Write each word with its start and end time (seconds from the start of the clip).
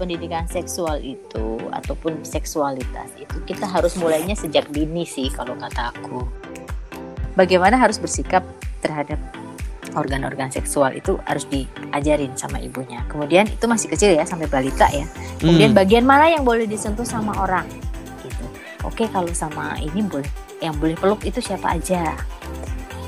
pendidikan 0.00 0.48
seksual 0.48 0.96
itu 1.04 1.60
ataupun 1.68 2.24
seksualitas 2.24 3.12
itu 3.20 3.36
kita 3.44 3.68
harus 3.68 3.92
mulainya 4.00 4.32
sejak 4.32 4.72
dini 4.72 5.04
sih 5.04 5.28
kalau 5.28 5.52
kata 5.60 5.92
aku. 5.92 6.24
Bagaimana 7.36 7.76
harus 7.76 8.00
bersikap 8.00 8.40
terhadap 8.80 9.20
organ-organ 9.92 10.48
seksual 10.48 10.94
itu 10.96 11.20
harus 11.28 11.44
diajarin 11.50 12.32
sama 12.32 12.62
ibunya. 12.62 13.04
Kemudian 13.12 13.44
itu 13.50 13.66
masih 13.68 13.92
kecil 13.92 14.16
ya 14.16 14.24
sampai 14.24 14.48
balita 14.48 14.88
ya. 14.88 15.04
Kemudian 15.36 15.76
Hmm. 15.76 15.78
bagian 15.78 16.04
mana 16.08 16.30
yang 16.32 16.46
boleh 16.46 16.64
disentuh 16.64 17.04
sama 17.04 17.36
orang 17.36 17.68
gitu. 18.24 18.44
Oke 18.86 19.04
kalau 19.10 19.30
sama 19.36 19.76
ini 19.82 20.00
boleh 20.00 20.30
yang 20.64 20.76
boleh 20.80 20.96
peluk 20.96 21.22
itu 21.28 21.42
siapa 21.44 21.76
aja. 21.76 22.16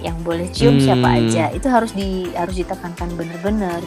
Yang 0.03 0.17
boleh 0.27 0.47
cium 0.51 0.77
siapa 0.83 1.09
Hmm. 1.09 1.19
aja. 1.25 1.45
Itu 1.55 1.71
harus 1.71 1.95
di 1.95 2.29
harus 2.35 2.59
ditekankan 2.59 3.15
benar-benar. 3.15 3.81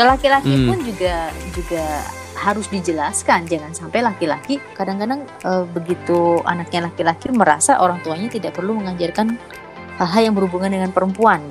Ke 0.00 0.08
laki-laki 0.08 0.48
Hmm. 0.48 0.64
pun 0.72 0.78
juga 0.80 1.28
juga 1.52 1.84
harus 2.32 2.72
dijelaskan 2.72 3.44
jangan 3.44 3.76
sampai 3.76 4.00
laki-laki 4.00 4.56
kadang-kadang 4.72 5.28
eh, 5.44 5.64
begitu 5.68 6.40
anaknya 6.48 6.88
laki-laki 6.88 7.28
merasa 7.28 7.76
orang 7.76 8.00
tuanya 8.00 8.32
tidak 8.32 8.56
perlu 8.56 8.80
mengajarkan 8.80 9.36
hal-hal 10.00 10.22
yang 10.24 10.32
berhubungan 10.32 10.72
dengan 10.72 10.88
perempuan. 10.88 11.44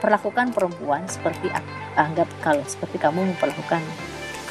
Perlakukan 0.00 0.56
perempuan 0.56 1.04
seperti 1.04 1.52
anggap 2.00 2.32
kalau 2.40 2.64
seperti 2.64 2.96
kamu 2.96 3.36
memperlakukan 3.36 3.84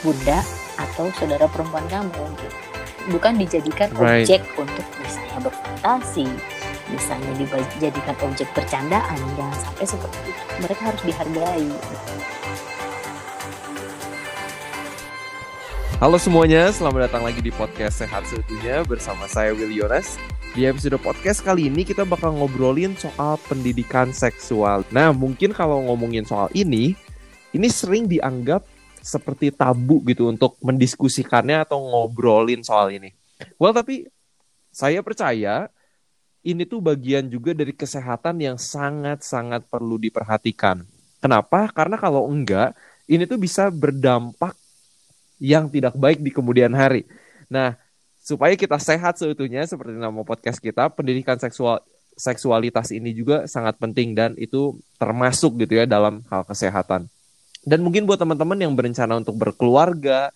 bunda 0.05 0.45
atau 0.77 1.09
saudara 1.17 1.49
perempuan 1.49 1.89
kamu 1.89 2.13
gitu. 2.45 2.57
Bukan 3.09 3.41
dijadikan 3.41 3.89
Right. 3.97 4.29
objek 4.29 4.45
untuk 4.53 4.85
misalnya 5.01 5.49
berfantasi, 5.49 6.29
misalnya 6.93 7.31
dijadikan 7.41 8.13
objek 8.21 8.45
bercandaan, 8.53 9.17
jangan 9.33 9.57
sampai 9.57 9.85
seperti 9.89 10.17
itu. 10.29 10.43
Mereka 10.61 10.81
harus 10.93 11.01
dihargai. 11.01 11.67
Halo 16.01 16.17
semuanya, 16.17 16.73
selamat 16.73 17.05
datang 17.05 17.21
lagi 17.21 17.37
di 17.37 17.53
podcast 17.53 18.01
Sehat 18.01 18.25
Seutuhnya 18.25 18.81
bersama 18.81 19.29
saya 19.29 19.53
Will 19.53 19.69
Yonas. 19.69 20.17
Di 20.57 20.65
episode 20.65 20.97
podcast 20.97 21.45
kali 21.45 21.69
ini 21.69 21.85
kita 21.85 22.01
bakal 22.01 22.33
ngobrolin 22.33 22.97
soal 22.97 23.37
pendidikan 23.45 24.09
seksual. 24.09 24.81
Nah, 24.89 25.13
mungkin 25.13 25.53
kalau 25.53 25.85
ngomongin 25.85 26.25
soal 26.25 26.49
ini, 26.57 26.97
ini 27.53 27.67
sering 27.69 28.09
dianggap 28.09 28.65
seperti 29.05 29.53
tabu 29.53 30.01
gitu 30.09 30.33
untuk 30.33 30.57
mendiskusikannya 30.65 31.61
atau 31.61 31.77
ngobrolin 31.77 32.65
soal 32.65 32.89
ini. 32.89 33.13
Well, 33.61 33.77
tapi 33.77 34.09
saya 34.73 35.05
percaya 35.05 35.69
ini 36.41 36.65
tuh 36.65 36.81
bagian 36.81 37.29
juga 37.29 37.53
dari 37.53 37.71
kesehatan 37.71 38.41
yang 38.41 38.57
sangat-sangat 38.57 39.69
perlu 39.69 40.01
diperhatikan. 40.01 40.89
Kenapa? 41.21 41.69
Karena 41.69 41.95
kalau 42.01 42.27
enggak, 42.27 42.73
ini 43.07 43.23
tuh 43.29 43.39
bisa 43.39 43.71
berdampak 43.71 44.57
yang 45.43 45.67
tidak 45.67 45.99
baik 45.99 46.23
di 46.23 46.31
kemudian 46.31 46.71
hari. 46.71 47.03
Nah, 47.51 47.75
supaya 48.23 48.55
kita 48.55 48.79
sehat 48.79 49.19
seutuhnya 49.19 49.67
seperti 49.67 49.99
nama 49.99 50.23
podcast 50.23 50.63
kita, 50.63 50.87
pendidikan 50.87 51.35
seksual 51.35 51.83
seksualitas 52.15 52.95
ini 52.95 53.11
juga 53.11 53.43
sangat 53.49 53.75
penting 53.75 54.15
dan 54.15 54.31
itu 54.39 54.79
termasuk 54.95 55.59
gitu 55.59 55.83
ya 55.83 55.85
dalam 55.89 56.23
hal 56.31 56.47
kesehatan. 56.47 57.11
Dan 57.67 57.83
mungkin 57.83 58.07
buat 58.07 58.21
teman-teman 58.21 58.55
yang 58.55 58.71
berencana 58.71 59.19
untuk 59.19 59.35
berkeluarga, 59.35 60.31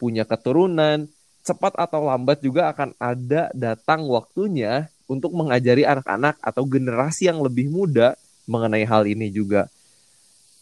punya 0.00 0.26
keturunan, 0.26 1.06
cepat 1.46 1.78
atau 1.78 2.02
lambat 2.06 2.42
juga 2.42 2.70
akan 2.74 2.98
ada 2.98 3.50
datang 3.54 4.06
waktunya 4.10 4.90
untuk 5.06 5.34
mengajari 5.34 5.86
anak-anak 5.86 6.38
atau 6.42 6.66
generasi 6.66 7.30
yang 7.30 7.38
lebih 7.42 7.70
muda 7.70 8.18
mengenai 8.50 8.82
hal 8.82 9.06
ini 9.06 9.30
juga. 9.30 9.70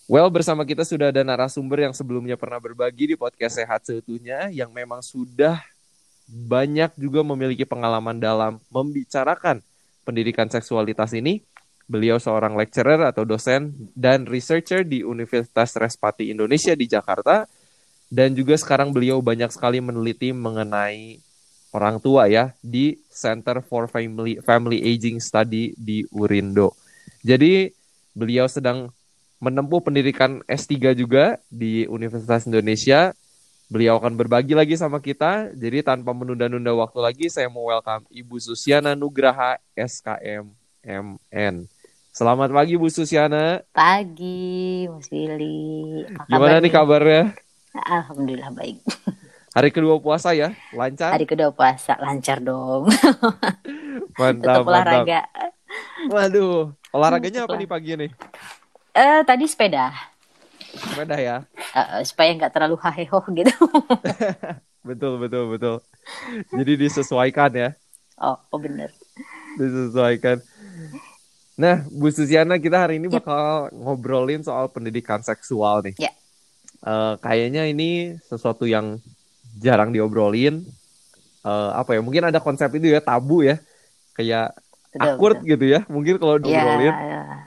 Well, 0.07 0.31
bersama 0.31 0.63
kita 0.63 0.87
sudah 0.87 1.11
ada 1.11 1.27
narasumber 1.27 1.83
yang 1.83 1.91
sebelumnya 1.91 2.39
pernah 2.39 2.63
berbagi 2.63 3.11
di 3.11 3.15
podcast 3.19 3.59
Sehat 3.59 3.91
Seutuhnya 3.91 4.47
yang 4.55 4.71
memang 4.71 5.03
sudah 5.03 5.59
banyak 6.31 6.95
juga 6.95 7.27
memiliki 7.27 7.67
pengalaman 7.67 8.15
dalam 8.15 8.63
membicarakan 8.71 9.59
pendidikan 10.07 10.47
seksualitas 10.47 11.11
ini. 11.11 11.43
Beliau 11.91 12.23
seorang 12.23 12.55
lecturer 12.55 13.03
atau 13.03 13.27
dosen 13.27 13.75
dan 13.99 14.31
researcher 14.31 14.87
di 14.87 15.03
Universitas 15.03 15.75
Respati 15.75 16.31
Indonesia 16.31 16.79
di 16.79 16.87
Jakarta 16.87 17.51
dan 18.07 18.31
juga 18.31 18.55
sekarang 18.55 18.95
beliau 18.95 19.19
banyak 19.19 19.51
sekali 19.51 19.83
meneliti 19.83 20.31
mengenai 20.31 21.19
orang 21.75 21.99
tua 21.99 22.31
ya 22.31 22.55
di 22.63 22.95
Center 23.11 23.59
for 23.59 23.91
Family 23.91 24.39
Family 24.39 24.87
Aging 24.87 25.19
Study 25.19 25.75
di 25.75 26.07
Urindo. 26.15 26.79
Jadi 27.27 27.75
beliau 28.15 28.47
sedang 28.47 28.95
menempuh 29.37 29.85
pendidikan 29.85 30.41
S3 30.47 30.97
juga 30.97 31.37
di 31.53 31.85
Universitas 31.87 32.49
Indonesia. 32.49 33.13
Beliau 33.67 33.99
akan 33.99 34.15
berbagi 34.15 34.55
lagi 34.55 34.79
sama 34.79 35.03
kita. 35.03 35.51
Jadi 35.53 35.83
tanpa 35.83 36.15
menunda-nunda 36.15 36.71
waktu 36.73 36.99
lagi, 37.03 37.27
saya 37.27 37.51
mau 37.51 37.67
welcome 37.67 38.07
Ibu 38.09 38.39
Susiana 38.39 38.95
Nugraha 38.95 39.59
SKM 39.75 40.47
MN. 40.87 41.67
Selamat 42.09 42.49
pagi 42.49 42.81
Bu 42.81 42.89
Susiana. 42.89 43.61
Pagi, 43.77 44.89
Mas 44.89 45.11
Willy. 45.13 46.07
Apa 46.17 46.33
Gimana 46.33 46.57
nih 46.65 46.73
kabarnya? 46.73 47.23
Alhamdulillah 47.77 48.49
baik. 48.57 48.81
Hari 49.53 49.69
kedua 49.69 50.01
puasa 50.01 50.33
ya? 50.33 50.57
Lancar? 50.73 51.13
Hari 51.13 51.29
kedua 51.29 51.53
puasa 51.53 51.93
lancar 52.01 52.41
dong. 52.41 52.89
Mantap, 54.17 54.41
Tetap 54.41 54.63
mantap. 54.65 54.71
olahraga. 54.73 55.21
Waduh, 56.09 56.73
olahraganya 56.89 57.45
apa 57.45 57.55
nih 57.59 57.69
pagi 57.69 57.91
ini? 58.01 58.09
Eh 58.97 59.21
tadi 59.29 59.45
sepeda. 59.45 59.93
Sepeda 60.73 61.17
ya? 61.21 61.37
Eh, 61.77 62.01
supaya 62.09 62.33
nggak 62.33 62.53
terlalu 62.53 62.77
haheho 62.81 63.21
gitu. 63.37 63.53
Betul, 64.87 65.19
betul, 65.19 65.51
betul. 65.51 65.77
Jadi 66.55 66.73
disesuaikan 66.79 67.51
ya? 67.51 67.75
Oh, 68.23 68.39
oh 68.55 68.59
bener. 68.63 68.87
disesuaikan. 69.59 70.39
Nah, 71.59 71.83
Bu 71.91 72.07
Susiana, 72.15 72.55
kita 72.63 72.87
hari 72.87 73.03
ini 73.03 73.11
bakal 73.11 73.67
ngobrolin 73.75 74.47
soal 74.47 74.71
pendidikan 74.71 75.27
seksual 75.27 75.83
nih. 75.83 75.99
Ya. 75.99 76.13
Eh, 76.87 77.15
kayaknya 77.19 77.67
ini 77.67 78.15
sesuatu 78.31 78.63
yang 78.63 79.03
jarang 79.59 79.91
diobrolin. 79.91 80.63
Eh, 81.43 81.71
apa 81.75 81.99
ya? 81.99 82.01
Mungkin 82.07 82.31
ada 82.31 82.39
konsep 82.39 82.71
itu 82.79 82.87
ya 82.95 83.03
tabu 83.03 83.43
ya, 83.43 83.59
kayak 84.15 84.55
Betul, 84.95 85.43
gitu 85.43 85.67
ya. 85.67 85.83
Mungkin 85.91 86.23
kalau 86.23 86.39
Ya, 86.39 86.47
diobrolin. 86.47 86.95
ya. 86.95 87.46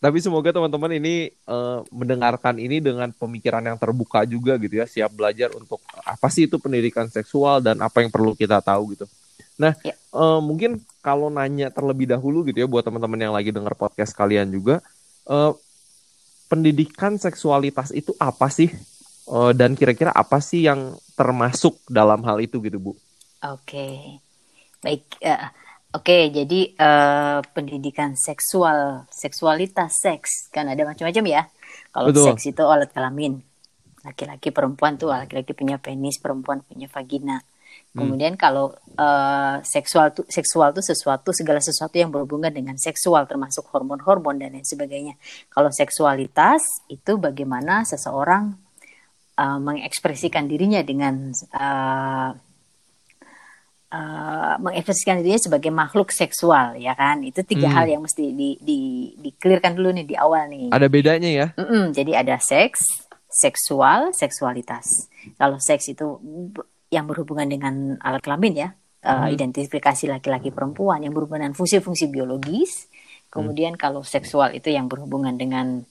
Tapi 0.00 0.16
semoga 0.16 0.48
teman-teman 0.48 0.96
ini 0.96 1.28
eh, 1.28 1.78
mendengarkan 1.92 2.56
ini 2.56 2.80
dengan 2.80 3.12
pemikiran 3.12 3.60
yang 3.60 3.76
terbuka 3.76 4.24
juga 4.24 4.56
gitu 4.56 4.80
ya, 4.80 4.88
siap 4.88 5.12
belajar 5.12 5.52
untuk 5.52 5.76
apa 6.00 6.32
sih 6.32 6.48
itu 6.48 6.56
pendidikan 6.56 7.04
seksual 7.06 7.60
dan 7.60 7.76
apa 7.84 8.00
yang 8.00 8.08
perlu 8.08 8.32
kita 8.32 8.64
tahu 8.64 8.96
gitu. 8.96 9.04
Nah, 9.60 9.76
Ya. 9.84 9.92
eh, 9.92 10.40
mungkin 10.40 10.80
kalau 11.04 11.28
nanya 11.28 11.68
terlebih 11.68 12.08
dahulu 12.08 12.48
gitu 12.48 12.64
ya 12.64 12.68
buat 12.68 12.80
teman-teman 12.80 13.20
yang 13.20 13.36
lagi 13.36 13.52
dengar 13.52 13.76
podcast 13.76 14.16
kalian 14.16 14.48
juga, 14.48 14.80
eh, 15.28 15.52
pendidikan 16.48 17.20
seksualitas 17.20 17.92
itu 17.92 18.16
apa 18.16 18.48
sih? 18.48 18.72
Eh, 19.30 19.52
dan 19.52 19.76
kira-kira 19.76 20.10
apa 20.10 20.40
sih 20.40 20.64
yang 20.64 20.96
termasuk 21.12 21.76
dalam 21.86 22.24
hal 22.24 22.40
itu 22.40 22.56
gitu, 22.64 22.80
Bu? 22.80 22.92
Oke. 23.44 24.16
Baik. 24.80 25.04
eh, 25.20 25.36
Oke, 25.90 26.30
jadi 26.30 26.70
eh, 26.70 27.38
pendidikan 27.50 28.14
seksual, 28.14 29.10
seksualitas 29.10 29.98
seks 29.98 30.46
kan 30.54 30.70
ada 30.70 30.86
macam-macam 30.86 31.24
ya. 31.26 31.42
Kalau 31.90 32.14
Betul. 32.14 32.30
seks 32.30 32.54
itu 32.54 32.62
alat 32.62 32.94
kelamin. 32.94 33.42
Laki-laki 34.06 34.54
perempuan 34.54 34.94
tuh 34.94 35.10
laki-laki 35.10 35.50
punya 35.50 35.82
penis, 35.82 36.22
perempuan 36.22 36.62
punya 36.62 36.86
vagina. 36.86 37.42
Hmm. 37.90 38.06
Kemudian 38.06 38.38
kalau 38.38 38.70
eh, 38.94 39.56
seksual 39.66 40.14
tuh 40.14 40.22
seksual 40.30 40.70
tuh 40.70 40.86
sesuatu 40.86 41.34
segala 41.34 41.58
sesuatu 41.58 41.98
yang 41.98 42.14
berhubungan 42.14 42.54
dengan 42.54 42.78
seksual 42.78 43.26
termasuk 43.26 43.66
hormon-hormon 43.74 44.38
dan 44.38 44.54
lain 44.54 44.62
sebagainya. 44.62 45.18
Kalau 45.50 45.74
seksualitas 45.74 46.86
itu 46.86 47.18
bagaimana 47.18 47.82
seseorang 47.82 48.54
eh, 49.34 49.58
mengekspresikan 49.58 50.46
dirinya 50.46 50.86
dengan 50.86 51.34
eh, 51.34 52.30
eh, 53.90 54.54
mengekspresikan 54.62 55.18
dirinya 55.18 55.42
sebagai 55.42 55.70
makhluk 55.70 56.14
seksual 56.14 56.78
ya 56.78 56.94
kan 56.94 57.20
itu 57.26 57.42
tiga 57.42 57.66
Hmm. 57.68 57.76
hal 57.76 57.86
yang 57.90 58.02
mesti 58.06 58.30
di 58.32 58.54
di 58.62 58.78
di-clearkan 59.18 59.74
dulu 59.74 59.90
nih 59.98 60.06
di 60.06 60.14
awal 60.14 60.46
nih 60.46 60.70
Ada 60.70 60.86
bedanya 60.86 61.30
ya? 61.30 61.46
Mm-mm, 61.58 61.90
jadi 61.90 62.22
ada 62.22 62.38
seks 62.38 62.80
seksual 63.30 64.10
seksualitas 64.10 65.06
kalau 65.38 65.58
seks 65.58 65.90
itu 65.90 66.18
yang 66.90 67.06
berhubungan 67.06 67.46
dengan 67.46 67.74
alat 68.02 68.22
kelamin 68.22 68.54
ya 68.56 68.68
eh, 69.02 69.10
Hmm. 69.10 69.34
identifikasi 69.34 70.06
laki-laki 70.06 70.50
perempuan 70.50 71.02
yang 71.02 71.14
berhubungan 71.14 71.50
dengan 71.50 71.56
fungsi-fungsi 71.56 72.10
biologis 72.10 72.86
kemudian 73.30 73.78
kalau 73.78 74.02
seksual 74.02 74.50
itu 74.50 74.74
yang 74.74 74.90
berhubungan 74.90 75.38
dengan 75.38 75.86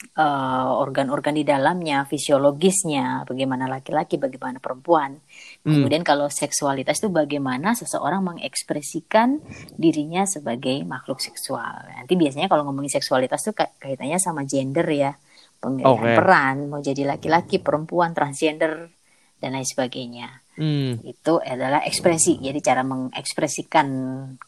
eh, 0.00 0.68
organ-organ 0.80 1.36
di 1.36 1.44
dalamnya 1.44 2.08
fisiologisnya 2.08 3.28
bagaimana 3.28 3.68
laki-laki 3.68 4.16
bagaimana 4.16 4.58
perempuan 4.58 5.20
Hmm. 5.60 5.76
Kemudian 5.76 6.00
kalau 6.00 6.32
seksualitas 6.32 7.04
itu 7.04 7.12
bagaimana 7.12 7.76
seseorang 7.76 8.24
mengekspresikan 8.24 9.44
dirinya 9.76 10.24
sebagai 10.24 10.80
makhluk 10.88 11.20
seksual. 11.20 11.84
Nanti 11.84 12.16
biasanya 12.16 12.48
kalau 12.48 12.64
ngomongin 12.64 12.88
seksualitas 12.88 13.44
itu 13.44 13.52
ka- 13.52 13.76
kaitannya 13.76 14.16
sama 14.16 14.48
gender 14.48 14.88
ya. 14.88 15.12
pemilihan 15.60 15.92
Oke. 15.92 16.16
peran 16.16 16.72
mau 16.72 16.80
jadi 16.80 17.04
laki-laki 17.04 17.60
perempuan 17.60 18.16
transgender 18.16 18.88
dan 19.36 19.52
lain 19.52 19.68
sebagainya 19.68 20.40
Hmm. 20.56 20.96
itu 21.04 21.36
adalah 21.36 21.84
ekspresi 21.84 22.40
jadi 22.40 22.56
cara 22.64 22.80
mengekspresikan 22.80 23.86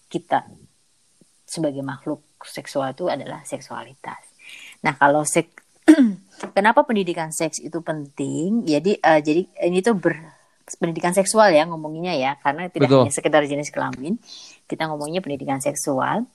kita 0.08 0.49
sebagai 1.44 1.84
makhluk 1.84 2.25
seksual 2.40 2.96
itu 2.96 3.12
adalah 3.12 3.44
seksualitas 3.44 4.31
nah 4.82 4.94
kalau 4.99 5.23
sek 5.23 5.49
kenapa 6.56 6.82
pendidikan 6.87 7.31
seks 7.31 7.58
itu 7.62 7.79
penting 7.82 8.67
jadi 8.67 8.99
eh, 8.99 9.20
jadi 9.23 9.43
ini 9.70 9.79
tuh 9.82 9.94
ber 9.99 10.14
pendidikan 10.79 11.11
seksual 11.14 11.50
ya 11.55 11.67
ngomonginnya 11.67 12.14
ya 12.14 12.32
karena 12.38 12.70
tidak 12.70 12.88
Betul. 12.90 13.06
hanya 13.06 13.12
sekedar 13.14 13.43
jenis 13.46 13.70
kelamin 13.75 14.14
kita 14.70 14.87
ngomongnya 14.90 15.20
pendidikan 15.23 15.58
seksual 15.62 16.26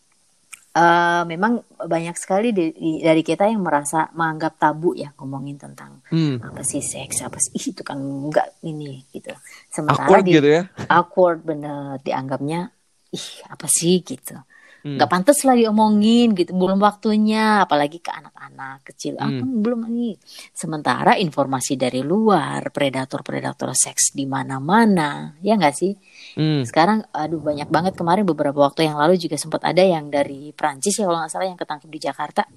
Eh, 0.77 1.23
memang 1.25 1.65
banyak 1.89 2.13
sekali 2.21 2.53
di- 2.53 2.69
di- 2.69 3.01
dari 3.01 3.25
kita 3.25 3.49
yang 3.49 3.65
merasa 3.65 4.13
menganggap 4.13 4.61
tabu 4.61 4.93
ya 4.93 5.09
ngomongin 5.17 5.57
tentang 5.57 6.05
Hmm. 6.13 6.37
apa 6.37 6.61
sih 6.61 6.85
seks 6.85 7.25
apa 7.25 7.41
sih 7.41 7.57
Ih, 7.57 7.65
itu 7.73 7.81
kan 7.81 7.97
enggak 7.97 8.53
ini 8.61 9.01
gitu 9.09 9.33
sementara 9.73 10.21
Awkward 10.21 10.29
di 10.29 10.37
gitu 10.37 10.45
ya. 10.53 10.61
awkward 10.85 11.39
bener 11.41 11.97
dianggapnya 12.05 12.69
ih 13.09 13.27
apa 13.49 13.65
sih 13.65 14.05
gitu 14.05 14.37
Hmm. 14.87 14.95
nggak 14.95 15.11
pantas 15.11 15.43
lah 15.43 15.51
diomongin 15.51 16.31
gitu 16.31 16.55
belum 16.55 16.79
waktunya 16.79 17.67
apalagi 17.67 17.99
ke 17.99 18.07
anak-anak 18.07 18.87
kecil 18.87 19.19
ah 19.19 19.27
Hmm. 19.27 19.43
kan 19.43 19.49
belum 19.59 19.79
ini 19.91 20.15
sementara 20.55 21.19
informasi 21.19 21.75
dari 21.75 21.99
luar 22.07 22.71
predator-predator 22.71 23.75
seks 23.75 24.15
di 24.15 24.23
mana-mana 24.23 25.35
ya 25.43 25.59
nggak 25.59 25.75
sih 25.75 25.91
Hmm. 26.39 26.63
sekarang 26.63 27.03
aduh 27.11 27.43
banyak 27.43 27.67
banget 27.67 27.99
kemarin 27.99 28.23
beberapa 28.23 28.63
waktu 28.63 28.87
yang 28.87 28.95
lalu 28.95 29.19
juga 29.19 29.35
sempat 29.35 29.67
ada 29.67 29.83
yang 29.83 30.07
dari 30.07 30.55
Prancis 30.55 30.95
ya 30.95 31.03
kalau 31.03 31.19
nggak 31.19 31.31
salah 31.35 31.47
yang 31.51 31.59
ketangkep 31.59 31.89
di 31.91 31.99
Jakarta 31.99 32.47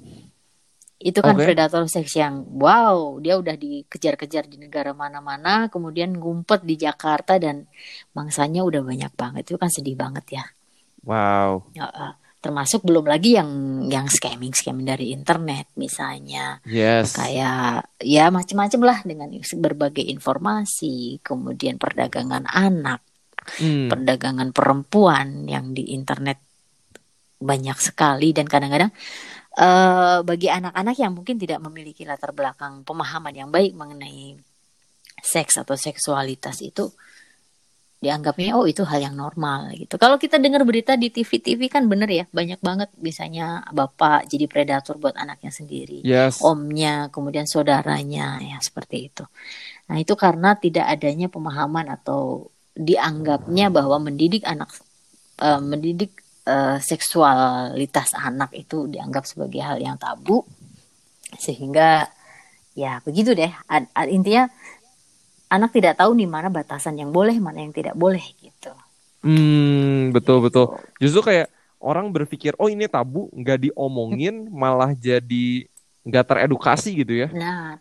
itu 1.01 1.19
kan 1.25 1.33
Oke. 1.33 1.49
predator 1.49 1.83
seks 1.89 2.13
yang 2.15 2.45
wow 2.61 3.17
dia 3.19 3.41
udah 3.41 3.57
dikejar-kejar 3.57 4.45
di 4.47 4.61
negara 4.61 4.93
mana-mana 4.93 5.67
kemudian 5.73 6.13
ngumpet 6.15 6.63
di 6.63 6.77
Jakarta 6.79 7.41
dan 7.41 7.65
mangsanya 8.13 8.61
udah 8.63 8.85
banyak 8.85 9.13
banget 9.19 9.49
itu 9.51 9.57
kan 9.59 9.73
sedih 9.73 9.99
banget 9.99 10.39
ya 10.39 10.45
Wow. 11.01 11.65
Ya, 11.73 11.89
eh, 11.89 12.13
termasuk 12.41 12.81
belum 12.89 13.05
lagi 13.05 13.37
yang 13.37 13.51
yang 13.93 14.09
scamming 14.09 14.57
scamming 14.57 14.89
dari 14.89 15.13
internet 15.13 15.69
misalnya 15.77 16.57
Yes. 16.65 17.13
kayak 17.13 18.01
ya 18.01 18.33
macam-macam 18.33 18.81
lah 18.81 18.99
dengan 19.05 19.29
berbagai 19.37 20.05
informasi 20.09 21.21
kemudian 21.21 21.77
perdagangan 21.77 22.49
anak 22.49 23.05
Hmm. 23.57 23.89
perdagangan 23.89 24.53
perempuan 24.53 25.49
yang 25.49 25.73
di 25.73 25.97
internet 25.97 26.37
banyak 27.41 27.77
sekali 27.81 28.37
dan 28.37 28.45
kadang-kadang 28.45 28.93
eh, 29.57 30.19
bagi 30.21 30.49
anak-anak 30.53 30.97
yang 31.01 31.13
mungkin 31.17 31.41
tidak 31.41 31.59
memiliki 31.65 32.05
latar 32.05 32.37
belakang 32.37 32.85
pemahaman 32.85 33.33
yang 33.33 33.49
baik 33.49 33.73
mengenai 33.75 34.37
seks 35.25 35.61
atau 35.61 35.75
seksualitas 35.75 36.61
itu 36.61 36.93
dianggapnya 38.01 38.57
oh 38.57 38.65
itu 38.65 38.81
hal 38.89 39.01
yang 39.05 39.13
normal 39.13 39.77
gitu. 39.77 40.01
Kalau 40.01 40.17
kita 40.17 40.41
dengar 40.41 40.65
berita 40.65 40.97
di 40.97 41.13
TV-TV 41.13 41.69
kan 41.69 41.85
bener 41.85 42.09
ya 42.09 42.25
banyak 42.33 42.57
banget 42.65 42.89
misalnya 42.97 43.61
bapak 43.77 44.25
jadi 44.25 44.49
predator 44.49 44.97
buat 44.97 45.13
anaknya 45.21 45.53
sendiri 45.53 46.01
Yes. 46.01 46.41
omnya, 46.41 47.13
kemudian 47.13 47.45
saudaranya, 47.45 48.41
ya 48.41 48.57
seperti 48.65 49.13
itu. 49.13 49.25
Nah 49.93 50.01
itu 50.01 50.17
karena 50.17 50.57
tidak 50.57 50.89
adanya 50.89 51.29
pemahaman 51.29 51.93
atau 51.93 52.49
dianggapnya 52.73 53.69
bahwa 53.69 54.01
mendidik 54.01 54.49
anak, 54.49 54.73
eh, 55.45 55.61
mendidik 55.61 56.17
eh, 56.49 56.81
seksualitas 56.81 58.17
anak 58.17 58.57
itu 58.57 58.89
dianggap 58.89 59.29
sebagai 59.29 59.61
hal 59.61 59.77
yang 59.77 60.01
tabu, 60.01 60.41
sehingga 61.37 62.09
ya 62.73 63.05
begitu 63.05 63.37
deh. 63.37 63.53
Ad- 63.69 63.93
ad- 63.93 64.09
intinya 64.09 64.49
anak 65.55 65.71
tidak 65.77 65.95
tahu 66.01 66.13
di 66.15 66.27
mana 66.35 66.49
batasan 66.49 66.95
yang 67.01 67.11
boleh, 67.11 67.37
mana 67.43 67.59
yang 67.65 67.75
tidak 67.75 67.95
boleh 67.99 68.23
gitu. 68.39 68.73
Hmm, 69.21 70.17
betul 70.17 70.41
betul. 70.41 70.67
Justru 70.97 71.21
kayak 71.29 71.47
orang 71.81 72.09
berpikir, 72.09 72.57
oh 72.57 72.73
ini 72.73 72.89
tabu, 72.89 73.29
nggak 73.37 73.69
diomongin, 73.69 74.49
malah 74.63 74.97
jadi 74.97 75.69
nggak 76.09 76.25
teredukasi 76.25 77.05
gitu 77.05 77.15
ya. 77.27 77.29
Nah, 77.31 77.79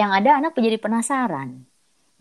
yang 0.00 0.12
ada 0.18 0.30
anak 0.38 0.52
menjadi 0.56 0.78
penasaran, 0.84 1.48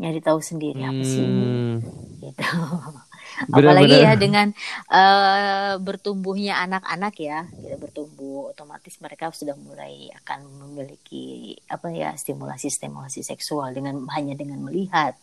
nyari 0.01 0.19
tahu 0.27 0.39
sendiri 0.49 0.81
apa 0.91 1.03
sih 1.11 1.23
ini 1.29 1.43
Hmm, 1.43 1.79
gitu. 3.47 3.55
Apalagi 3.55 3.95
ya 4.01 4.13
dengan 4.19 4.47
eh, 4.91 5.73
bertumbuhnya 5.79 6.59
anak-anak 6.65 7.13
ya, 7.19 7.45
kita 7.49 7.75
bertumbuh 7.77 8.51
otomatis 8.51 8.95
mereka 8.99 9.31
sudah 9.31 9.55
mulai 9.55 10.09
akan 10.23 10.45
memiliki 10.65 11.55
apa 11.69 11.89
ya 11.93 12.13
stimulasi-stimulasi 12.15 13.21
seksual 13.23 13.71
dengan 13.71 14.05
hanya 14.13 14.35
dengan 14.35 14.61
melihat. 14.63 15.15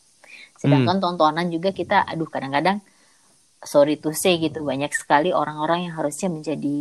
Sedangkan 0.57 0.99
tontonan 0.99 1.49
juga 1.53 1.71
kita, 1.71 2.05
aduh 2.09 2.29
kadang-kadang 2.29 2.81
sorry 3.65 3.97
to 3.97 4.13
say 4.13 4.37
gitu 4.39 4.63
banyak 4.63 4.93
sekali 4.93 5.33
orang-orang 5.33 5.89
yang 5.89 5.95
harusnya 5.99 6.29
menjadi 6.29 6.81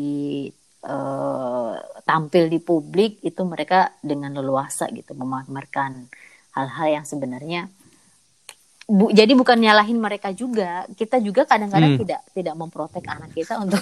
eh, 0.85 1.75
tampil 2.05 2.43
di 2.51 2.59
publik 2.61 3.19
itu 3.25 3.41
mereka 3.43 3.95
dengan 4.03 4.37
leluasa 4.37 4.91
gitu 4.93 5.17
memamerkan 5.17 6.07
hal-hal 6.55 7.01
yang 7.01 7.05
sebenarnya 7.05 7.67
bu, 8.85 9.09
jadi 9.09 9.33
bukan 9.33 9.57
nyalahin 9.57 9.97
mereka 9.97 10.29
juga 10.31 10.85
kita 10.93 11.17
juga 11.17 11.43
kadang-kadang 11.43 11.93
Hmm. 11.93 12.01
tidak 12.01 12.21
tidak 12.31 12.55
memprotek 12.55 13.05
anak 13.05 13.29
kita 13.31 13.57
untuk 13.57 13.81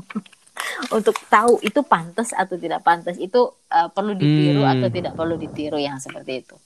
untuk 0.96 1.16
tahu 1.28 1.58
itu 1.60 1.80
pantas 1.82 2.30
atau 2.32 2.54
tidak 2.54 2.82
pantas 2.82 3.14
itu 3.16 3.40
eh, 3.68 3.88
perlu 3.88 4.12
ditiru 4.12 4.62
Hmm. 4.62 4.72
atau 4.72 4.88
tidak 4.88 5.12
perlu 5.12 5.34
ditiru 5.34 5.76
yang 5.76 5.98
seperti 5.98 6.42
itu 6.42 6.56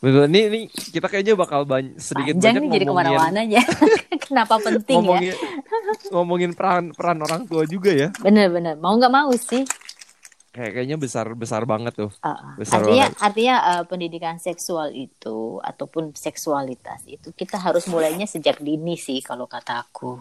betul. 0.00 0.24
Ini, 0.26 0.40
ini 0.48 0.60
kita 0.66 1.06
kayaknya 1.06 1.36
bakal 1.36 1.62
banyak 1.62 2.00
sedikit 2.00 2.34
panjang 2.34 2.56
banyak 2.56 2.62
nih 2.62 2.70
jadi 2.72 2.84
ngomongin 2.86 3.04
ke 3.04 3.12
mana-mana 3.12 3.40
aja 3.44 3.60
kenapa 4.26 4.54
penting 4.58 4.96
ya 4.96 4.96
ngomongin 4.96 5.34
ngomongin 6.08 6.50
peran 6.54 6.84
peran 6.90 7.18
orang 7.20 7.42
tua 7.44 7.62
juga 7.66 7.90
ya. 7.92 8.08
bener-bener 8.16 8.74
mau 8.74 8.96
nggak 8.96 9.12
mau 9.12 9.28
sih 9.34 9.62
Kayak 10.50 10.70
kayaknya 10.74 10.98
besar 10.98 11.26
besar 11.38 11.62
banget 11.62 11.94
tuh. 11.94 12.10
Uh, 12.20 12.30
uh. 12.34 12.52
Besar 12.58 12.82
artinya 12.82 13.06
banget. 13.06 13.22
artinya 13.22 13.56
uh, 13.62 13.84
pendidikan 13.86 14.36
seksual 14.42 14.90
itu 14.90 15.62
ataupun 15.62 16.12
seksualitas 16.18 17.06
itu 17.06 17.30
kita 17.30 17.54
harus 17.58 17.86
mulainya 17.86 18.26
sejak 18.26 18.58
dini 18.58 18.98
sih 18.98 19.22
kalau 19.22 19.46
kata 19.46 19.86
aku 19.86 20.18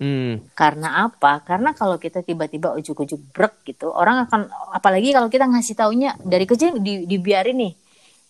Hmm, 0.00 0.48
karena 0.56 1.12
apa 1.12 1.44
karena 1.44 1.76
kalau 1.76 2.00
kita 2.00 2.24
tiba-tiba 2.24 2.72
ujuk-ujuk 2.72 3.20
brek 3.36 3.60
gitu 3.68 3.92
orang 3.92 4.24
akan 4.24 4.48
apalagi 4.72 5.12
kalau 5.12 5.28
kita 5.28 5.44
ngasih 5.44 5.76
taunya 5.76 6.16
dari 6.24 6.48
kecil 6.48 6.80
di, 6.80 7.04
dibiarin 7.04 7.60
nih 7.60 7.76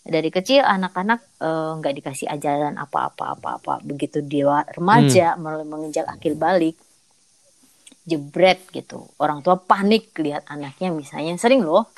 dari 0.02 0.34
kecil 0.34 0.66
anak-anak 0.66 1.22
eh, 1.38 1.70
nggak 1.78 1.94
dikasih 2.02 2.26
ajaran 2.26 2.74
apa-apa 2.74 3.38
apa-apa 3.38 3.86
begitu 3.86 4.18
dia 4.18 4.66
remaja 4.66 5.38
mulai 5.38 5.62
menginjak 5.62 6.10
akil 6.10 6.34
balik 6.34 6.74
jebret 8.10 8.66
gitu. 8.74 9.06
Orang 9.22 9.46
tua 9.46 9.54
panik 9.62 10.10
lihat 10.18 10.50
anaknya 10.50 10.90
misalnya. 10.90 11.38
Sering 11.38 11.62
loh 11.62 11.94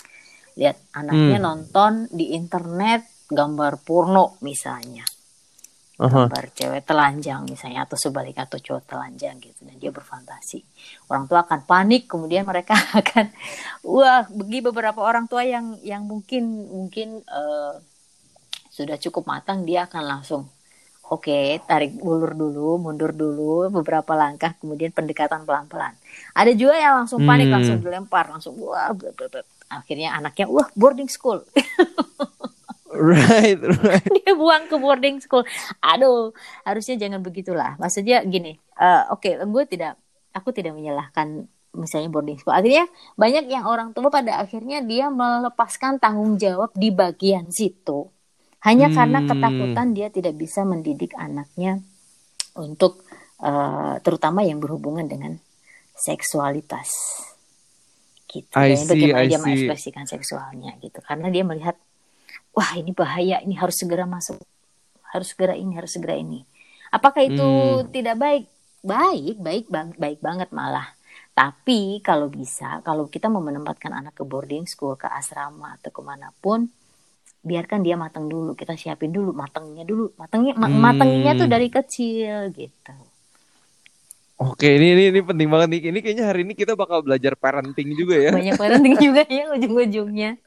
lihat 0.61 0.77
anaknya 0.93 1.41
Hmm. 1.41 1.47
nonton 1.49 1.93
di 2.13 2.37
internet 2.37 3.09
gambar 3.33 3.81
porno 3.81 4.37
misalnya. 4.45 5.09
Gambar 6.03 6.51
cewek 6.51 6.83
telanjang 6.83 7.47
misalnya 7.47 7.87
atau 7.87 7.95
sebaliknya 7.95 8.45
atau 8.45 8.59
cowok 8.59 8.85
telanjang 8.91 9.39
gitu. 9.39 9.63
Dan 9.65 9.79
dia 9.79 9.95
berfantasi. 9.95 10.59
Orang 11.09 11.31
tua 11.31 11.47
akan 11.47 11.63
panik 11.65 12.11
kemudian 12.11 12.43
mereka 12.45 12.75
akan 13.01 13.31
wah 13.87 14.27
bagi 14.29 14.61
beberapa 14.61 14.99
orang 15.01 15.31
tua 15.31 15.47
yang 15.47 15.79
yang 15.81 16.03
mungkin 16.05 16.69
mungkin 16.69 17.23
eh, 17.23 17.75
sudah 18.73 18.97
cukup 18.99 19.29
matang 19.29 19.63
dia 19.63 19.85
akan 19.87 20.03
langsung 20.05 20.43
oke 21.11 21.63
tarik 21.67 21.99
ulur 22.01 22.33
dulu 22.35 22.79
mundur 22.79 23.13
dulu 23.13 23.69
beberapa 23.71 24.13
langkah 24.15 24.55
kemudian 24.61 24.91
pendekatan 24.95 25.45
pelan-pelan 25.45 25.95
ada 26.33 26.53
juga 26.55 26.75
yang 26.79 27.03
langsung 27.05 27.23
panik 27.25 27.49
Hmm. 27.49 27.55
langsung 27.59 27.77
dilempar 27.83 28.31
langsung 28.31 28.55
wah 28.61 28.93
bla, 28.95 29.11
bla, 29.15 29.27
bla. 29.29 29.43
akhirnya 29.71 30.15
anaknya 30.15 30.47
wah 30.49 30.69
boarding 30.75 31.09
school 31.11 31.43
Right, 32.93 33.57
right. 33.57 34.05
dia 34.21 34.37
buang 34.37 34.69
ke 34.69 34.77
boarding 34.77 35.17
school. 35.25 35.49
Aduh, 35.81 36.37
harusnya 36.61 37.01
jangan 37.01 37.25
begitulah. 37.25 37.81
Maksudnya 37.81 38.21
gini, 38.29 38.53
eh, 38.77 39.03
oke, 39.09 39.33
gue 39.49 39.65
tidak, 39.65 39.97
aku 40.37 40.53
tidak 40.53 40.77
menyalahkan 40.77 41.49
misalnya 41.73 42.13
boarding 42.13 42.37
school. 42.37 42.53
Akhirnya 42.53 42.85
banyak 43.17 43.49
yang 43.49 43.65
orang 43.65 43.97
tua 43.97 44.13
pada 44.13 44.45
akhirnya 44.45 44.85
dia 44.85 45.09
melepaskan 45.09 45.97
tanggung 46.05 46.37
jawab 46.37 46.69
di 46.77 46.93
bagian 46.93 47.49
situ, 47.49 48.13
hanya 48.63 48.89
karena 48.95 49.23
Hmm. 49.23 49.29
ketakutan 49.31 49.89
dia 49.95 50.09
tidak 50.11 50.35
bisa 50.39 50.63
mendidik 50.63 51.13
anaknya 51.19 51.83
untuk 52.55 53.03
eh, 53.43 53.95
terutama 54.07 54.47
yang 54.47 54.63
berhubungan 54.63 55.03
dengan 55.11 55.35
seksualitas. 55.99 56.91
Gitu. 58.31 58.55
I 58.55 58.73
see, 58.79 58.87
bagaimana 58.89 59.23
I 59.23 59.29
dia 59.29 59.37
see. 59.37 59.45
mengekspresikan 59.45 60.05
seksualnya 60.07 60.79
gitu. 60.79 61.03
Karena 61.03 61.27
dia 61.29 61.43
melihat 61.43 61.77
wah 62.57 62.73
ini 62.77 62.93
bahaya 62.93 63.41
ini 63.43 63.57
harus 63.57 63.77
segera 63.81 64.05
masuk 64.05 64.39
harus 65.13 65.33
segera 65.33 65.53
ini 65.57 65.73
harus 65.77 65.93
segera 65.93 66.17
ini 66.17 66.45
apakah 66.89 67.25
itu 67.25 67.45
Hmm. 67.45 67.89
tidak 67.93 68.17
baik 68.21 68.45
baik 68.85 69.37
baik 69.41 69.65
bang- 69.69 69.99
baik 69.99 70.21
banget 70.21 70.49
malah 70.53 70.93
Tapi 71.33 72.05
kalau 72.05 72.29
bisa, 72.29 72.85
kalau 72.85 73.09
kita 73.09 73.33
mau 73.33 73.41
menempatkan 73.41 73.89
anak 73.89 74.13
ke 74.21 74.25
boarding 74.25 74.69
school, 74.69 75.01
ke 75.01 75.09
asrama 75.09 75.81
atau 75.81 75.89
ke 75.89 76.05
mana 76.05 76.29
pun, 76.45 76.69
biarkan 77.43 77.83
dia 77.83 77.99
matang 77.99 78.31
dulu. 78.31 78.55
Kita 78.55 78.75
siapin 78.75 79.11
dulu 79.11 79.35
matangnya 79.35 79.83
dulu. 79.83 80.15
Matangnya 80.17 80.55
ma- 80.55 80.71
Hmm. 80.71 80.79
matangnya 80.79 81.33
tuh 81.35 81.49
dari 81.51 81.69
kecil 81.69 82.51
gitu. 82.55 82.95
Oke, 84.43 84.75
ini 84.75 84.99
ini 84.99 85.03
ini 85.15 85.21
penting 85.23 85.47
banget 85.47 85.69
nih. 85.71 85.81
Ini 85.95 85.99
kayaknya 86.03 86.25
hari 86.27 86.43
ini 86.43 86.55
kita 86.59 86.75
bakal 86.75 87.03
belajar 87.07 87.39
parenting 87.39 87.95
juga 87.95 88.19
ya. 88.19 88.35
Banyak 88.35 88.59
parenting 88.59 88.97
juga 89.07 89.23
ya 89.27 89.51
ujung-ujungnya. 89.55 90.39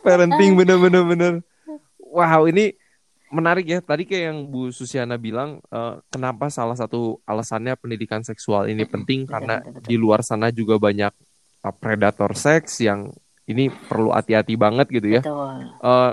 parenting 0.00 0.56
bener-bener 0.56 1.02
bener. 1.04 1.34
Wow, 2.00 2.48
ini 2.48 2.72
menarik 3.28 3.68
ya. 3.68 3.78
Tadi 3.84 4.08
kayak 4.08 4.24
yang 4.32 4.38
Bu 4.48 4.72
Susiana 4.72 5.20
bilang, 5.20 5.60
eh, 5.68 5.94
kenapa 6.08 6.48
salah 6.48 6.72
satu 6.72 7.20
alasannya 7.28 7.76
pendidikan 7.76 8.24
seksual 8.24 8.68
ini 8.72 8.88
penting 8.88 9.24
betul, 9.28 9.32
karena 9.32 9.54
betul, 9.60 9.72
betul. 9.76 9.88
di 9.92 9.96
luar 10.00 10.20
sana 10.24 10.48
juga 10.48 10.80
banyak 10.80 11.12
eh, 11.68 11.74
predator 11.76 12.32
seks 12.32 12.80
yang 12.80 13.12
ini 13.46 13.70
perlu 13.70 14.10
hati-hati 14.10 14.54
banget 14.58 14.86
gitu 14.90 15.08
ya. 15.18 15.22
Betul. 15.22 15.56
Eh, 15.82 16.12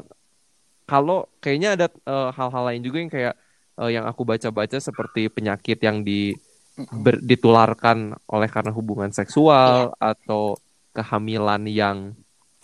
kalau 0.86 1.26
kayaknya 1.42 1.70
ada 1.76 1.88
eh, 1.90 2.30
hal-hal 2.34 2.64
lain 2.70 2.82
juga 2.86 2.98
yang 3.02 3.12
kayak 3.12 3.36
eh, 3.82 3.90
yang 3.94 4.06
aku 4.06 4.22
baca-baca 4.24 4.78
seperti 4.78 5.30
penyakit 5.34 5.82
yang 5.82 6.06
di 6.06 6.34
ber- 6.78 7.22
ditularkan 7.22 8.14
oleh 8.30 8.50
karena 8.50 8.72
hubungan 8.74 9.10
seksual 9.14 9.94
atau 9.98 10.58
kehamilan 10.94 11.66
yang 11.66 12.14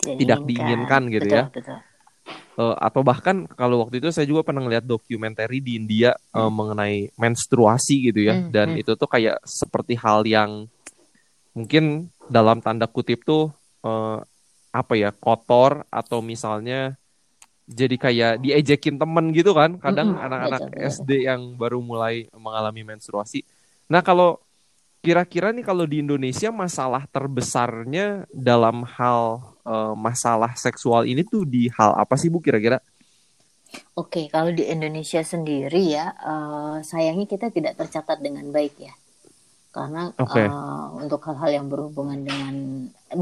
tidak 0.00 0.40
diinginkan 0.46 1.10
gitu 1.10 1.28
betul, 1.28 1.36
ya. 1.36 1.44
Betul. 1.50 1.78
Eh, 2.60 2.76
atau 2.76 3.00
bahkan 3.00 3.48
kalau 3.56 3.86
waktu 3.86 4.04
itu 4.04 4.12
saya 4.12 4.28
juga 4.28 4.44
pernah 4.44 4.60
ngeliat 4.60 4.84
dokumenter 4.84 5.48
di 5.48 5.80
India 5.80 6.12
eh, 6.12 6.50
mengenai 6.50 7.08
menstruasi 7.16 8.12
gitu 8.12 8.20
ya 8.20 8.34
Hmm, 8.36 8.52
dan 8.52 8.68
hmm. 8.76 8.82
itu 8.84 8.92
tuh 9.00 9.08
kayak 9.08 9.40
seperti 9.48 9.96
hal 9.96 10.26
yang 10.28 10.68
mungkin 11.56 12.12
dalam 12.28 12.60
tanda 12.60 12.84
kutip 12.84 13.24
tuh 13.24 13.48
eh, 13.86 14.18
apa 14.70 14.94
ya 14.94 15.10
kotor 15.10 15.82
atau 15.90 16.22
misalnya 16.22 16.94
jadi 17.70 17.96
kayak 17.98 18.32
diejekin 18.42 18.98
temen 18.98 19.30
gitu 19.30 19.54
kan 19.54 19.78
kadang 19.78 20.18
anak-anak 20.18 20.60
betul, 20.66 20.74
betul. 20.74 20.90
SD 20.90 21.10
yang 21.26 21.42
baru 21.54 21.78
mulai 21.78 22.26
mengalami 22.34 22.82
menstruasi 22.82 23.46
nah 23.86 24.02
kalau 24.02 24.42
kira-kira 25.00 25.50
nih 25.54 25.64
kalau 25.64 25.86
di 25.86 26.02
Indonesia 26.02 26.52
masalah 26.52 27.06
terbesarnya 27.08 28.26
dalam 28.30 28.82
hal 28.84 29.42
eh, 29.66 29.94
masalah 29.94 30.54
seksual 30.58 31.06
ini 31.06 31.22
tuh 31.22 31.46
di 31.46 31.70
hal 31.72 31.94
apa 31.98 32.14
sih 32.18 32.28
Bu 32.30 32.42
kira-kira 32.42 32.82
Oke, 33.94 34.26
kalau 34.26 34.50
di 34.50 34.66
Indonesia 34.66 35.22
sendiri 35.22 35.94
ya, 35.94 36.10
eh, 36.10 36.76
sayangnya 36.82 37.26
kita 37.30 37.54
tidak 37.54 37.78
tercatat 37.78 38.18
dengan 38.18 38.50
baik 38.50 38.74
ya. 38.82 38.94
Karena 39.70 40.10
Oke. 40.18 40.42
eh, 40.42 40.86
untuk 40.98 41.22
hal-hal 41.30 41.62
yang 41.62 41.66
berhubungan 41.70 42.18
dengan 42.26 42.54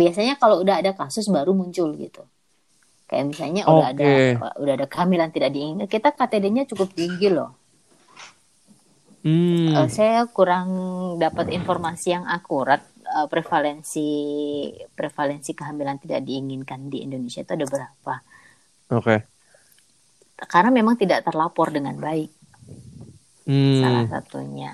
biasanya 0.01 0.35
kalau 0.41 0.57
udah 0.65 0.77
ada 0.81 0.93
kasus 0.97 1.27
baru 1.37 1.53
muncul 1.57 1.95
gitu. 1.97 2.23
Kayak 3.11 3.27
misalnya 3.33 3.63
udah 3.73 3.87
ada 3.95 4.13
udah 4.63 4.75
ada 4.79 4.87
kehamilan 4.93 5.31
tidak 5.37 5.51
diinginkan, 5.57 5.89
kita 5.91 6.09
KTD-nya 6.19 6.65
cukup 6.71 6.89
tinggi 6.97 7.29
loh. 7.33 7.51
Hmm, 9.25 9.79
Eh, 9.79 9.89
saya 9.97 10.25
kurang 10.37 10.69
dapat 11.25 11.47
informasi 11.59 12.07
yang 12.17 12.25
akurat 12.37 12.81
eh, 13.17 13.27
prevalensi 13.33 14.09
prevalensi 14.99 15.51
kehamilan 15.59 15.97
tidak 16.03 16.21
diinginkan 16.29 16.81
di 16.93 16.99
Indonesia 17.07 17.41
itu 17.45 17.53
ada 17.57 17.67
berapa? 17.75 18.15
oke. 18.91 19.29
Karena 20.53 20.71
memang 20.79 20.95
tidak 21.03 21.21
terlapor 21.27 21.69
dengan 21.77 21.95
baik 22.07 22.31
Hmm, 23.47 23.75
salah 23.81 24.05
satunya. 24.13 24.71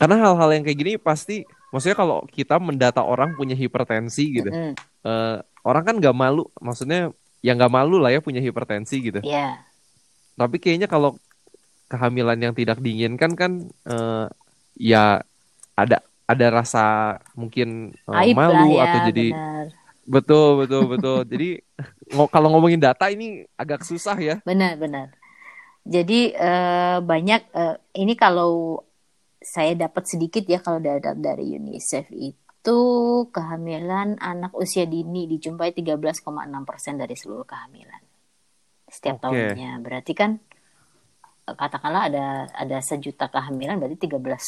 karena 0.00 0.16
hal-hal 0.22 0.50
yang 0.56 0.62
kayak 0.66 0.78
gini 0.80 0.92
pasti, 1.00 1.36
maksudnya 1.72 1.96
kalau 1.98 2.24
kita 2.30 2.56
mendata 2.62 3.02
orang 3.02 3.34
punya 3.34 3.54
hipertensi 3.58 4.24
gitu, 4.42 4.50
Mm-mm. 4.50 4.72
eh, 5.06 5.36
orang 5.66 5.82
kan 5.84 5.94
nggak 5.98 6.16
malu, 6.16 6.46
maksudnya 6.62 7.10
ya 7.44 7.52
nggak 7.54 7.72
malu 7.72 7.96
lah 8.02 8.10
ya 8.14 8.20
punya 8.22 8.40
hipertensi 8.42 8.96
gitu. 9.02 9.20
Ya, 9.22 9.60
Tapi 10.36 10.56
kayaknya 10.60 10.88
kalau 10.88 11.16
kehamilan 11.88 12.38
yang 12.38 12.54
tidak 12.54 12.78
diinginkan 12.82 13.32
kan, 13.38 13.52
eh, 13.86 14.26
ya 14.76 15.22
ada 15.76 15.98
ada 16.26 16.46
rasa 16.50 16.84
mungkin 17.38 17.94
eh, 17.94 18.20
aib 18.26 18.36
lah 18.36 18.46
malu 18.50 18.76
ya, 18.76 18.84
atau 18.90 18.98
jadi 19.10 19.26
benar. 19.30 19.66
betul 20.06 20.48
betul 20.62 20.82
betul. 20.90 21.18
jadi 21.32 21.48
kalau 22.30 22.48
ngomongin 22.54 22.82
data 22.82 23.10
ini 23.10 23.46
agak 23.58 23.82
susah 23.86 24.16
ya. 24.18 24.36
Benar, 24.42 24.78
benar. 24.78 25.06
Jadi 25.86 26.34
eh, 26.34 26.98
banyak 26.98 27.40
eh, 27.54 27.76
ini 28.02 28.18
kalau 28.18 28.82
saya 29.46 29.72
dapat 29.78 30.04
sedikit 30.10 30.42
ya 30.50 30.58
kalau 30.58 30.82
data 30.82 31.14
dari 31.14 31.54
UNICEF 31.54 32.10
itu 32.10 32.78
kehamilan 33.30 34.18
anak 34.18 34.50
usia 34.58 34.84
dini 34.90 35.30
dijumpai 35.30 35.70
13,6% 35.70 36.98
dari 36.98 37.14
seluruh 37.14 37.46
kehamilan 37.46 38.02
setiap 38.90 39.22
Oke. 39.22 39.22
tahunnya. 39.22 39.78
Berarti 39.86 40.12
kan 40.18 40.30
eh, 41.46 41.56
katakanlah 41.56 42.02
ada 42.10 42.26
ada 42.50 42.78
sejuta 42.82 43.30
kehamilan 43.30 43.78
berarti 43.78 43.98
13 44.10 44.42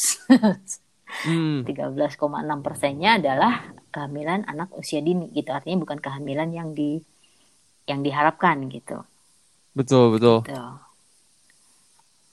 Hmm, 1.25 1.63
13,6 1.67 2.61
persennya 2.67 3.11
adalah 3.23 3.71
kehamilan 3.95 4.45
anak 4.51 4.75
usia 4.75 4.99
dini 4.99 5.31
gitu. 5.31 5.55
Artinya 5.55 5.79
bukan 5.87 5.99
kehamilan 6.03 6.51
yang 6.51 6.69
di 6.75 6.99
yang 7.89 8.03
diharapkan 8.05 8.67
gitu. 8.69 8.99
betul 9.77 10.05
betul. 10.15 10.37
Gitu. 10.45 10.61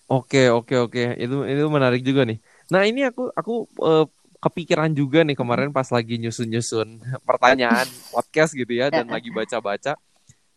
Oke 0.10 0.38
oke 0.58 0.74
oke. 0.86 1.02
Itu 1.24 1.36
itu 1.52 1.64
menarik 1.76 2.02
juga 2.06 2.22
nih. 2.30 2.38
Nah 2.72 2.82
ini 2.86 3.06
aku 3.06 3.30
aku 3.34 3.70
eh, 3.86 4.06
kepikiran 4.42 4.94
juga 4.94 5.26
nih 5.26 5.34
kemarin 5.34 5.74
pas 5.74 5.90
lagi 5.90 6.22
nyusun-nyusun 6.22 7.02
pertanyaan 7.28 7.90
podcast 8.14 8.54
gitu 8.54 8.70
ya 8.74 8.94
dan 8.94 9.10
lagi 9.10 9.34
baca-baca. 9.38 9.98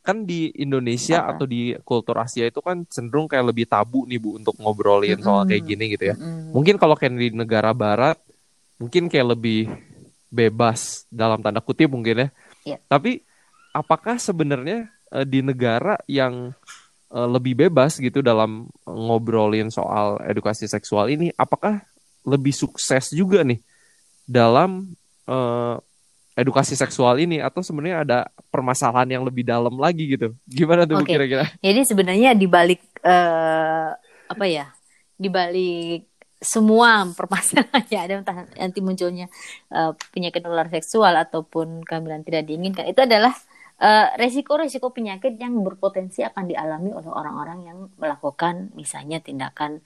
Kan 0.05 0.25
di 0.25 0.49
Indonesia 0.57 1.21
atau 1.29 1.45
di 1.45 1.77
kultur 1.85 2.17
Asia 2.17 2.49
itu 2.49 2.65
kan 2.65 2.81
cenderung 2.89 3.29
kayak 3.29 3.53
lebih 3.53 3.69
tabu 3.69 4.09
nih 4.09 4.17
Bu 4.17 4.41
untuk 4.41 4.57
ngobrolin 4.57 5.21
soal 5.21 5.45
kayak 5.45 5.69
Mm-mm. 5.69 5.73
gini 5.77 5.85
gitu 5.93 6.05
ya. 6.09 6.17
Mm-mm. 6.17 6.57
Mungkin 6.57 6.81
kalau 6.81 6.97
kayak 6.97 7.13
di 7.13 7.29
negara 7.37 7.77
barat 7.77 8.17
mungkin 8.81 9.13
kayak 9.13 9.37
lebih 9.37 9.69
bebas 10.33 11.05
dalam 11.13 11.45
tanda 11.45 11.61
kutip 11.61 11.93
mungkin 11.93 12.25
ya. 12.25 12.29
Iya. 12.65 12.77
Tapi 12.89 13.21
apakah 13.77 14.17
sebenarnya 14.17 14.89
eh, 15.13 15.27
di 15.29 15.45
negara 15.45 16.01
yang 16.09 16.57
eh, 17.13 17.29
lebih 17.29 17.69
bebas 17.69 18.01
gitu 18.01 18.25
dalam 18.25 18.65
ngobrolin 18.89 19.69
soal 19.69 20.17
edukasi 20.25 20.65
seksual 20.65 21.13
ini, 21.13 21.37
apakah 21.37 21.85
lebih 22.27 22.55
sukses 22.55 23.13
juga 23.15 23.45
nih 23.45 23.61
dalam 24.29 24.93
eh, 25.25 25.77
edukasi 26.39 26.79
seksual 26.79 27.19
ini 27.19 27.43
atau 27.43 27.67
sebenarnya 27.67 28.07
ada 28.07 28.19
permasalahan 28.55 29.19
yang 29.19 29.23
lebih 29.27 29.43
dalam 29.43 29.75
lagi 29.75 30.15
gitu? 30.15 30.39
Gimana 30.47 30.87
tuh 30.87 31.03
Oke. 31.03 31.11
kira-kira? 31.11 31.51
Jadi 31.59 31.81
sebenarnya 31.83 32.39
di 32.39 32.47
balik 32.47 32.79
eh, 33.03 33.91
apa 34.31 34.45
ya? 34.47 34.71
Di 35.19 35.27
balik 35.27 36.07
semua 36.39 37.03
permasalahan 37.19 37.83
yang 37.91 38.03
ada 38.07 38.15
nanti 38.55 38.79
munculnya 38.79 39.27
eh, 39.75 39.93
penyakit 40.15 40.47
menular 40.47 40.71
seksual 40.71 41.19
ataupun 41.19 41.83
kehamilan 41.83 42.23
tidak 42.23 42.47
diinginkan 42.47 42.87
itu 42.87 43.03
adalah 43.03 43.35
resiko-resiko 44.19 44.91
penyakit 44.91 45.39
yang 45.39 45.55
berpotensi 45.63 46.27
akan 46.27 46.51
dialami 46.51 46.91
oleh 46.91 47.15
orang-orang 47.15 47.59
yang 47.63 47.79
melakukan 47.95 48.75
misalnya 48.75 49.23
tindakan 49.23 49.79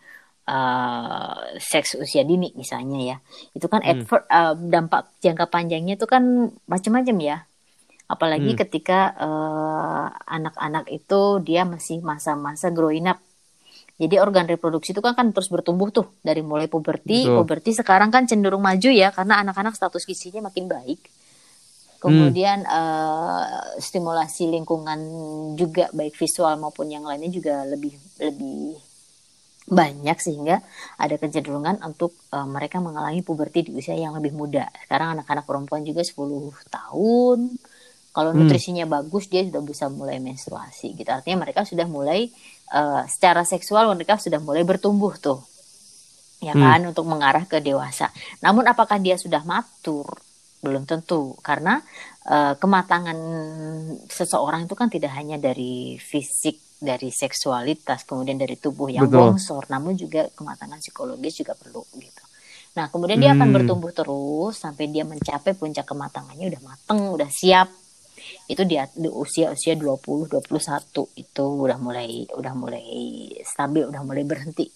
eh, 0.49 1.32
seks 1.61 1.97
usia 1.99 2.23
dini 2.23 2.53
misalnya 2.55 2.99
ya. 3.01 3.17
Itu 3.53 3.67
kan 3.69 3.83
Hmm. 3.85 4.05
eh, 4.07 4.55
dampak 4.57 5.13
jangka 5.21 5.49
panjangnya 5.51 5.99
itu 5.99 6.07
kan 6.07 6.53
macam-macam 6.69 7.17
ya. 7.21 7.37
Apalagi 8.09 8.53
Hmm. 8.53 8.61
ketika 8.61 9.17
eh, 9.17 10.07
anak-anak 10.29 10.89
itu 10.93 11.41
dia 11.45 11.65
masih 11.65 12.01
masa-masa 12.05 12.69
growing 12.73 13.09
up. 13.09 13.19
Jadi 14.01 14.19
organ 14.19 14.49
reproduksi 14.51 14.91
itu 14.97 15.01
kan 15.05 15.15
kan 15.15 15.31
terus 15.31 15.47
bertumbuh 15.53 15.93
tuh 15.93 16.11
dari 16.25 16.43
mulai 16.43 16.67
puberti. 16.67 17.29
Betul. 17.29 17.45
Puberti 17.45 17.71
sekarang 17.77 18.11
kan 18.11 18.27
cenderung 18.27 18.65
maju 18.65 18.91
ya 18.91 19.13
karena 19.15 19.41
anak-anak 19.45 19.77
status 19.77 20.03
gizinya 20.09 20.49
makin 20.51 20.67
baik. 20.67 21.01
Kemudian 22.03 22.67
eh, 22.67 23.45
stimulasi 23.79 24.51
lingkungan 24.51 24.99
juga 25.55 25.87
baik 25.95 26.19
visual 26.19 26.59
maupun 26.59 26.91
yang 26.91 27.07
lainnya 27.07 27.31
juga 27.31 27.63
lebih 27.63 27.95
lebih 28.19 28.75
banyak 29.81 30.17
sehingga 30.27 30.57
ada 31.05 31.15
kecenderungan 31.23 31.77
untuk 31.89 32.13
eh, 32.37 32.49
mereka 32.55 32.77
mengalami 32.87 33.21
puberti 33.29 33.59
di 33.67 33.71
usia 33.81 33.97
yang 34.05 34.13
lebih 34.19 34.33
muda. 34.41 34.65
Sekarang 34.85 35.09
anak-anak 35.19 35.45
perempuan 35.49 35.83
juga 35.89 36.03
10 36.11 36.53
tahun. 36.77 37.39
Kalau 38.17 38.31
Hmm. 38.33 38.45
nutrisinya 38.45 38.85
bagus 38.97 39.25
dia 39.33 39.43
sudah 39.49 39.63
bisa 39.71 39.87
mulai 39.99 40.19
menstruasi 40.21 40.87
gitu. 40.99 41.11
Artinya 41.17 41.39
mereka 41.49 41.61
sudah 41.71 41.87
mulai 41.97 42.21
eh, 42.79 43.03
secara 43.15 43.43
seksual 43.53 43.85
mereka 43.97 44.15
sudah 44.25 44.41
mulai 44.47 44.63
bertumbuh 44.71 45.15
tuh. 45.27 45.41
Ya 46.43 46.55
Hmm. 46.55 46.63
kan 46.63 46.81
untuk 46.91 47.07
mengarah 47.07 47.45
ke 47.47 47.63
dewasa. 47.63 48.11
Namun 48.45 48.67
apakah 48.67 48.99
dia 48.99 49.15
sudah 49.15 49.43
matur? 49.47 50.07
Belum 50.65 50.83
tentu 50.91 51.39
karena 51.43 51.83
eh, 52.27 52.55
kematangan 52.63 53.19
seseorang 54.11 54.67
itu 54.67 54.75
kan 54.79 54.89
tidak 54.95 55.13
hanya 55.19 55.37
dari 55.39 55.99
fisik, 55.99 56.57
dari 56.83 57.15
seksualitas, 57.15 58.03
kemudian 58.03 58.37
dari 58.37 58.59
tubuh 58.59 58.91
yang 58.91 59.07
Betul. 59.07 59.39
bongsor, 59.39 59.71
namun 59.71 59.95
juga 59.95 60.27
kematangan 60.35 60.83
psikologis 60.83 61.39
juga 61.39 61.55
perlu 61.55 61.87
gitu. 61.95 62.23
Nah, 62.75 62.91
kemudian 62.91 63.23
dia 63.23 63.33
akan 63.39 63.49
Hmm. 63.49 63.57
bertumbuh 63.63 63.93
terus 63.95 64.59
sampai 64.59 64.91
dia 64.91 65.07
mencapai 65.07 65.55
puncak 65.55 65.87
kematangannya 65.87 66.51
udah 66.51 66.63
mateng, 66.67 67.01
udah 67.15 67.31
siap. 67.31 67.71
Itu 68.51 68.67
dia 68.67 68.91
di 68.93 69.07
usia-usia 69.09 69.79
20, 69.79 70.27
21 70.27 71.09
itu 71.15 71.45
udah 71.47 71.79
mulai 71.79 72.27
udah 72.35 72.53
mulai 72.59 72.85
stabil, 73.47 73.87
udah 73.87 74.03
mulai 74.03 74.25
berhenti. 74.27 74.67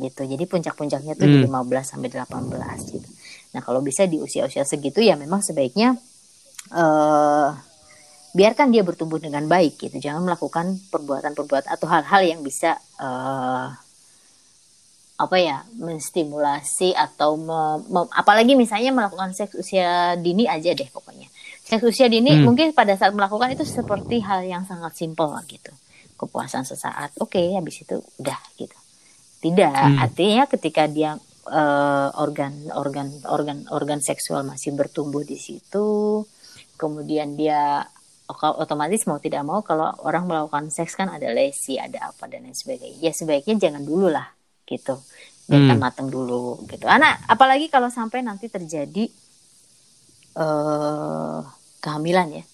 Gitu. 0.00 0.20
Jadi 0.26 0.44
puncak-puncaknya 0.48 1.12
tuh 1.16 1.28
di 1.28 1.38
Hmm. 1.40 1.44
15 1.48 1.92
sampai 1.92 2.08
18 2.12 2.78
gitu. 2.88 3.08
Nah, 3.56 3.60
kalau 3.64 3.80
bisa 3.80 4.04
di 4.04 4.20
usia-usia 4.20 4.64
segitu 4.68 5.00
ya 5.00 5.16
memang 5.16 5.40
sebaiknya 5.40 5.96
eh 6.76 7.48
biarkan 8.30 8.70
dia 8.70 8.82
bertumbuh 8.82 9.18
dengan 9.18 9.44
baik 9.44 9.76
gitu. 9.78 9.96
Jangan 9.98 10.22
melakukan 10.22 10.78
perbuatan-perbuatan 10.90 11.70
atau 11.70 11.86
hal-hal 11.90 12.22
yang 12.24 12.40
bisa 12.40 12.78
eh 12.98 13.68
apa 15.20 15.36
ya 15.36 15.68
menstimulasi 15.76 16.96
atau 16.96 17.36
me- 17.36 17.84
me- 17.92 18.08
apalagi 18.16 18.56
misalnya 18.56 18.88
melakukan 18.88 19.36
seks 19.36 19.52
usia 19.52 20.16
dini 20.16 20.48
aja 20.48 20.72
deh 20.72 20.88
pokoknya 20.88 21.28
seks 21.60 21.84
usia 21.84 22.08
dini 22.08 22.40
Hmm. 22.40 22.48
mungkin 22.48 22.72
pada 22.72 22.96
saat 22.96 23.12
melakukan 23.12 23.52
itu 23.52 23.68
seperti 23.68 24.24
hal 24.24 24.40
yang 24.48 24.64
sangat 24.64 24.96
simpel 24.96 25.28
gitu 25.44 25.68
kepuasan 26.16 26.64
sesaat 26.64 27.12
oke 27.20 27.36
habis 27.36 27.84
itu 27.84 28.00
udah 28.16 28.40
gitu 28.56 28.72
tidak 29.44 29.76
Hmm. 29.76 30.00
artinya 30.00 30.48
ketika 30.48 30.88
dia 30.88 31.20
eh, 31.52 32.08
organ 32.16 32.72
organ 32.72 33.12
organ 33.28 33.68
organ 33.68 34.00
seksual 34.00 34.40
masih 34.40 34.72
bertumbuh 34.72 35.20
di 35.20 35.36
situ 35.36 36.24
kemudian 36.80 37.36
dia 37.36 37.84
otomatis 38.32 39.04
mau 39.10 39.18
tidak 39.18 39.42
mau 39.42 39.60
kalau 39.66 39.90
orang 40.06 40.26
melakukan 40.26 40.70
seks 40.70 40.94
kan 40.94 41.10
ada 41.10 41.30
lesi 41.30 41.76
ada 41.76 42.10
apa 42.14 42.30
dan 42.30 42.46
lain 42.46 42.54
sebagainya. 42.54 42.98
Ya 43.02 43.12
sebaiknya 43.12 43.58
jangan 43.58 43.82
dulu 43.82 44.08
lah 44.10 44.30
gitu. 44.64 44.98
Biarkan 45.50 45.76
Hmm. 45.76 45.82
mateng 45.82 46.08
dulu 46.08 46.62
gitu. 46.70 46.86
Anak 46.86 47.26
apalagi 47.26 47.66
kalau 47.66 47.90
sampai 47.90 48.22
nanti 48.22 48.46
terjadi 48.46 49.10
eh 50.38 51.40
kehamilan 51.82 52.28
ya. 52.38 52.44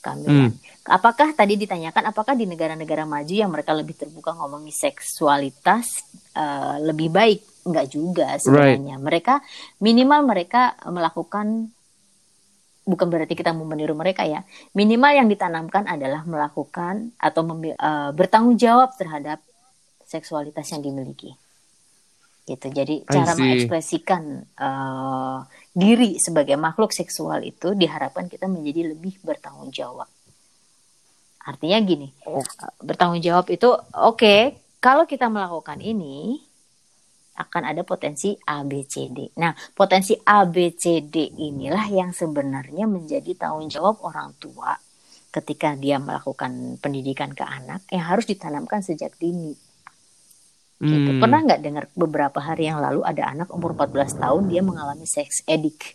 Kehamilan. 0.00 0.52
Apakah 0.88 1.36
tadi 1.36 1.60
ditanyakan 1.60 2.08
apakah 2.12 2.32
di 2.32 2.48
negara-negara 2.48 3.04
maju 3.04 3.34
yang 3.36 3.52
mereka 3.52 3.76
lebih 3.76 3.96
terbuka 3.96 4.32
ngomongin 4.36 4.72
seksualitas 4.72 6.04
eh, 6.36 6.76
lebih 6.84 7.08
baik? 7.12 7.40
Enggak 7.68 7.86
juga 7.92 8.40
sebenarnya. 8.40 8.96
Mereka 8.96 9.34
minimal 9.84 10.24
mereka 10.24 10.76
melakukan 10.88 11.68
bukan 12.90 13.06
berarti 13.06 13.38
kita 13.38 13.54
mau 13.54 13.62
meniru 13.62 13.94
mereka 13.94 14.26
ya. 14.26 14.42
Minimal 14.74 15.22
yang 15.22 15.28
ditanamkan 15.30 15.86
adalah 15.86 16.26
melakukan 16.26 17.14
atau 17.16 17.46
eh, 17.46 18.10
bertanggung 18.10 18.58
jawab 18.58 18.90
terhadap 18.98 19.38
seksualitas 20.02 20.66
yang 20.74 20.82
dimiliki. 20.82 21.30
Gitu. 22.50 22.66
Jadi 22.66 23.06
cara 23.06 23.38
mengekspresikan 23.38 24.22
eh, 24.42 25.38
diri 25.70 26.18
sebagai 26.18 26.58
makhluk 26.58 26.90
seksual 26.90 27.46
itu 27.46 27.78
diharapkan 27.78 28.26
kita 28.26 28.50
menjadi 28.50 28.90
lebih 28.90 29.22
bertanggung 29.22 29.70
jawab. 29.70 30.10
Artinya 31.46 31.78
gini 31.86 32.10
Oh. 32.26 32.42
eh, 32.42 32.74
bertanggung 32.82 33.22
jawab 33.22 33.46
itu 33.54 33.70
oke 33.94 34.58
kalau 34.82 35.06
kita 35.06 35.30
melakukan 35.30 35.78
ini 35.78 36.49
akan 37.36 37.62
ada 37.62 37.82
potensi 37.86 38.34
ABCD. 38.34 39.38
Nah, 39.38 39.54
potensi 39.72 40.12
ABCD 40.18 41.40
inilah 41.40 41.86
yang 41.88 42.10
sebenarnya 42.10 42.84
menjadi 42.90 43.32
tanggung 43.38 43.70
jawab 43.70 44.02
orang 44.02 44.34
tua 44.36 44.76
ketika 45.30 45.78
dia 45.78 46.02
melakukan 46.02 46.76
pendidikan 46.82 47.30
ke 47.30 47.46
anak 47.46 47.86
yang 47.94 48.02
harus 48.02 48.26
ditanamkan 48.26 48.82
sejak 48.82 49.14
dini. 49.16 49.54
Gitu. 50.80 51.10
Hmm. 51.12 51.20
Pernah 51.20 51.44
nggak 51.44 51.60
dengar 51.60 51.84
beberapa 51.92 52.40
hari 52.40 52.66
yang 52.72 52.80
lalu 52.80 53.04
ada 53.04 53.28
anak 53.30 53.52
umur 53.52 53.76
14 53.76 54.16
tahun 54.16 54.48
dia 54.48 54.64
mengalami 54.64 55.04
seks 55.04 55.44
edik. 55.44 55.94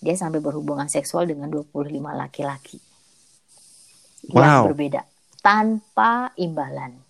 Dia 0.00 0.16
sampai 0.16 0.40
berhubungan 0.40 0.88
seksual 0.88 1.28
dengan 1.28 1.52
25 1.52 2.16
laki-laki. 2.16 2.80
Yang 4.32 4.48
Wow. 4.48 4.64
berbeda 4.72 5.00
tanpa 5.44 6.34
imbalan. 6.34 7.07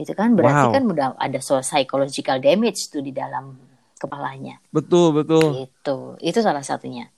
Itu 0.00 0.16
kan 0.16 0.32
berarti 0.32 0.66
Wow. 0.66 0.72
kan 0.72 0.84
udah 0.88 1.06
ada 1.20 1.38
so 1.38 1.60
psychological 1.60 2.40
damage 2.40 2.88
tuh 2.88 3.04
di 3.04 3.12
dalam 3.12 3.52
kepalanya. 4.00 4.56
Betul, 4.72 5.12
betul. 5.12 5.68
Gitu. 5.68 5.96
Itu 6.24 6.40
salah 6.40 6.64
satunya. 6.64 7.12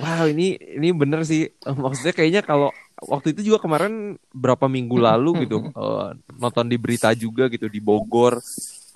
Wow, 0.00 0.26
ini 0.26 0.56
ini 0.56 0.90
bener 0.90 1.22
sih. 1.22 1.46
Eh, 1.46 1.76
Maksudnya 1.76 2.10
kayaknya 2.10 2.42
kalau 2.42 2.72
waktu 3.04 3.36
itu 3.36 3.52
juga 3.52 3.60
kemarin 3.60 4.16
berapa 4.32 4.64
minggu 4.66 4.96
lalu 4.96 5.44
gitu 5.44 5.68
eh, 5.68 6.08
nonton 6.34 6.66
di 6.66 6.76
berita 6.80 7.12
juga 7.12 7.46
gitu 7.46 7.68
di 7.68 7.78
Bogor 7.78 8.40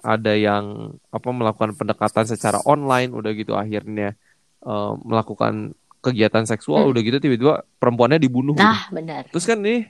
ada 0.00 0.32
yang 0.36 0.92
apa 1.08 1.28
melakukan 1.32 1.72
pendekatan 1.72 2.24
secara 2.26 2.60
online 2.64 3.12
udah 3.12 3.32
gitu 3.32 3.52
akhirnya 3.54 4.16
eh, 4.60 4.92
melakukan 5.04 5.72
kegiatan 6.00 6.44
seksual 6.44 6.84
Hmm. 6.84 6.92
udah 6.92 7.00
gitu 7.00 7.16
tiba-tiba 7.16 7.54
perempuannya 7.78 8.18
dibunuh 8.18 8.52
gitu. 8.52 8.64
Nah, 8.64 8.88
benar. 8.88 9.24
Terus 9.28 9.44
kan 9.44 9.60
nih 9.60 9.88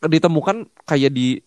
ditemukan 0.00 0.56
kayak 0.84 1.10
di 1.10 1.42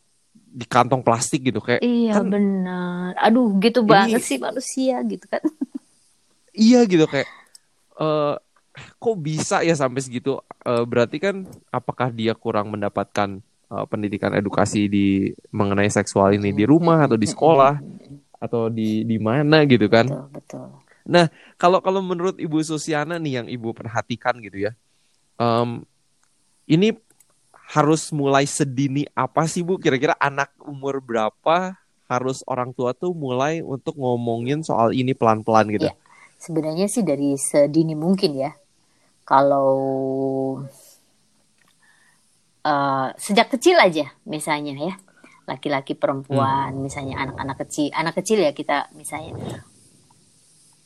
di 0.51 0.65
kantong 0.67 0.99
plastik 0.99 1.47
gitu 1.47 1.63
kayak 1.63 1.79
Iya, 1.79 2.19
kan- 2.19 2.27
benar. 2.27 3.15
Aduh, 3.15 3.55
gitu 3.59 3.83
Ini- 3.83 3.87
banget 3.87 4.21
sih 4.21 4.35
manusia 4.35 4.99
gitu 5.07 5.23
kan. 5.25 5.39
iya 6.51 6.83
gitu 6.83 7.07
kayak 7.07 7.27
eh 7.95 8.35
kok 8.97 9.15
bisa 9.17 9.63
ya 9.63 9.75
sampai 9.75 10.01
segitu 10.01 10.39
Eh, 10.61 10.85
berarti 10.85 11.17
kan 11.17 11.41
apakah 11.73 12.13
dia 12.13 12.37
kurang 12.37 12.69
mendapatkan 12.69 13.39
eh, 13.71 13.85
pendidikan 13.89 14.29
edukasi 14.31 14.85
di 14.85 15.07
mengenai 15.49 15.89
seksual 15.89 16.35
ini 16.35 16.51
di 16.51 16.67
rumah 16.67 17.07
atau 17.07 17.17
di 17.17 17.25
sekolah 17.25 17.81
atau 18.37 18.67
di 18.67 19.01
di 19.01 19.17
mana 19.17 19.63
gitu 19.65 19.87
kan 19.87 20.05
Betul, 20.05 20.27
betul. 20.29 21.25
kalau 21.55 21.79
kalau 21.81 22.01
menurut 22.01 22.37
Ibu 22.37 22.61
Susiana 22.61 23.17
nih 23.17 23.41
yang 23.41 23.47
Ibu 23.49 23.73
perhatikan 23.73 24.37
gitu 24.37 24.69
ya 24.69 24.71
em, 25.35 25.81
ini 26.67 26.93
harus 27.71 28.11
mulai 28.11 28.43
sedini 28.43 29.07
apa 29.15 29.47
sih 29.47 29.63
Bu 29.63 29.79
kira-kira 29.79 30.13
anak 30.19 30.51
umur 30.63 30.99
berapa 30.99 31.79
harus 32.11 32.43
orang 32.43 32.75
tua 32.75 32.91
tuh 32.91 33.15
mulai 33.15 33.63
untuk 33.63 33.95
ngomongin 33.95 34.59
soal 34.61 34.91
ini 34.91 35.15
pelan-pelan 35.15 35.71
gitu 35.71 35.87
Iya. 35.87 35.95
Sebenarnya 36.35 36.89
sih 36.89 37.05
dari 37.05 37.37
sedini 37.37 37.93
mungkin 37.93 38.33
ya. 38.33 38.51
Kalau 39.23 39.69
eh, 42.65 43.07
sejak 43.17 43.47
kecil 43.53 43.77
aja 43.77 44.11
misalnya 44.25 44.73
ya. 44.75 44.95
Laki-laki 45.49 45.97
perempuan, 45.97 46.71
misalnya 46.79 47.17
anak-anak 47.27 47.57
kecil, 47.65 47.89
anak 47.91 48.13
kecil 48.21 48.39
ya 48.39 48.51
kita 48.53 48.89
misalnya 48.95 49.33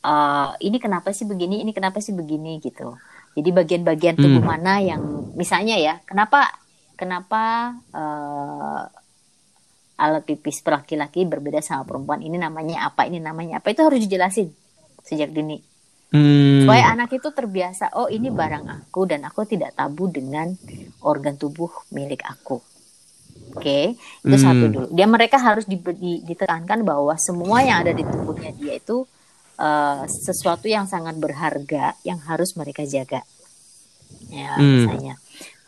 eh, 0.04 0.50
ini 0.62 0.78
kenapa 0.78 1.10
sih 1.10 1.26
begini, 1.26 1.62
ini 1.64 1.72
kenapa 1.74 1.98
sih 1.98 2.14
begini 2.14 2.62
gitu. 2.62 2.96
Jadi 3.36 3.50
bagian-bagian 3.52 4.16
tubuh 4.16 4.40
Hmm. 4.40 4.48
mana 4.48 4.80
yang 4.80 5.02
misalnya 5.36 5.76
ya, 5.76 5.94
kenapa 6.08 6.48
kenapa 6.96 7.72
eh, 7.94 8.82
alat 9.96 10.22
pipis 10.28 10.60
laki-laki 10.60 11.24
berbeda 11.24 11.64
sama 11.64 11.88
perempuan? 11.88 12.20
Ini 12.20 12.36
namanya 12.36 12.88
apa, 12.88 13.08
ini 13.08 13.16
namanya 13.20 13.60
apa? 13.64 13.72
Itu 13.72 13.86
harus 13.86 14.00
dijelasin 14.02 14.48
sejak 15.04 15.30
dini. 15.32 15.60
Hmm. 16.06 16.62
supaya 16.62 16.94
anak 16.94 17.18
itu 17.18 17.34
terbiasa 17.34 17.90
oh 17.98 18.06
ini 18.06 18.30
barang 18.30 18.70
aku 18.70 19.10
dan 19.10 19.26
aku 19.26 19.42
tidak 19.42 19.74
tabu 19.74 20.06
dengan 20.06 20.54
organ 21.02 21.34
tubuh 21.34 21.66
milik 21.90 22.22
aku. 22.22 22.62
Oke? 23.58 23.98
Itu 23.98 24.36
Hmm. 24.38 24.44
satu 24.46 24.64
dulu. 24.70 24.86
Dia 24.94 25.10
mereka 25.10 25.34
harus 25.42 25.66
di, 25.66 25.82
di- 25.98 26.22
ditekankan 26.22 26.86
bahwa 26.86 27.18
semua 27.18 27.66
yang 27.66 27.82
ada 27.82 27.90
di 27.90 28.06
tubuhnya 28.06 28.54
dia 28.54 28.78
itu 28.78 29.02
eh, 29.58 30.02
sesuatu 30.06 30.70
yang 30.70 30.86
sangat 30.86 31.18
berharga 31.18 31.98
yang 32.06 32.22
harus 32.22 32.54
mereka 32.54 32.86
jaga. 32.86 33.26
Ya 34.30 34.54
Hmm. 34.54 34.86
misalnya 34.86 35.14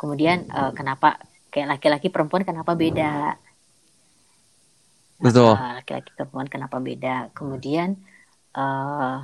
kemudian 0.01 0.39
eh, 0.59 0.73
kenapa 0.79 1.09
kayak 1.53 1.69
laki-laki 1.79 2.09
perempuan 2.15 2.45
kenapa 2.49 2.73
beda? 2.83 3.37
Betul. 5.19 5.53
Ah, 5.59 5.73
laki-laki 5.83 6.11
perempuan 6.17 6.47
kenapa 6.47 6.77
beda? 6.79 7.15
Kemudian 7.35 7.89
eh 8.59 9.19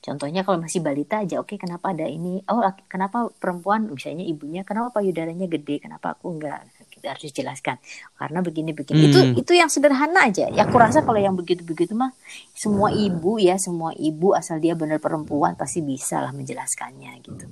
contohnya 0.00 0.40
kalau 0.46 0.58
masih 0.64 0.80
balita 0.80 1.20
aja 1.20 1.36
oke 1.42 1.54
kenapa 1.60 1.92
ada 1.92 2.06
ini? 2.08 2.40
Oh 2.48 2.60
kenapa 2.88 3.28
perempuan 3.36 3.80
misalnya 3.92 4.24
ibunya 4.24 4.62
kenapa 4.64 4.88
payudaranya 4.96 5.46
gede? 5.54 5.76
Kenapa 5.84 6.16
aku 6.16 6.26
enggak? 6.40 6.60
Kita 6.88 7.12
harus 7.12 7.24
dijelaskan 7.28 7.76
karena 8.20 8.38
begini 8.40 8.70
begini. 8.72 9.00
Itu 9.12 9.18
Hmm. 9.20 9.34
itu 9.36 9.52
yang 9.60 9.68
sederhana 9.68 10.20
aja. 10.28 10.48
Ya 10.56 10.62
aku 10.66 10.76
rasa 10.80 11.04
kalau 11.06 11.20
yang 11.20 11.36
begitu 11.36 11.62
begitu 11.68 11.92
mah 11.92 12.10
semua 12.56 12.88
ibu 12.92 13.36
ya 13.36 13.56
semua 13.60 13.92
ibu 13.94 14.32
asal 14.40 14.56
dia 14.64 14.72
benar 14.72 14.98
perempuan 15.04 15.52
pasti 15.56 15.80
bisa 15.84 16.16
lah 16.24 16.32
menjelaskannya 16.32 17.12
gitu 17.24 17.46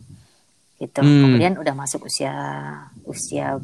gitu 0.78 1.02
Hmm. 1.02 1.22
kemudian 1.26 1.54
udah 1.58 1.74
masuk 1.74 2.06
usia 2.06 2.32
usia 3.04 3.58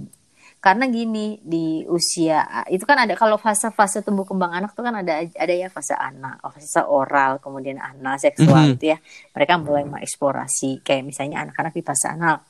karena 0.59 0.89
gini 0.89 1.37
di 1.45 1.85
usia 1.87 2.41
itu 2.73 2.89
kan 2.89 2.97
ada 2.97 3.13
kalau 3.15 3.37
fase-fase 3.37 4.01
tumbuh 4.01 4.25
kembang 4.25 4.49
anak 4.49 4.73
tuh 4.73 4.81
kan 4.81 4.97
ada 4.97 5.21
ada 5.21 5.53
ya 5.53 5.69
fase 5.69 5.93
anak, 5.93 6.41
fase 6.41 6.81
oral, 6.81 7.37
kemudian 7.37 7.77
anak 7.77 8.17
seksual 8.17 8.73
Mhm. 8.73 8.81
itu 8.81 8.97
ya. 8.97 8.99
Mereka 9.37 9.61
mulai 9.61 9.85
mengeksplorasi 9.85 10.81
kayak 10.81 11.05
misalnya 11.05 11.45
anak-anak 11.45 11.77
di 11.77 11.85
fase 11.85 12.09
anal. 12.09 12.41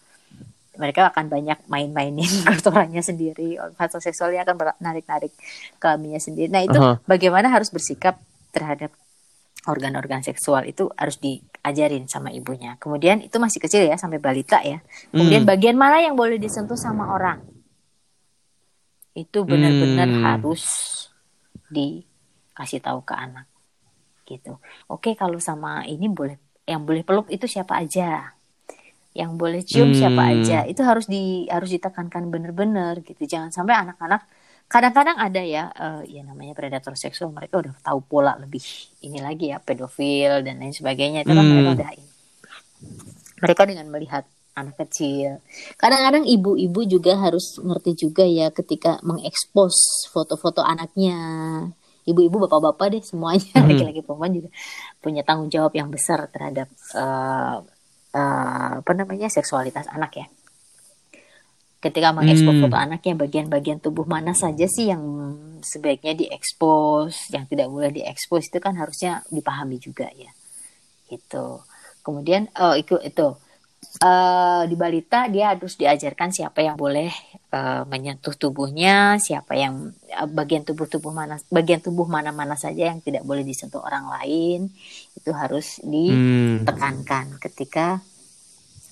mereka 0.75 1.07
akan 1.15 1.31
banyak 1.31 1.59
main-mainin 1.71 2.27
kotorannya 2.51 2.99
sendiri 2.99 3.55
fase 3.79 4.03
seksualnya 4.03 4.43
akan 4.43 4.75
narik-narik 4.83 5.31
kelaminnya 5.79 6.19
sendiri 6.19 6.51
nah 6.51 6.67
itu 6.67 6.75
uh 6.75 6.83
-huh. 6.83 6.97
bagaimana 7.07 7.47
harus 7.47 7.71
bersikap 7.71 8.19
terhadap 8.51 8.91
organ-organ 9.65 10.21
seksual 10.21 10.69
itu 10.69 10.93
harus 10.95 11.17
diajarin 11.21 12.05
sama 12.05 12.29
ibunya. 12.31 12.77
Kemudian 12.77 13.25
itu 13.25 13.37
masih 13.41 13.61
kecil 13.61 13.85
ya 13.89 13.97
sampai 13.97 14.21
balita 14.21 14.61
ya. 14.61 14.85
Kemudian 15.11 15.45
hmm. 15.45 15.51
bagian 15.51 15.77
mana 15.77 16.05
yang 16.05 16.15
boleh 16.15 16.37
disentuh 16.37 16.77
sama 16.77 17.17
orang? 17.17 17.41
Itu 19.17 19.47
benar-benar 19.49 20.09
hmm. 20.11 20.23
harus 20.25 20.63
dikasih 21.73 22.85
tahu 22.85 23.01
ke 23.07 23.15
anak 23.17 23.49
gitu. 24.29 24.61
Oke 24.89 25.17
kalau 25.17 25.41
sama 25.41 25.85
ini 25.89 26.09
boleh 26.09 26.37
yang 26.65 26.85
boleh 26.85 27.05
peluk 27.05 27.29
itu 27.33 27.45
siapa 27.49 27.81
aja? 27.81 28.37
Yang 29.15 29.33
boleh 29.39 29.61
cium 29.63 29.95
hmm. 29.95 29.99
siapa 29.99 30.23
aja? 30.29 30.59
Itu 30.69 30.83
harus 30.85 31.09
di 31.09 31.47
harus 31.49 31.71
ditekankan 31.73 32.29
bener-bener 32.29 33.01
gitu. 33.01 33.25
Jangan 33.25 33.55
sampai 33.55 33.79
anak-anak 33.79 34.27
kadang-kadang 34.69 35.17
ada 35.21 35.43
ya 35.45 35.71
uh, 35.71 36.03
ya 36.03 36.25
namanya 36.27 36.57
predator 36.57 36.97
seksual 36.99 37.31
mereka 37.31 37.63
udah 37.63 37.75
tahu 37.85 37.99
pola 38.03 38.35
lebih 38.41 38.65
ini 39.05 39.21
lagi 39.23 39.53
ya 39.53 39.63
pedofil 39.63 40.43
dan 40.43 40.59
lain 40.61 40.75
sebagainya. 40.75 41.23
Itu 41.23 41.33
kan 41.33 41.45
hmm. 41.45 41.53
mereka 41.53 41.71
udah 41.79 41.91
ini. 41.95 42.11
Mereka 43.45 43.63
dengan 43.69 43.87
melihat 43.93 44.25
anak 44.55 44.79
kecil. 44.87 45.43
Kadang-kadang 45.77 46.25
ibu-ibu 46.25 46.81
juga 46.87 47.19
harus 47.19 47.59
ngerti 47.59 48.07
juga 48.07 48.25
ya 48.25 48.49
ketika 48.55 49.03
mengekspos 49.03 50.09
foto-foto 50.11 50.63
anaknya. 50.63 51.19
Ibu-ibu 52.05 52.49
bapak-bapak 52.49 52.99
deh 52.99 53.03
semuanya. 53.03 53.57
Hmm. 53.57 53.69
laki-laki 53.69 54.01
perempuan 54.05 54.33
juga 54.33 54.49
punya 55.01 55.23
tanggung 55.27 55.51
jawab 55.53 55.73
yang 55.77 55.89
besar 55.93 56.27
terhadap 56.31 56.69
uh, 56.97 57.61
uh, 58.15 58.73
apa 58.81 58.93
namanya 58.95 59.29
seksualitas 59.29 59.91
anak 59.91 60.13
ya 60.17 60.27
ketika 61.85 62.17
mengekspos 62.17 62.57
hmm. 62.57 62.63
foto 62.65 62.77
anaknya 62.81 63.13
bagian-bagian 63.13 63.77
tubuh 63.85 64.09
mana 64.09 64.33
saja 64.33 64.65
sih 64.65 64.89
yang 64.89 65.05
sebaiknya 65.61 66.17
diekspos 66.17 67.29
yang 67.29 67.45
tidak 67.45 67.69
boleh 67.69 67.93
diekspos 67.93 68.49
itu 68.49 68.57
kan 68.57 68.73
harusnya 68.81 69.21
dipahami 69.29 69.77
juga 69.77 70.09
ya 70.17 70.33
gitu 71.13 71.61
kemudian 72.01 72.49
oh 72.57 72.73
itu 72.73 72.97
itu 73.05 73.37
uh, 74.01 74.63
di 74.65 74.77
balita 74.81 75.29
dia 75.29 75.53
harus 75.53 75.77
diajarkan 75.77 76.33
siapa 76.33 76.65
yang 76.65 76.81
boleh 76.81 77.13
uh, 77.53 77.85
menyentuh 77.85 78.33
tubuhnya 78.33 79.21
siapa 79.21 79.53
yang 79.53 79.93
uh, 80.17 80.29
bagian 80.29 80.65
tubuh 80.65 80.89
tubuh 80.89 81.13
mana 81.13 81.37
bagian 81.53 81.85
tubuh 81.85 82.09
mana 82.09 82.33
mana 82.33 82.57
saja 82.57 82.89
yang 82.97 83.05
tidak 83.05 83.29
boleh 83.29 83.45
disentuh 83.45 83.85
orang 83.85 84.09
lain 84.09 84.73
itu 85.13 85.31
harus 85.37 85.85
ditekankan 85.85 87.37
hmm. 87.37 87.41
ketika 87.45 88.01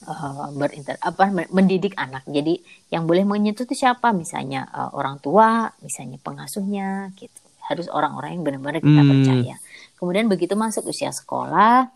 uh, 0.07 0.49
berinter 0.55 0.99
apa 1.03 1.31
mendidik 1.51 1.95
anak. 1.97 2.23
Jadi 2.29 2.59
yang 2.93 3.07
boleh 3.07 3.27
menyentuh 3.27 3.65
itu 3.67 3.75
siapa? 3.75 4.11
Misalnya 4.11 4.69
uh, 4.71 4.91
orang 4.95 5.19
tua, 5.19 5.71
misalnya 5.81 6.19
pengasuhnya 6.23 7.11
gitu. 7.19 7.41
Harus 7.67 7.87
orang-orang 7.88 8.38
yang 8.38 8.43
benar-benar 8.43 8.83
kita 8.83 9.03
hmm. 9.03 9.11
percaya. 9.11 9.57
Kemudian 9.97 10.27
begitu 10.27 10.55
masuk 10.59 10.91
usia 10.91 11.15
sekolah, 11.15 11.88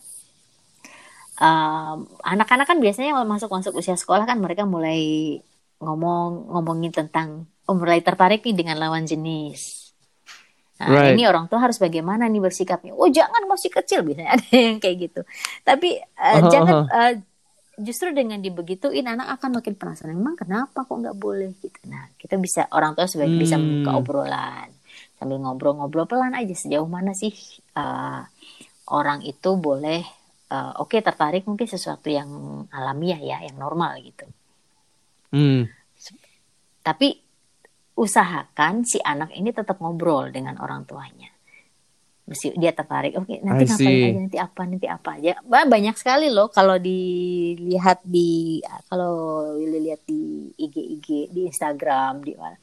anak 1.36 2.08
anak-anak 2.24 2.66
kan 2.66 2.78
biasanya 2.80 3.18
kalau 3.18 3.28
masuk 3.28 3.50
masuk 3.52 3.72
usia 3.76 3.98
sekolah 3.98 4.24
kan 4.24 4.40
mereka 4.40 4.64
mulai 4.64 5.36
ngomong 5.84 6.48
ngomongin 6.56 6.92
tentang 6.94 7.44
oh, 7.68 7.76
mulai 7.76 8.00
tertarik 8.00 8.40
nih 8.40 8.56
dengan 8.56 8.80
lawan 8.80 9.04
jenis. 9.04 9.92
Nah, 10.76 10.92
right. 10.92 11.16
ini 11.16 11.24
orang 11.24 11.48
tua 11.48 11.64
harus 11.64 11.80
bagaimana 11.80 12.28
nih 12.28 12.40
bersikapnya? 12.40 12.92
Oh, 12.92 13.08
jangan 13.08 13.48
masih 13.48 13.72
kecil 13.72 14.04
biasanya 14.04 14.30
ada 14.36 14.48
yang 14.52 14.76
kayak 14.76 14.96
gitu. 15.08 15.20
Tapi 15.64 16.00
uh, 16.20 16.36
uh, 16.36 16.40
jangan 16.52 16.76
uh, 16.88 17.12
justru 17.76 18.12
dengan 18.12 18.40
dibegituin 18.40 19.04
anak 19.04 19.36
akan 19.40 19.60
makin 19.60 19.76
penasaran 19.76 20.16
memang 20.16 20.36
kenapa 20.36 20.88
kok 20.88 20.96
nggak 20.96 21.16
boleh? 21.16 21.52
Gitu. 21.60 21.80
Nah 21.88 22.08
kita 22.16 22.40
bisa 22.40 22.66
orang 22.72 22.96
tua 22.96 23.04
sebagai 23.04 23.36
hmm. 23.36 23.42
bisa 23.42 23.56
membuka 23.60 23.92
obrolan. 24.00 24.68
Sambil 25.16 25.40
ngobrol-ngobrol 25.40 26.08
pelan 26.08 26.36
aja 26.36 26.52
sejauh 26.52 26.88
mana 26.88 27.12
sih 27.16 27.32
uh, 27.76 28.20
orang 28.92 29.24
itu 29.24 29.56
boleh 29.56 30.04
uh, 30.52 30.78
oke 30.80 30.96
okay, 30.96 31.00
tertarik 31.00 31.44
mungkin 31.44 31.68
sesuatu 31.68 32.08
yang 32.08 32.28
alamiah 32.72 33.20
ya 33.20 33.38
yang 33.44 33.56
normal 33.60 33.96
gitu. 34.02 34.26
Hmm. 35.26 35.66
tapi 36.86 37.18
usahakan 37.98 38.86
si 38.86 39.02
anak 39.02 39.34
ini 39.34 39.50
tetap 39.50 39.82
ngobrol 39.82 40.30
dengan 40.30 40.54
orang 40.62 40.86
tuanya 40.86 41.35
mesti 42.26 42.58
dia 42.58 42.74
tertarik. 42.74 43.14
Oke 43.14 43.38
okay, 43.38 43.38
nanti 43.46 43.64
ngapain 43.70 43.86
aja? 43.86 44.18
Nanti 44.18 44.36
apa? 44.42 44.60
Nanti 44.66 44.86
apa 44.90 45.10
aja? 45.14 45.32
Banyak 45.46 45.96
sekali 45.96 46.26
loh 46.28 46.50
kalau 46.50 46.74
dilihat 46.76 48.02
di 48.02 48.58
kalau 48.90 49.14
dilihat 49.54 50.02
di 50.04 50.50
IG 50.58 50.76
IG 50.98 51.08
di 51.30 51.40
Instagram 51.46 52.26
di 52.26 52.34
mana. 52.34 52.58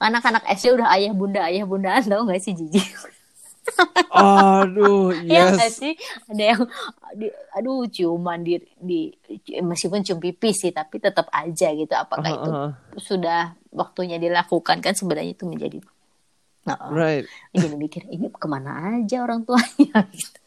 Anak-anak 0.00 0.48
SD 0.56 0.80
udah 0.80 0.88
ayah 0.96 1.12
bunda 1.12 1.44
ayah 1.46 1.68
bundaan 1.68 2.02
tau 2.02 2.26
gak 2.26 2.42
sih 2.42 2.56
Jiji? 2.56 2.82
Aduh 4.10 5.14
iya 5.28 5.54
yes. 5.54 5.60
ya 5.60 5.68
sih? 5.70 5.92
Ada 6.26 6.42
yang 6.42 6.62
di, 7.14 7.28
aduh 7.54 7.86
ciuman 7.86 8.42
di, 8.42 8.58
di 8.80 9.12
meskipun 9.62 10.02
cium 10.02 10.18
pipis 10.18 10.66
sih 10.66 10.72
tapi 10.74 10.98
tetap 10.98 11.30
aja 11.30 11.70
gitu. 11.70 11.94
Apakah 11.94 12.32
uh, 12.32 12.40
-huh. 12.42 12.70
itu 12.96 12.98
sudah 12.98 13.54
waktunya 13.70 14.18
dilakukan? 14.18 14.82
Kan 14.82 14.96
sebenarnya 14.98 15.36
itu 15.36 15.44
menjadi 15.46 15.78
Nah, 16.62 16.78
right. 16.94 17.26
Jadi 17.50 17.74
mikir 17.74 18.06
ini 18.06 18.30
ke 18.30 18.46
mana 18.46 19.02
aja 19.02 19.26
orang 19.26 19.42
tuanya 19.42 20.06
gitu. 20.14 20.38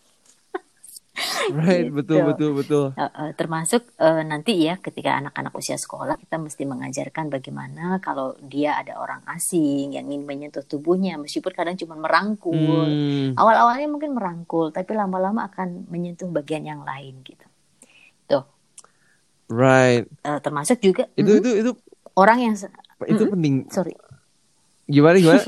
Right, 1.55 1.87
gitu. 1.87 1.95
betul 1.95 2.19
betul 2.27 2.51
betul. 2.59 2.85
Uh, 2.99 3.07
uh, 3.07 3.29
termasuk 3.39 3.87
uh, 4.03 4.19
nanti 4.23 4.67
ya 4.67 4.75
ketika 4.79 5.15
anak-anak 5.15 5.55
usia 5.55 5.79
sekolah 5.79 6.19
kita 6.19 6.35
mesti 6.35 6.67
mengajarkan 6.67 7.31
bagaimana 7.31 8.03
kalau 8.03 8.35
dia 8.43 8.75
ada 8.75 8.99
orang 8.99 9.23
asing 9.31 9.95
yang 9.95 10.11
ingin 10.11 10.27
menyentuh 10.27 10.67
tubuhnya 10.67 11.15
meskipun 11.15 11.55
kadang 11.55 11.79
cuma 11.79 11.95
merangkul. 11.95 12.55
Hmm. 12.55 13.31
Awal-awalnya 13.39 13.87
mungkin 13.87 14.11
merangkul, 14.11 14.75
tapi 14.75 14.91
lama-lama 14.91 15.47
akan 15.47 15.87
menyentuh 15.87 16.27
bagian 16.27 16.67
yang 16.67 16.83
lain 16.83 17.23
gitu. 17.23 17.47
Tuh. 18.27 18.43
Right. 19.47 20.07
Uh, 20.19 20.43
termasuk 20.43 20.83
juga 20.83 21.07
itu 21.15 21.31
mm, 21.31 21.39
itu 21.39 21.49
itu 21.63 21.71
orang 22.19 22.37
yang 22.43 22.55
itu 23.07 23.23
mm, 23.23 23.31
penting. 23.31 23.55
Sorry 23.71 23.95
Gimana 24.85 25.17
gimana? 25.17 25.41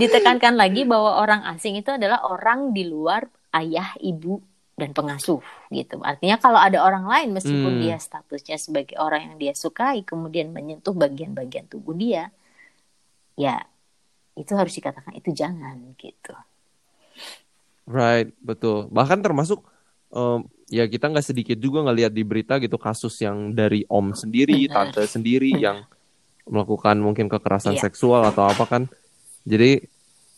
Ditekankan 0.00 0.54
lagi 0.60 0.84
bahwa 0.84 1.20
orang 1.24 1.44
asing 1.56 1.80
itu 1.80 1.88
adalah 1.90 2.20
orang 2.28 2.76
di 2.76 2.84
luar 2.84 3.24
ayah, 3.56 3.96
ibu, 3.98 4.40
dan 4.80 4.96
pengasuh 4.96 5.44
gitu. 5.68 6.00
Artinya 6.00 6.40
kalau 6.40 6.56
ada 6.56 6.80
orang 6.80 7.04
lain 7.04 7.36
meskipun 7.36 7.76
hmm. 7.76 7.82
dia 7.84 7.96
statusnya 8.00 8.56
sebagai 8.56 8.96
orang 8.96 9.32
yang 9.32 9.36
dia 9.36 9.52
sukai 9.52 10.00
kemudian 10.04 10.52
menyentuh 10.56 10.96
bagian-bagian 10.96 11.68
tubuh 11.68 11.92
dia, 11.92 12.32
ya 13.36 13.60
itu 14.40 14.52
harus 14.56 14.72
dikatakan 14.72 15.12
itu 15.16 15.36
jangan 15.36 15.76
gitu. 16.00 16.32
Right, 17.84 18.32
betul. 18.40 18.88
Bahkan 18.88 19.20
termasuk 19.20 19.66
um, 20.14 20.46
ya 20.70 20.86
kita 20.86 21.10
nggak 21.10 21.26
sedikit 21.26 21.58
juga 21.58 21.82
ngelihat 21.86 22.14
di 22.14 22.22
berita 22.22 22.62
gitu 22.62 22.78
kasus 22.78 23.18
yang 23.22 23.50
dari 23.50 23.82
om 23.90 24.14
sendiri, 24.14 24.70
tante 24.70 25.02
sendiri 25.06 25.58
yang 25.66 25.82
melakukan 26.46 26.98
mungkin 26.98 27.26
kekerasan 27.26 27.78
yeah. 27.78 27.82
seksual 27.82 28.22
atau 28.26 28.46
apa 28.46 28.64
kan. 28.66 28.82
Jadi 29.46 29.82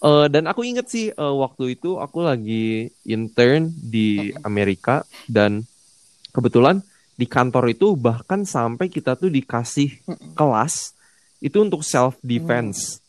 uh, 0.04 0.26
dan 0.32 0.48
aku 0.48 0.64
inget 0.64 0.88
sih 0.88 1.12
uh, 1.12 1.36
waktu 1.36 1.76
itu 1.76 2.00
aku 2.00 2.24
lagi 2.24 2.92
intern 3.04 3.72
di 3.72 4.32
Amerika 4.44 5.04
dan 5.28 5.64
kebetulan 6.32 6.80
di 7.16 7.28
kantor 7.28 7.70
itu 7.70 7.92
bahkan 7.94 8.48
sampai 8.48 8.88
kita 8.88 9.14
tuh 9.14 9.28
dikasih 9.28 10.00
kelas 10.32 10.96
itu 11.44 11.58
untuk 11.60 11.84
self 11.84 12.16
defense. 12.24 13.02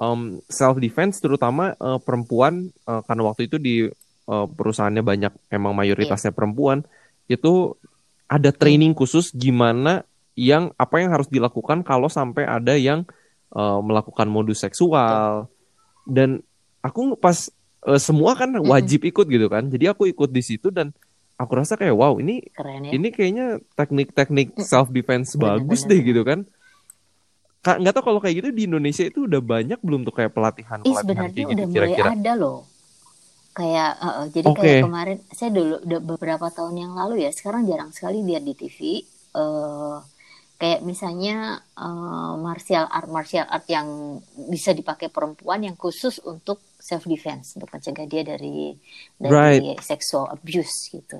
Um, 0.00 0.40
self 0.48 0.80
defense 0.80 1.20
terutama 1.20 1.76
uh, 1.76 2.00
perempuan 2.00 2.72
uh, 2.88 3.04
karena 3.04 3.22
waktu 3.28 3.48
itu 3.48 3.56
di 3.60 3.74
uh, 4.30 4.46
perusahaannya 4.46 5.02
banyak 5.02 5.32
emang 5.50 5.74
mayoritasnya 5.74 6.30
yeah. 6.30 6.38
perempuan 6.38 6.86
itu 7.26 7.74
ada 8.30 8.54
training 8.54 8.94
khusus 8.94 9.34
gimana 9.34 10.06
yang 10.38 10.70
apa 10.78 11.02
yang 11.02 11.10
harus 11.10 11.26
dilakukan 11.26 11.82
kalau 11.82 12.06
sampai 12.06 12.46
ada 12.46 12.78
yang 12.78 13.02
uh, 13.54 13.82
melakukan 13.82 14.30
modus 14.30 14.62
seksual. 14.62 15.50
Dan 16.06 16.42
aku 16.80 17.18
pas 17.18 17.50
uh, 17.84 17.98
semua 17.98 18.38
kan 18.38 18.54
wajib 18.62 19.02
ikut 19.10 19.26
gitu 19.26 19.46
kan. 19.50 19.66
Jadi 19.66 19.90
aku 19.90 20.06
ikut 20.06 20.30
di 20.30 20.42
situ 20.46 20.70
dan 20.70 20.94
aku 21.34 21.58
rasa 21.58 21.74
kayak 21.74 21.92
wow 21.92 22.16
ini 22.22 22.46
Keren, 22.54 22.86
ya? 22.86 22.90
ini 22.94 23.08
kayaknya 23.10 23.46
teknik-teknik 23.74 24.54
self 24.62 24.94
defense 24.94 25.34
bagus 25.34 25.82
bener, 25.84 25.90
deh 25.90 26.00
gitu 26.14 26.22
kan. 26.22 26.40
Nggak 27.60 27.92
tahu 27.92 28.04
kalau 28.14 28.20
kayak 28.22 28.40
gitu 28.40 28.48
di 28.54 28.64
Indonesia 28.64 29.04
itu 29.04 29.28
udah 29.28 29.42
banyak 29.42 29.78
belum 29.84 30.06
tuh 30.06 30.14
kayak 30.16 30.32
pelatihan 30.32 30.80
pelatihan 30.80 31.28
kayak 31.28 31.46
gitu 31.52 31.62
kira-kira? 31.68 32.16
ada 32.16 32.32
loh 32.32 32.64
kayak 33.50 33.92
uh, 33.98 34.26
jadi 34.30 34.48
okay. 34.50 34.62
kayak 34.62 34.78
kemarin 34.86 35.18
saya 35.34 35.50
dulu 35.50 35.82
udah 35.82 36.00
beberapa 36.00 36.46
tahun 36.54 36.74
yang 36.86 36.92
lalu 36.94 37.26
ya 37.26 37.30
sekarang 37.34 37.66
jarang 37.66 37.90
sekali 37.90 38.22
lihat 38.22 38.46
di 38.46 38.54
TV 38.54 39.02
uh, 39.34 39.98
kayak 40.60 40.84
misalnya 40.86 41.58
uh, 41.74 42.36
martial 42.38 42.86
art 42.86 43.08
martial 43.10 43.48
art 43.48 43.66
yang 43.66 44.20
bisa 44.36 44.70
dipakai 44.76 45.10
perempuan 45.10 45.66
yang 45.66 45.74
khusus 45.74 46.22
untuk 46.22 46.62
self 46.78 47.08
defense 47.10 47.58
untuk 47.58 47.72
mencegah 47.72 48.06
dia 48.06 48.22
dari 48.22 48.76
dari 49.18 49.34
right. 49.34 49.82
sexual 49.82 50.30
abuse 50.30 50.92
gitu 50.92 51.18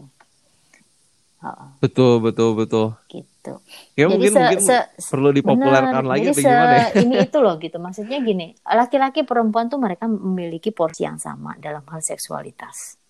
Uh, 1.41 1.73
Betul, 1.81 2.21
betul, 2.21 2.53
betul. 2.53 2.93
gitu. 3.09 3.65
Ya 3.95 4.05
Jadi 4.05 4.13
mungkin 4.13 4.29
se- 4.29 4.37
mungkin 4.39 4.61
se- 4.61 4.89
perlu 5.09 5.33
dipopulerkan 5.33 5.89
Benar. 5.97 6.05
lagi 6.07 6.29
Jadi 6.29 6.37
gimana 6.39 6.75
ya? 6.77 6.87
ini 7.01 7.15
itu 7.19 7.39
loh 7.41 7.57
gitu. 7.57 7.77
Maksudnya 7.77 8.19
gini, 8.21 8.53
laki-laki 8.63 9.25
perempuan 9.25 9.67
tuh 9.67 9.81
mereka 9.81 10.05
memiliki 10.05 10.69
porsi 10.69 11.03
yang 11.03 11.17
sama 11.17 11.57
dalam 11.57 11.81
hal 11.83 12.01
seksualitas. 12.01 13.01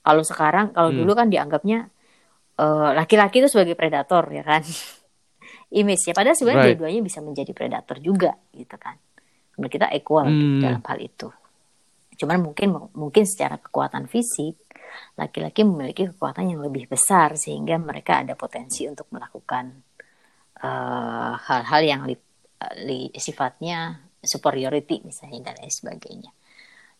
Kalau 0.00 0.22
sekarang, 0.22 0.70
kalau 0.70 0.88
Hmm. 0.88 1.02
dulu 1.02 1.12
kan 1.12 1.26
dianggapnya 1.26 1.90
eh, 2.54 2.90
laki-laki 2.94 3.42
itu 3.42 3.50
sebagai 3.50 3.74
predator 3.74 4.22
ya 4.30 4.46
kan. 4.46 4.62
Image 5.74 6.06
ya. 6.06 6.14
Padahal 6.14 6.38
sebenarnya 6.38 6.60
Right. 6.62 6.78
dua-duanya 6.78 7.02
bisa 7.02 7.18
menjadi 7.18 7.50
predator 7.50 7.98
juga 7.98 8.38
gitu 8.52 8.78
kan. 8.78 8.94
Menurut 9.58 9.72
kita 9.72 9.90
equal 9.90 10.30
Hmm. 10.30 10.62
dalam 10.62 10.78
hal 10.80 10.98
itu. 11.00 11.26
Cuman 12.14 12.38
mungkin 12.40 12.70
mungkin 12.94 13.26
secara 13.26 13.58
kekuatan 13.58 14.06
fisik 14.06 14.54
laki-laki 15.20 15.62
memiliki 15.66 16.02
kekuatan 16.10 16.52
yang 16.52 16.60
lebih 16.64 16.84
besar 16.90 17.34
sehingga 17.38 17.76
mereka 17.80 18.22
ada 18.22 18.34
potensi 18.38 18.86
untuk 18.88 19.06
melakukan 19.14 19.64
eh, 20.64 21.32
hal-hal 21.46 21.82
yang 21.84 22.00
li- 22.08 22.26
li- 22.86 23.12
sifatnya 23.18 24.00
superiority 24.24 25.04
misalnya 25.04 25.52
dan 25.52 25.54
lain 25.60 25.72
sebagainya. 25.72 26.30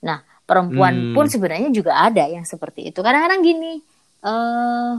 Nah, 0.04 0.20
perempuan 0.48 0.94
Hmm. 0.94 1.14
pun 1.14 1.26
sebenarnya 1.30 1.70
juga 1.72 1.96
ada 1.96 2.24
yang 2.28 2.44
seperti 2.44 2.92
itu. 2.92 3.00
Kadang-kadang 3.00 3.40
gini, 3.44 3.80
eh 4.24 4.94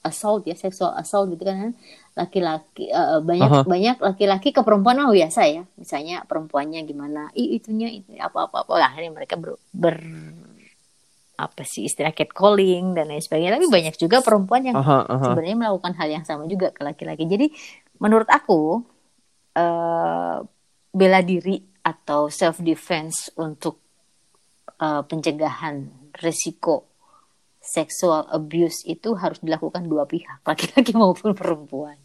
assault 0.00 0.48
ya, 0.48 0.56
sexual 0.56 0.96
assault 0.96 1.28
gitu 1.32 1.44
kan 1.44 1.76
laki-laki 2.16 2.88
eh, 2.88 3.20
banyak 3.20 3.52
Aha. 3.52 3.64
banyak 3.64 3.96
laki-laki 4.00 4.48
ke 4.56 4.60
perempuan 4.66 4.96
mah 5.00 5.12
biasa 5.12 5.40
ya. 5.50 5.62
Misalnya 5.80 6.24
perempuannya 6.30 6.80
gimana, 6.88 7.28
ih 7.36 7.58
itunya 7.60 7.88
itu 7.92 8.16
apa-apa 8.16 8.64
apa 8.64 8.72
akhirnya 8.88 9.12
mereka 9.12 9.34
ber, 9.40 9.56
ber- 9.74 10.04
apa 11.46 11.62
sih 11.64 11.88
istilah 11.88 12.12
catcalling 12.12 12.92
dan 12.92 13.08
lain 13.08 13.22
sebagainya. 13.22 13.56
Tapi 13.56 13.68
banyak 13.70 13.94
juga 13.96 14.20
perempuan 14.20 14.66
yang 14.66 14.76
Aha, 14.76 15.08
aha. 15.08 15.24
sebenarnya 15.30 15.56
melakukan 15.56 15.92
hal 15.96 16.08
yang 16.10 16.24
sama 16.26 16.44
juga 16.50 16.74
ke 16.74 16.84
laki-laki. 16.84 17.24
Jadi 17.24 17.46
menurut 18.02 18.28
aku 18.28 18.84
eh, 19.56 20.38
bela 20.90 21.20
diri 21.24 21.56
atau 21.80 22.28
self 22.28 22.60
defense 22.60 23.32
untuk 23.40 23.80
eh, 24.76 25.02
pencegahan 25.06 25.88
risiko 26.20 26.90
seksual 27.60 28.24
abuse 28.32 28.88
itu 28.88 29.12
harus 29.14 29.38
dilakukan 29.44 29.84
dua 29.84 30.08
pihak, 30.08 30.42
laki-laki 30.42 30.96
maupun 31.00 31.36
perempuan. 31.36 31.96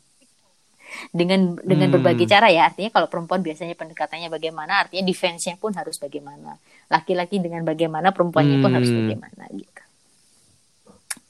Dengan 1.09 1.55
dengan 1.59 1.87
Hmm. 1.89 1.95
berbagai 1.99 2.25
cara 2.25 2.47
ya, 2.47 2.67
artinya 2.67 2.89
kalau 2.89 3.07
perempuan 3.07 3.39
biasanya 3.39 3.73
pendekatannya 3.73 4.27
bagaimana, 4.27 4.83
artinya 4.83 5.03
defense-nya 5.03 5.55
pun 5.55 5.71
harus 5.71 5.95
bagaimana. 5.95 6.57
Laki-laki 6.87 7.39
dengan 7.39 7.63
bagaimana, 7.63 8.11
perempuannya 8.11 8.59
pun 8.59 8.71
harus 8.71 8.89
Hmm. 8.89 8.99
bagaimana 9.05 9.43
gitu. 9.51 9.81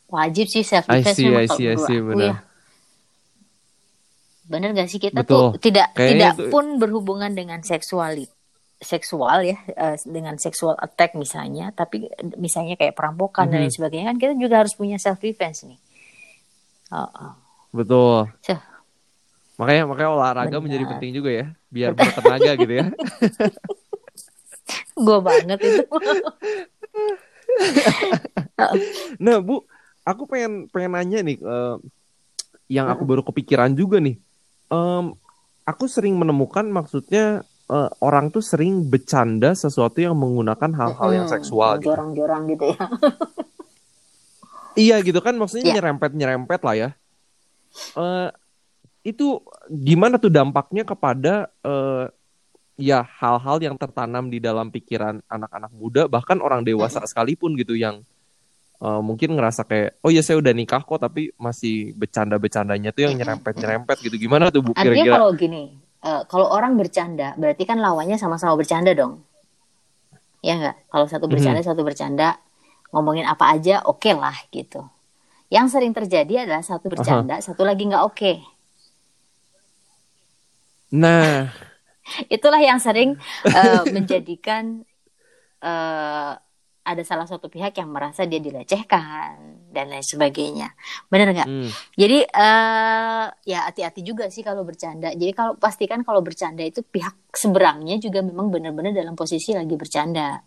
Wajib 0.05 0.45
sih 0.47 0.61
self 0.61 0.85
defense 0.85 1.17
memang 1.19 1.45
kalau 1.45 1.57
see, 1.57 1.65
I 1.65 1.75
see, 1.75 1.97
aku 1.97 2.07
benar. 2.09 2.25
ya. 2.25 2.35
Bener 4.45 4.69
gak 4.73 4.89
sih 4.89 5.01
kita 5.01 5.25
Betul. 5.25 5.57
tuh 5.57 5.59
tidak 5.59 5.89
Kayaknya 5.97 6.13
tidak 6.13 6.33
itu- 6.37 6.51
pun 6.53 6.65
berhubungan 6.77 7.33
dengan 7.33 7.65
seksuali 7.65 8.29
seksual 8.75 9.41
ya 9.41 9.57
eh, 9.65 9.97
dengan 10.05 10.37
seksual 10.37 10.77
attack 10.77 11.17
misalnya, 11.17 11.73
tapi 11.73 12.05
misalnya 12.37 12.77
kayak 12.77 12.93
perampokan 12.93 13.49
dan 13.49 13.65
lain 13.65 13.73
Mhm. 13.73 13.77
sebagainya 13.81 14.05
kan 14.13 14.17
kita 14.19 14.33
juga 14.37 14.61
harus 14.61 14.77
punya 14.77 15.01
self 15.01 15.17
defense 15.17 15.65
nih. 15.65 15.79
Oh, 16.93 17.09
oh. 17.09 17.33
Betul. 17.73 18.29
So, 18.45 18.53
Makanya 19.55 19.87
makanya 19.87 20.11
olahraga 20.11 20.59
Benar. 20.59 20.63
menjadi 20.67 20.85
penting 20.91 21.11
juga 21.15 21.31
ya, 21.31 21.45
biar 21.71 21.95
bertenaga 21.95 22.51
gitu 22.59 22.73
ya. 22.75 22.87
gue 25.05 25.19
banget 25.19 25.59
itu. 25.63 25.83
Nah, 29.19 29.37
Bu, 29.39 29.63
aku 30.03 30.23
pengen 30.27 30.67
pengen 30.71 30.91
nanya 30.95 31.19
nih 31.21 31.37
eh, 31.39 31.75
yang 32.67 32.89
aku 32.89 33.03
baru 33.05 33.21
kepikiran 33.23 33.75
juga 33.75 34.01
nih. 34.01 34.17
Em, 34.71 35.13
aku 35.63 35.85
sering 35.85 36.15
menemukan 36.17 36.65
maksudnya 36.65 37.45
eh, 37.69 37.89
orang 38.01 38.31
tuh 38.31 38.43
sering 38.43 38.83
bercanda 38.87 39.53
sesuatu 39.53 39.99
yang 40.01 40.15
menggunakan 40.17 40.71
hal-hal 40.73 41.09
yang 41.13 41.27
Hmm, 41.27 41.35
seksual 41.37 41.79
gitu. 41.79 41.91
jorang-jorang 41.91 42.49
gitu 42.49 42.65
ya. 42.75 42.85
Iya 44.75 44.95
gitu 45.03 45.19
kan 45.23 45.39
maksudnya 45.39 45.71
Iya. 45.71 45.75
nyerempet-nyerempet 45.79 46.59
lah 46.59 46.75
ya. 46.75 46.89
Eh 47.95 48.27
itu 49.05 49.37
gimana 49.69 50.17
tuh 50.17 50.33
dampaknya 50.33 50.81
kepada 50.81 51.53
eh 51.61 52.09
ya 52.75 53.07
hal-hal 53.07 53.57
yang 53.63 53.75
tertanam 53.79 54.27
di 54.27 54.43
dalam 54.43 54.67
pikiran 54.67 55.23
anak-anak 55.31 55.71
muda 55.71 56.11
bahkan 56.11 56.43
orang 56.43 56.59
dewasa 56.65 56.99
sekalipun 57.07 57.55
gitu 57.55 57.77
yang 57.77 58.03
eh, 58.83 59.01
mungkin 59.05 59.37
ngerasa 59.39 59.63
kayak 59.63 60.01
oh 60.03 60.11
ya 60.11 60.19
saya 60.19 60.43
udah 60.43 60.51
nikah 60.51 60.83
kok 60.83 60.99
tapi 60.99 61.31
masih 61.39 61.95
bercanda-bercandanya 61.95 62.91
tuh 62.91 63.07
yang 63.07 63.15
nyerempet-nyerempet 63.15 63.97
gitu. 64.03 64.15
Gimana 64.19 64.51
tuh 64.51 64.59
Bu 64.65 64.75
kira-kira? 64.75 65.15
kalau 65.15 65.31
gini, 65.37 65.71
eh, 66.03 66.21
kalau 66.27 66.51
orang 66.51 66.75
bercanda, 66.75 67.31
berarti 67.39 67.63
kan 67.63 67.79
lawannya 67.79 68.19
sama-sama 68.19 68.59
bercanda 68.59 68.91
dong. 68.91 69.23
Ya 70.43 70.59
nggak? 70.59 70.75
Kalau 70.91 71.05
satu 71.07 71.25
bercanda, 71.31 71.63
Mhm. 71.63 71.69
satu 71.71 71.81
bercanda, 71.87 72.37
ngomongin 72.91 73.23
apa 73.25 73.55
aja, 73.55 73.81
oke 73.87 74.11
lah 74.13 74.35
gitu. 74.51 74.83
Yang 75.47 75.77
sering 75.79 75.93
terjadi 75.95 76.43
adalah 76.43 76.61
satu 76.65 76.91
bercanda, 76.91 77.39
satu 77.39 77.63
lagi 77.63 77.87
nggak 77.87 78.03
oke. 78.03 78.54
Nah, 81.01 81.51
Itulah 82.35 82.61
yang 82.61 82.79
sering 82.81 83.17
eh, 83.51 83.83
menjadikan 83.89 84.85
eh, 85.63 86.33
ada 86.85 87.03
salah 87.05 87.25
satu 87.25 87.49
pihak 87.49 87.73
yang 87.81 87.89
merasa 87.89 88.29
dia 88.29 88.37
dilecehkan 88.37 89.33
dan 89.73 89.89
lain 89.89 90.05
sebagainya. 90.05 90.69
Benar 91.09 91.27
nggak? 91.33 91.49
hmm, 91.49 91.69
Jadi 91.97 92.17
eh 92.29 93.25
ya 93.49 93.59
hati-hati 93.69 94.01
juga 94.05 94.29
sih 94.29 94.45
kalau 94.45 94.61
bercanda. 94.61 95.09
Jadi 95.13 95.33
kalau 95.33 95.57
pastikan 95.57 96.05
kalau 96.05 96.21
bercanda 96.21 96.61
itu 96.61 96.85
pihak 96.85 97.15
seberangnya 97.33 97.97
juga 97.97 98.21
memang 98.21 98.53
benar-benar 98.53 98.93
dalam 98.93 99.17
posisi 99.17 99.57
lagi 99.57 99.73
bercanda. 99.73 100.45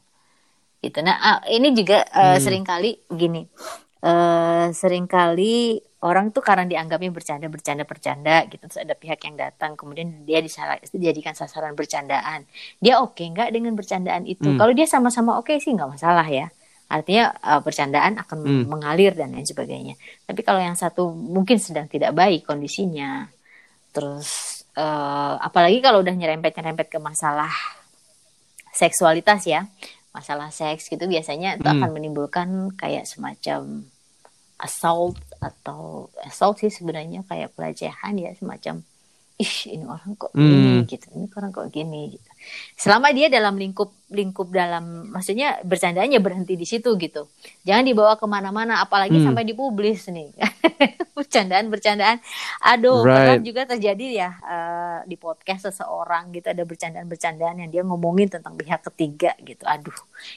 Gitu. 0.79 0.99
Nah, 1.03 1.17
ah, 1.19 1.39
ini 1.51 1.75
juga 1.75 2.07
eh, 2.07 2.39
Hmm. 2.39 2.43
sering 2.43 2.65
kali 2.67 2.91
gini. 3.11 3.43
eh 3.99 4.67
sering 4.75 5.07
kali 5.11 5.83
orang 5.99 6.31
tuh 6.31 6.47
karena 6.47 6.63
dianggapnya 6.63 7.11
bercanda 7.11 7.51
bercanda 7.51 7.83
bercanda 7.83 8.47
gitu 8.47 8.63
terus 8.71 8.79
ada 8.79 8.95
pihak 8.95 9.19
yang 9.27 9.35
datang 9.35 9.75
kemudian 9.75 10.23
dia 10.23 10.39
disalah- 10.39 10.79
dijadikan 10.95 11.35
sasaran 11.35 11.75
bercandaan 11.75 12.47
dia 12.79 13.03
oke 13.03 13.19
nggak 13.19 13.51
dengan 13.51 13.75
bercandaan 13.75 14.23
itu 14.23 14.47
Hmm. 14.47 14.59
kalau 14.59 14.71
dia 14.71 14.87
sama-sama 14.87 15.35
oke 15.37 15.51
sih 15.59 15.75
nggak 15.75 15.91
masalah 15.99 16.23
ya 16.23 16.47
artinya 16.87 17.35
eh, 17.35 17.61
bercandaan 17.61 18.15
akan 18.17 18.39
Hmm. 18.47 18.65
mengalir 18.71 19.13
dan 19.13 19.35
lain 19.35 19.43
sebagainya 19.43 19.99
tapi 20.25 20.41
kalau 20.41 20.63
yang 20.63 20.79
satu 20.79 21.11
mungkin 21.11 21.59
sedang 21.59 21.91
tidak 21.91 22.15
baik 22.15 22.47
kondisinya, 22.47 23.27
terus 23.91 24.55
eh, 24.79 25.35
apalagi 25.43 25.83
kalau 25.83 25.99
udah 26.01 26.15
nyerempet-nyerempet 26.15 26.87
ke 26.87 27.03
masalah 27.03 27.51
seksualitas 28.71 29.43
ya, 29.43 29.67
masalah 30.15 30.55
seks 30.55 30.87
gitu 30.87 31.11
biasanya 31.11 31.59
itu 31.59 31.67
Hmm. 31.67 31.83
akan 31.83 31.91
menimbulkan 31.91 32.49
kayak 32.79 33.03
semacam 33.03 33.83
assault 34.59 35.19
atau 35.39 36.11
assault 36.27 36.59
sih 36.59 36.71
sebenarnya 36.71 37.23
kayak 37.27 37.55
pelecehan 37.55 38.19
ya 38.19 38.35
semacam 38.35 38.83
ih 39.39 39.55
ini 39.71 39.87
orang 39.87 40.13
kok 40.15 40.35
gini 40.35 40.51
Hmm. 40.75 40.83
gitu 40.85 41.07
ini 41.15 41.31
orang 41.31 41.51
kok 41.51 41.71
gini 41.71 42.11
gitu 42.11 42.31
selama 42.75 43.11
dia 43.11 43.27
dalam 43.29 43.55
lingkup 43.55 43.95
lingkup 44.09 44.51
dalam 44.51 45.07
maksudnya 45.09 45.63
bercandanya 45.63 46.19
berhenti 46.19 46.53
di 46.53 46.65
situ 46.65 46.95
gitu 46.97 47.31
jangan 47.63 47.85
dibawa 47.85 48.15
ke 48.15 48.27
mana-mana 48.27 48.83
apalagi 48.83 49.15
Hmm. 49.15 49.31
sampai 49.31 49.45
dipublis 49.45 50.07
nih 50.09 50.35
bercandaan 51.17 51.67
bercandaan 51.67 52.19
aduh 52.61 53.03
pernah 53.03 53.35
Right. 53.35 53.45
juga 53.45 53.63
terjadi 53.65 54.07
ya 54.13 54.31
eh, 54.41 54.99
di 55.05 55.15
podcast 55.15 55.71
seseorang 55.71 56.31
gitu 56.31 56.47
ada 56.49 56.63
bercandaan 56.63 57.07
bercandaan 57.07 57.57
yang 57.59 57.71
dia 57.71 57.83
ngomongin 57.83 58.27
tentang 58.29 58.55
pihak 58.55 58.83
ketiga 58.85 59.39
gitu 59.41 59.63
aduh 59.65 59.95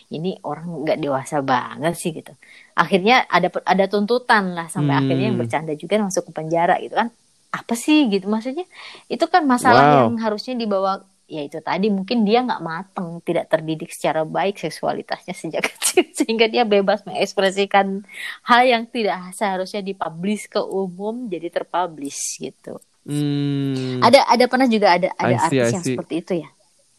ini 0.10 0.38
orang 0.42 0.86
nggak 0.86 1.00
dewasa 1.00 1.42
banget 1.42 1.94
sih 1.96 2.12
gitu 2.12 2.38
akhirnya 2.74 3.26
ada 3.26 3.50
ada 3.66 3.86
tuntutan 3.88 4.54
lah 4.54 4.68
sampai 4.68 4.94
Hmm. 4.94 5.02
akhirnya 5.02 5.26
yang 5.26 5.40
bercanda 5.40 5.74
juga 5.74 5.98
masuk 6.00 6.30
ke 6.30 6.34
penjara 6.36 6.78
gitu 6.78 6.94
kan 6.94 7.10
apa 7.52 7.74
sih 7.76 8.08
gitu? 8.14 8.26
Maksudnya 8.32 8.66
itu 9.14 9.26
kan 9.34 9.44
masalah 9.54 9.84
Wow. 9.84 9.94
yang 9.96 10.16
harusnya 10.24 10.54
dibawa 10.56 10.92
ya 11.32 11.42
itu 11.48 11.60
tadi 11.64 11.88
mungkin 11.88 12.28
dia 12.28 12.44
nggak 12.44 12.60
mateng 12.72 13.08
tidak 13.24 13.48
terdidik 13.52 13.90
secara 13.96 14.22
baik 14.28 14.60
seksualitasnya 14.60 15.32
sejak 15.42 15.64
kecil 15.70 16.04
sehingga 16.18 16.46
dia 16.52 16.64
bebas 16.68 17.00
mengekspresikan 17.08 18.04
hal 18.50 18.62
yang 18.68 18.84
tidak 18.92 19.32
seharusnya 19.40 19.82
dipublish 19.90 20.52
ke 20.52 20.60
umum 20.60 21.28
jadi 21.32 21.48
terpublish 21.56 22.40
gitu. 22.44 22.80
Hmm, 23.02 23.98
ada 24.08 24.20
ada 24.30 24.46
pernah 24.52 24.70
juga 24.70 24.94
ada 24.94 25.10
ada 25.18 25.36
see, 25.42 25.58
artis 25.58 25.74
yang 25.74 25.82
seperti 25.82 26.14
itu 26.22 26.34
ya? 26.46 26.50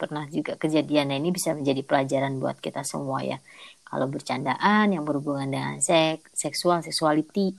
Pernah 0.00 0.26
juga 0.36 0.58
kejadian 0.58 1.14
Nah, 1.14 1.18
ini 1.22 1.30
bisa 1.30 1.54
menjadi 1.54 1.82
pelajaran 1.86 2.42
buat 2.42 2.58
kita 2.58 2.82
semua 2.82 3.22
ya. 3.22 3.38
Kalau 3.86 4.06
bercandaan 4.10 4.86
yang 4.94 5.04
berhubungan 5.06 5.46
dengan 5.54 5.76
seks 5.78 6.32
seksual 6.34 6.82
seksuality 6.82 7.54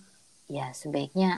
ya 0.52 0.76
sebaiknya 0.76 1.30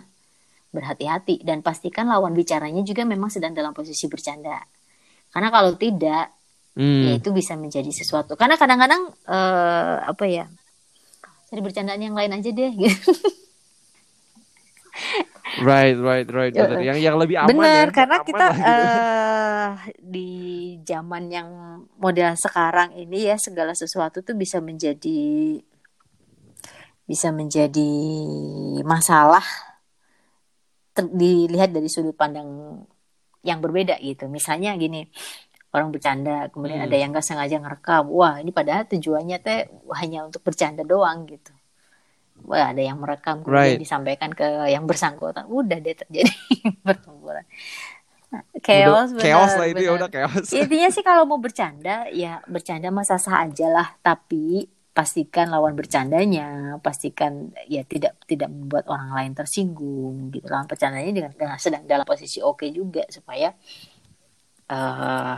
berhati-hati 0.75 1.41
dan 1.47 1.63
pastikan 1.63 2.11
lawan 2.11 2.35
bicaranya 2.35 2.83
juga 2.83 3.07
memang 3.07 3.31
sedang 3.31 3.55
dalam 3.55 3.71
posisi 3.71 4.11
bercanda 4.11 4.59
karena 5.31 5.49
kalau 5.49 5.79
tidak 5.79 6.35
hmm. 6.75 7.03
ya 7.07 7.11
itu 7.17 7.31
bisa 7.31 7.55
menjadi 7.55 7.89
sesuatu 7.89 8.35
karena 8.35 8.59
kadang-kadang 8.59 9.15
eh, 9.25 9.95
apa 10.03 10.25
ya 10.27 10.45
cari 11.47 11.61
bercandaan 11.63 12.03
yang 12.03 12.15
lain 12.15 12.35
aja 12.35 12.49
deh 12.51 12.71
gitu 12.75 13.11
Right, 15.61 15.95
right, 15.95 16.27
right. 16.27 16.51
Bener. 16.51 16.83
Yang 16.83 16.97
yang 17.03 17.15
lebih 17.15 17.35
aman 17.39 17.51
Bener, 17.51 17.87
ya. 17.87 17.95
karena 17.95 18.15
aman 18.19 18.27
kita 18.27 18.43
lah 18.43 18.55
gitu. 18.55 18.65
eh 18.65 19.71
di 20.03 20.29
zaman 20.83 21.23
yang 21.31 21.49
model 21.95 22.35
sekarang 22.35 22.91
ini 22.97 23.29
ya 23.31 23.37
segala 23.39 23.71
sesuatu 23.71 24.19
tuh 24.19 24.35
bisa 24.35 24.59
menjadi 24.59 25.59
bisa 27.05 27.29
menjadi 27.29 27.91
masalah 28.81 29.45
ter- 30.95 31.11
dilihat 31.11 31.69
dari 31.69 31.91
sudut 31.91 32.15
pandang 32.15 32.81
yang 33.43 33.59
berbeda 33.59 33.99
gitu. 33.99 34.25
Misalnya 34.25 34.73
gini, 34.73 35.05
orang 35.69 35.91
bercanda, 35.91 36.47
kemudian 36.49 36.81
Hmm. 36.81 36.87
ada 36.87 36.95
yang 36.95 37.09
nggak 37.11 37.21
sengaja 37.21 37.59
ngerekam. 37.59 38.07
Wah, 38.09 38.39
ini 38.39 38.49
padahal 38.49 38.87
tujuannya 38.87 39.37
teh 39.37 39.67
hanya 39.99 40.23
untuk 40.23 40.41
bercanda 40.41 40.81
doang 40.81 41.27
gitu. 41.27 41.51
Wah, 42.43 42.71
ada 42.71 42.79
yang 42.79 42.99
merekam 42.99 43.43
kemudian 43.43 43.75
Right. 43.75 43.79
disampaikan 43.79 44.31
ke 44.31 44.43
yang 44.67 44.83
bersangkutan. 44.83 45.45
Udah 45.45 45.77
deh 45.77 45.95
terjadi 45.95 46.31
pertempuran. 46.87 47.43
Nah, 48.25 48.41
Udah 48.51 48.59
Chaos, 48.59 49.09
chaos 49.15 49.51
bener, 49.53 49.59
lah 49.61 49.67
itu 49.69 49.79
ya 49.79 49.91
bener. 49.93 49.99
udah 50.01 50.09
chaos. 50.11 50.47
Intinya 50.51 50.89
sih 50.89 51.03
kalau 51.05 51.23
mau 51.23 51.37
bercanda 51.37 52.09
ya 52.11 52.41
bercanda 52.45 52.89
masa 52.89 53.15
sah 53.15 53.45
aja 53.45 53.69
lah, 53.69 53.87
tapi 54.01 54.67
pastikan 54.95 55.51
lawan 55.51 55.75
bercandanya, 55.75 56.79
pastikan 56.79 57.51
ya 57.67 57.83
tidak 57.83 58.15
tidak 58.23 58.47
membuat 58.47 58.87
orang 58.87 59.11
lain 59.11 59.31
tersinggung 59.35 60.31
gitu. 60.31 60.47
Lawan 60.47 60.71
bercandanya 60.71 61.11
dengan, 61.11 61.31
dengan 61.35 61.59
sedang 61.59 61.83
dalam 61.83 62.07
posisi 62.07 62.39
oke 62.39 62.63
juga 62.71 63.03
supaya 63.11 63.51
eh 64.71 65.37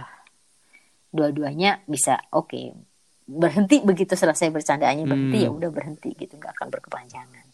dua-duanya 1.10 1.82
bisa 1.90 2.22
oke. 2.38 2.78
Berhenti 3.28 3.82
begitu 3.82 4.14
selesai 4.14 4.54
bercandaannya 4.54 5.10
berhenti 5.10 5.42
Hmm. 5.42 5.46
ya 5.46 5.50
udah 5.50 5.70
berhenti 5.74 6.14
gitu 6.14 6.38
nggak 6.38 6.54
akan 6.54 6.68
berkepanjangan. 6.70 7.46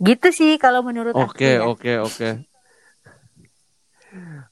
Gitu 0.00 0.28
sih 0.32 0.56
kalau 0.56 0.80
menurut 0.80 1.12
aku 1.12 1.36
Oke, 1.36 1.60
ya. 1.60 1.68
oke, 1.68 1.92
oke. 2.00 2.28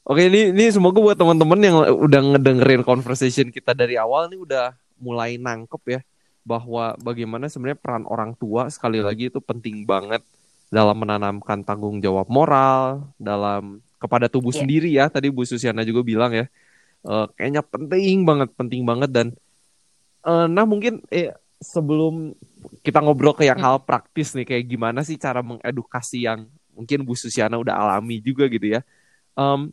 Oke, 0.05 0.23
ini 0.29 0.53
ini 0.53 0.69
semoga 0.69 1.01
buat 1.01 1.17
teman-teman 1.17 1.59
yang 1.65 1.77
udah 1.81 2.21
ngedengerin 2.37 2.85
conversation 2.85 3.49
kita 3.49 3.73
dari 3.73 3.97
awal 3.97 4.29
nih 4.29 4.37
udah 4.37 4.77
mulai 5.01 5.41
nangkep 5.41 5.83
ya 5.97 6.01
bahwa 6.43 6.97
bagaimana 6.99 7.47
sebenarnya 7.47 7.79
peran 7.79 8.05
orang 8.09 8.33
tua 8.35 8.67
sekali 8.69 8.99
lagi 8.99 9.29
itu 9.29 9.39
penting 9.39 9.85
banget 9.85 10.25
dalam 10.71 10.97
menanamkan 10.97 11.61
tanggung 11.63 11.99
jawab 11.99 12.31
moral 12.31 13.05
dalam 13.17 13.79
kepada 13.99 14.27
tubuh 14.27 14.51
Iya. 14.51 14.61
sendiri 14.63 14.91
ya. 14.91 15.07
Tadi 15.07 15.29
Bu 15.29 15.45
Susiana 15.45 15.85
juga 15.85 16.01
bilang 16.01 16.33
ya. 16.33 16.47
eh, 17.01 17.27
kayaknya 17.33 17.65
penting 17.65 18.29
banget, 18.29 18.49
penting 18.53 18.85
banget 18.85 19.09
dan 19.09 19.27
eh, 20.23 20.47
nah 20.47 20.69
mungkin 20.69 21.01
eh, 21.09 21.33
sebelum 21.57 22.37
kita 22.81 23.01
ngobrol 23.01 23.33
ke 23.33 23.49
yang 23.49 23.57
Hmm. 23.57 23.65
hal 23.73 23.77
praktis 23.81 24.37
nih 24.37 24.45
kayak 24.45 24.65
gimana 24.69 25.01
sih 25.01 25.17
cara 25.17 25.41
mengedukasi 25.41 26.29
yang 26.29 26.45
mungkin 26.73 27.01
Bu 27.01 27.17
Susiana 27.17 27.57
udah 27.57 27.73
alami 27.73 28.21
juga 28.21 28.45
gitu 28.49 28.69
ya. 28.69 28.81
Em, 29.33 29.73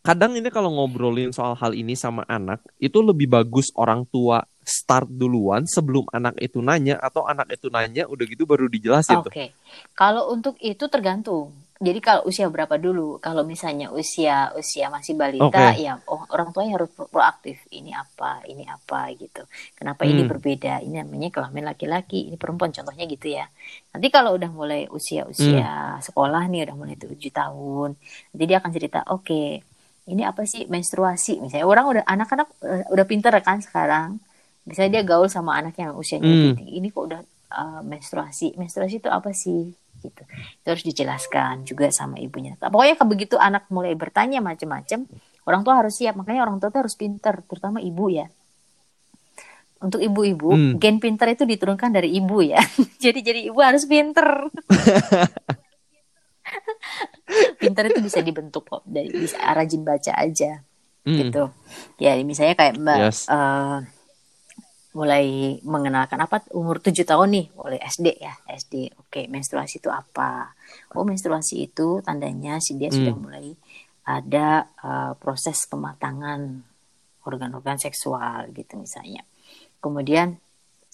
kadang 0.00 0.32
ini 0.32 0.48
kalau 0.48 0.72
ngobrolin 0.72 1.32
soal 1.32 1.52
hal 1.52 1.72
ini 1.72 1.92
sama 1.92 2.24
anak 2.24 2.60
itu 2.76 3.00
lebih 3.00 3.28
bagus 3.28 3.68
orang 3.76 4.04
tua 4.08 4.44
start 4.76 5.08
duluan 5.20 5.62
sebelum 5.74 6.04
anak 6.18 6.34
itu 6.46 6.58
nanya 6.68 6.94
atau 7.08 7.22
anak 7.32 7.48
itu 7.56 7.66
nanya 7.76 8.04
udah 8.12 8.24
gitu 8.32 8.44
baru 8.50 8.66
dijelasin 8.74 9.20
tuh. 9.26 9.32
Oke, 9.32 9.56
kalau 9.96 10.22
untuk 10.34 10.54
itu 10.60 10.84
tergantung. 10.92 11.48
Jadi 11.78 12.00
kalau 12.02 12.22
usia 12.28 12.44
berapa 12.54 12.74
dulu? 12.76 13.22
Kalau 13.24 13.42
misalnya 13.52 13.86
usia 13.94 14.50
usia 14.60 14.90
masih 14.96 15.14
balita, 15.22 15.58
Oke. 15.58 15.80
ya 15.84 15.96
oh, 16.10 16.22
orang 16.34 16.50
tuanya 16.52 16.72
harus 16.76 16.90
pro- 16.96 17.06
proaktif. 17.14 17.56
Ini 17.78 17.90
apa, 18.02 18.42
ini 18.50 18.64
apa 18.66 19.08
gitu. 19.22 19.40
Kenapa 19.78 20.02
ini 20.10 20.20
Hmm. 20.20 20.30
berbeda? 20.30 20.82
Ini 20.84 20.94
namanya 21.06 21.28
kelamin 21.34 21.64
laki-laki, 21.70 22.18
ini 22.28 22.36
perempuan. 22.42 22.74
Contohnya 22.76 23.04
gitu 23.14 23.26
ya. 23.38 23.46
Nanti 23.94 24.06
kalau 24.10 24.34
udah 24.36 24.50
mulai 24.50 24.80
usia-usia 24.90 25.96
sekolah 26.06 26.42
nih, 26.50 26.60
udah 26.68 26.76
mulai 26.80 26.96
tujuh 26.98 27.30
tahun, 27.32 27.90
nanti 28.34 28.44
dia 28.50 28.56
akan 28.60 28.72
cerita, 28.76 28.98
oke, 29.14 29.42
ini 30.12 30.22
apa 30.30 30.42
sih 30.52 30.62
menstruasi? 30.74 31.38
Misalnya 31.42 31.66
orang 31.72 31.84
udah 31.92 32.04
anak-anak 32.12 32.48
eh, 32.66 32.84
udah 32.94 33.06
pinter 33.10 33.32
kan 33.46 33.58
sekarang. 33.62 34.08
Misalnya 34.68 35.00
dia 35.00 35.04
gaul 35.06 35.26
sama 35.26 35.56
anak 35.56 35.74
yang 35.74 35.96
usianya 35.96 36.28
Hmm. 36.28 36.54
tinggi. 36.54 36.76
Ini 36.76 36.88
kok 36.88 37.04
udah 37.08 37.20
uh, 37.50 37.80
menstruasi. 37.80 38.52
Menstruasi 38.54 39.00
itu 39.00 39.08
apa 39.08 39.32
sih? 39.32 39.72
Gitu. 39.98 40.22
Itu 40.60 40.66
harus 40.68 40.84
dijelaskan 40.84 41.64
juga 41.64 41.88
sama 41.88 42.20
ibunya. 42.20 42.52
Pokoknya 42.54 42.94
kalau 42.94 43.08
begitu 43.08 43.34
anak 43.34 43.66
mulai 43.68 43.96
bertanya 43.96 44.38
macam-macam, 44.38 45.08
orang 45.42 45.60
tua 45.62 45.74
harus 45.74 45.96
siap. 45.96 46.14
Makanya 46.14 46.44
orang 46.44 46.60
tua 46.60 46.68
tuh 46.68 46.84
harus 46.84 46.94
pinter, 46.94 47.40
terutama 47.42 47.80
ibu 47.80 48.06
ya. 48.06 48.28
Untuk 49.78 49.98
ibu-ibu, 49.98 50.50
Hmm. 50.50 50.72
gen 50.76 50.98
pinter 50.98 51.30
itu 51.30 51.42
diturunkan 51.42 51.88
dari 51.90 52.12
ibu 52.12 52.42
ya. 52.42 52.58
jadi 53.02 53.18
jadi 53.18 53.40
ibu 53.48 53.58
harus 53.58 53.86
pinter. 53.86 54.26
pinter 57.58 57.84
itu 57.86 58.00
bisa 58.00 58.18
dibentuk 58.20 58.64
kok 58.64 58.82
dari 58.84 59.10
bisa 59.10 59.36
rajin 59.38 59.82
baca 59.82 60.12
aja 60.14 60.62
Hmm. 61.06 61.14
gitu. 61.16 61.48
Ya 61.96 62.18
misalnya 62.20 62.52
kayak 62.52 62.76
Mbak 62.76 62.98
Yes. 63.00 63.24
eh, 63.28 63.78
mulai 64.98 65.26
mengenalkan 65.62 66.18
apa 66.18 66.42
umur 66.58 66.82
7 66.82 67.06
tahun 67.06 67.28
nih 67.30 67.46
mulai 67.54 67.78
SD 67.78 68.18
ya 68.18 68.34
SD 68.50 68.74
oke 68.98 69.30
menstruasi 69.30 69.78
itu 69.78 69.86
apa? 69.94 70.58
Oh 70.98 71.06
menstruasi 71.06 71.70
itu 71.70 72.02
tandanya 72.02 72.58
si 72.58 72.74
dia 72.74 72.90
Hmm. 72.90 72.98
sudah 72.98 73.14
mulai 73.14 73.46
ada 74.02 74.66
eh, 74.82 75.12
proses 75.22 75.62
pematangan 75.70 76.40
organ-organ 77.22 77.78
seksual 77.78 78.50
gitu 78.50 78.74
misalnya. 78.74 79.22
Kemudian 79.78 80.34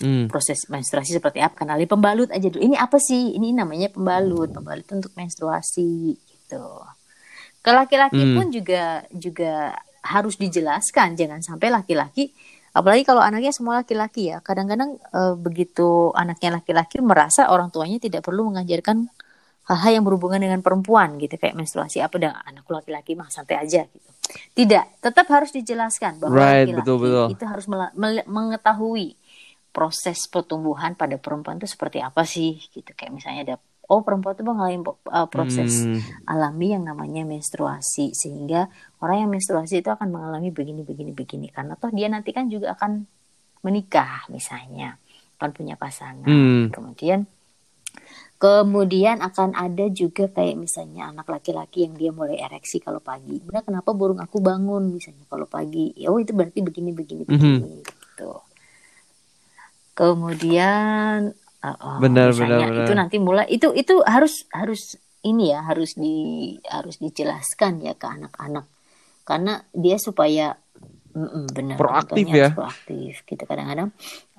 Hmm. 0.02 0.26
proses 0.26 0.66
menstruasi 0.66 1.14
seperti 1.14 1.38
apa? 1.38 1.54
Kenali 1.54 1.86
pembalut 1.86 2.26
aja 2.34 2.50
dulu. 2.50 2.60
Ini 2.60 2.76
apa 2.76 2.98
sih? 2.98 3.38
Ini 3.38 3.54
namanya 3.54 3.88
pembalut. 3.94 4.50
Pembalut 4.50 4.90
untuk 4.90 5.14
menstruasi 5.14 6.18
gitu. 6.18 6.66
Ke 7.62 7.70
laki-laki 7.70 8.18
Hmm. 8.18 8.34
pun 8.34 8.46
juga 8.50 9.06
juga 9.14 9.78
harus 10.02 10.34
dijelaskan. 10.36 11.14
Jangan 11.14 11.40
sampai 11.40 11.70
laki-laki 11.70 12.34
apalagi 12.74 13.06
kalau 13.06 13.22
anaknya 13.22 13.54
semua 13.54 13.80
laki-laki 13.80 14.34
ya. 14.34 14.42
Kadang-kadang 14.42 14.98
eh, 14.98 15.34
begitu 15.38 16.10
anaknya 16.12 16.58
laki-laki 16.60 16.98
merasa 17.00 17.48
orang 17.48 17.70
tuanya 17.70 18.02
tidak 18.02 18.26
perlu 18.26 18.50
mengajarkan 18.50 19.06
hal-hal 19.64 19.90
yang 19.96 20.04
berhubungan 20.04 20.42
dengan 20.42 20.60
perempuan 20.60 21.16
gitu 21.22 21.38
kayak 21.38 21.56
menstruasi. 21.56 22.02
Apa 22.02 22.18
dan 22.20 22.34
anakku 22.36 22.74
laki-laki 22.74 23.14
mah 23.14 23.30
santai 23.30 23.62
aja 23.62 23.86
gitu. 23.86 24.10
Tidak 24.52 25.00
tetap 25.00 25.26
harus 25.30 25.54
dijelaskan 25.54 26.18
bahwa 26.20 26.34
Right, 26.34 26.68
laki-laki 26.68 26.78
betul, 26.82 26.96
betul. 27.00 27.26
itu 27.32 27.44
harus 27.46 27.66
mengetahui 28.26 29.08
proses 29.74 30.30
pertumbuhan 30.30 30.94
pada 30.94 31.18
perempuan 31.18 31.58
itu 31.58 31.70
seperti 31.70 32.02
apa 32.02 32.26
sih 32.26 32.58
gitu. 32.74 32.90
Kayak 32.92 33.12
misalnya 33.14 33.40
ada 33.52 33.56
oh 33.88 34.00
perempuan 34.00 34.32
itu 34.36 34.44
mengalami 34.46 34.78
uh, 34.86 35.28
proses 35.28 35.84
Hmm. 35.84 36.00
alami 36.24 36.72
yang 36.72 36.84
namanya 36.88 37.22
menstruasi 37.28 38.16
sehingga 38.16 38.72
orang 39.04 39.26
yang 39.26 39.30
menstruasi 39.32 39.84
itu 39.84 39.90
akan 39.92 40.08
mengalami 40.08 40.48
begini 40.48 40.80
begini 40.80 41.12
begini. 41.12 41.46
Karena 41.52 41.76
toh 41.76 41.92
dia 41.92 42.08
nanti 42.08 42.32
kan 42.32 42.48
juga 42.48 42.72
akan 42.72 43.04
menikah 43.64 44.28
misalnya 44.32 44.96
akan 45.40 45.50
punya 45.52 45.74
pasangan. 45.76 46.24
Hmm. 46.24 46.72
kemudian 46.72 47.28
kemudian 48.40 49.22
akan 49.24 49.56
ada 49.56 49.86
juga 49.88 50.28
kayak 50.28 50.58
misalnya 50.58 51.08
anak 51.14 51.30
laki-laki 51.30 51.86
yang 51.88 51.94
dia 51.96 52.10
mulai 52.12 52.40
ereksi 52.40 52.80
kalau 52.82 53.00
pagi. 53.00 53.40
Benar 53.40 53.64
kenapa 53.64 53.92
burung 53.96 54.20
aku 54.20 54.40
bangun? 54.40 54.92
misalnya 54.92 55.24
kalau 55.28 55.48
pagi. 55.48 55.92
Ya 55.96 56.12
oh 56.12 56.20
itu 56.20 56.32
berarti 56.36 56.60
begini 56.60 56.90
begini 56.92 57.22
begini 57.24 57.80
gitu. 57.84 58.32
Kemudian 59.94 61.30
uh, 61.72 61.98
Benar, 62.02 62.28
misalnya 62.36 62.68
benar, 62.68 62.70
benar. 62.72 62.84
itu 62.84 62.92
nanti 62.92 63.16
mulai 63.16 63.46
itu 63.48 63.68
itu 63.72 63.94
harus 64.04 64.44
harus 64.52 65.00
ini 65.24 65.56
ya 65.56 65.64
harus 65.64 65.96
di 65.96 66.14
harus 66.68 67.00
dijelaskan 67.00 67.80
ya 67.80 67.96
ke 67.96 68.04
anak-anak 68.04 68.68
karena 69.24 69.64
dia 69.72 69.96
supaya 69.96 70.52
mm-mm, 71.16 71.48
benar 71.56 71.80
Proaktif 71.80 72.26
ya. 72.28 72.52
proaktif 72.52 73.24
gitu 73.24 73.42
kadang-kadang 73.48 73.88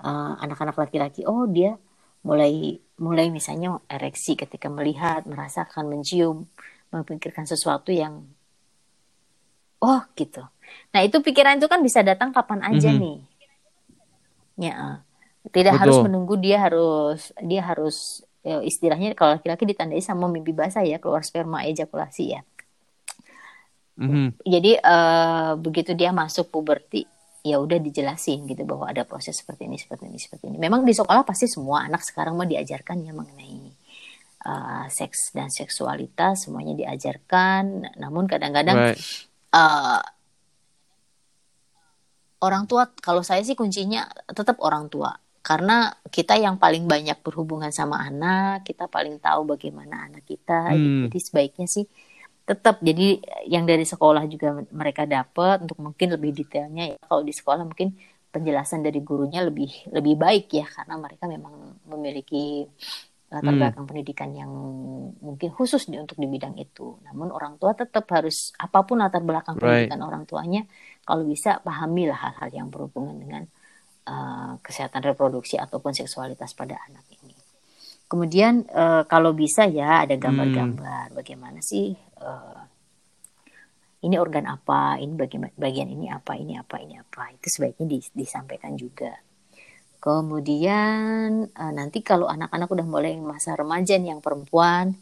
uh, 0.05 0.37
anak-anak 0.37 0.77
laki-laki 0.77 1.25
oh 1.25 1.49
dia 1.49 1.73
mulai 2.21 2.77
mulai 3.01 3.33
misalnya 3.33 3.81
ereksi 3.89 4.37
ketika 4.37 4.69
melihat 4.69 5.25
merasakan 5.25 5.89
mencium 5.89 6.45
memikirkan 6.93 7.49
sesuatu 7.49 7.89
yang 7.89 8.21
oh 9.81 10.01
gitu 10.13 10.41
nah 10.93 11.01
itu 11.01 11.17
pikiran 11.21 11.57
itu 11.57 11.67
kan 11.69 11.81
bisa 11.81 12.01
datang 12.05 12.29
kapan 12.29 12.61
aja 12.61 12.89
Mhm. 12.93 12.99
nih 13.01 13.17
ya 14.69 15.01
uh. 15.45 15.51
tidak 15.53 15.77
harus 15.77 16.01
Betul. 16.01 16.05
menunggu 16.09 16.33
dia 16.41 16.57
harus 16.59 17.29
dia 17.37 17.61
harus 17.61 18.25
ya, 18.41 18.61
istilahnya 18.65 19.13
kalau 19.13 19.37
laki-laki 19.37 19.69
ditandai 19.69 20.01
sama 20.01 20.25
mimpi 20.25 20.51
basah 20.51 20.81
ya 20.81 20.97
keluar 20.97 21.21
sperma 21.21 21.61
ejakulasi 21.65 22.25
ya 22.33 22.41
Mhm. 23.95 24.43
jadi 24.43 24.71
eh, 24.75 25.51
begitu 25.55 25.95
dia 25.95 26.11
masuk 26.11 26.51
puberti 26.51 27.07
ya 27.47 27.63
udah 27.63 27.79
dijelasin 27.79 28.43
gitu 28.43 28.67
bahwa 28.67 28.91
ada 28.91 29.07
proses 29.07 29.39
seperti 29.39 29.71
ini 29.71 29.79
seperti 29.79 30.11
ini 30.11 30.19
seperti 30.19 30.51
ini 30.51 30.59
memang 30.59 30.83
di 30.83 30.91
sekolah 30.91 31.23
pasti 31.23 31.47
semua 31.47 31.87
anak 31.87 32.03
sekarang 32.03 32.35
mau 32.35 32.43
diajarkan 32.43 33.05
ya 33.07 33.15
mengenai 33.15 33.71
eh, 34.45 34.85
seks 34.91 35.31
dan 35.31 35.47
seksualitas 35.47 36.43
semuanya 36.43 36.75
diajarkan 36.75 37.95
namun 37.95 38.27
kadang-kadang 38.27 38.91
Right. 38.91 38.99
eh, 39.55 40.01
orang 42.43 42.67
tua 42.67 42.91
kalau 42.99 43.23
saya 43.23 43.39
sih 43.47 43.55
kuncinya 43.55 44.05
tetap 44.27 44.59
orang 44.59 44.91
tua 44.91 45.15
karena 45.45 45.93
kita 46.15 46.33
yang 46.45 46.55
paling 46.63 46.83
banyak 46.89 47.17
berhubungan 47.25 47.69
sama 47.69 48.01
anak, 48.09 48.65
kita 48.67 48.89
paling 48.89 49.15
tahu 49.21 49.41
bagaimana 49.53 50.09
anak 50.09 50.23
kita. 50.25 50.73
Hmm. 50.73 51.05
Jadi 51.05 51.17
sebaiknya 51.21 51.67
sih 51.69 51.85
tetap 52.49 52.75
jadi 52.81 53.17
yang 53.49 53.65
dari 53.69 53.85
sekolah 53.85 54.23
juga 54.33 54.47
mereka 54.73 55.03
dapat 55.09 55.65
untuk 55.65 55.77
mungkin 55.85 56.07
lebih 56.17 56.31
detailnya 56.33 56.83
ya. 56.93 56.97
Kalau 57.09 57.21
di 57.25 57.33
sekolah 57.33 57.61
mungkin 57.65 57.89
penjelasan 58.33 58.81
dari 58.85 58.99
gurunya 59.05 59.41
lebih 59.47 59.69
lebih 59.95 60.15
baik 60.19 60.45
ya 60.59 60.65
karena 60.67 60.95
mereka 60.99 61.23
memang 61.29 61.53
memiliki 61.87 62.67
latar 63.33 63.53
Hmm. 63.53 63.59
belakang 63.61 63.85
pendidikan 63.89 64.29
yang 64.37 64.51
mungkin 65.19 65.49
khusus 65.57 65.89
di, 65.89 65.97
untuk 65.97 66.17
di 66.21 66.27
bidang 66.29 66.55
itu. 66.61 67.01
Namun 67.05 67.33
orang 67.33 67.57
tua 67.61 67.73
tetap 67.73 68.05
harus 68.13 68.53
apa 68.61 68.85
pun 68.87 69.01
latar 69.01 69.21
belakang 69.25 69.57
Right. 69.57 69.89
pendidikan 69.89 70.01
orang 70.05 70.23
tuanya 70.29 70.61
kalau 71.07 71.25
bisa 71.25 71.57
pahamilah 71.65 72.15
hal-hal 72.17 72.49
yang 72.53 72.67
berhubungan 72.73 73.17
dengan 73.17 73.43
uh, 74.07 74.57
kesehatan 74.61 75.01
reproduksi 75.03 75.59
ataupun 75.59 75.93
seksualitas 75.93 76.53
pada 76.53 76.77
anak 76.89 77.05
ini. 77.21 77.35
Kemudian 78.05 78.69
uh, 78.69 79.03
kalau 79.09 79.33
bisa 79.33 79.65
ya 79.65 80.05
ada 80.05 80.13
gambar-gambar 80.13 81.17
bagaimana 81.17 81.57
sih 81.65 81.97
uh, 82.21 82.61
ini 84.05 84.21
organ 84.21 84.45
apa, 84.45 85.01
ini 85.01 85.17
bagian 85.17 85.49
bagian 85.57 85.89
ini 85.89 86.13
apa, 86.13 86.37
ini 86.37 86.53
apa, 86.53 86.77
ini 86.77 87.01
apa. 87.01 87.33
Itu 87.33 87.49
sebaiknya 87.49 87.89
dis- 87.89 88.13
disampaikan 88.13 88.77
juga. 88.77 89.17
Kemudian 89.97 91.49
uh, 91.49 91.73
nanti 91.73 92.05
kalau 92.05 92.29
anak-anak 92.29 92.69
udah 92.69 92.85
mulai 92.85 93.17
masa 93.17 93.57
remaja 93.57 93.97
nih 93.97 94.13
yang 94.13 94.21
perempuan, 94.21 94.93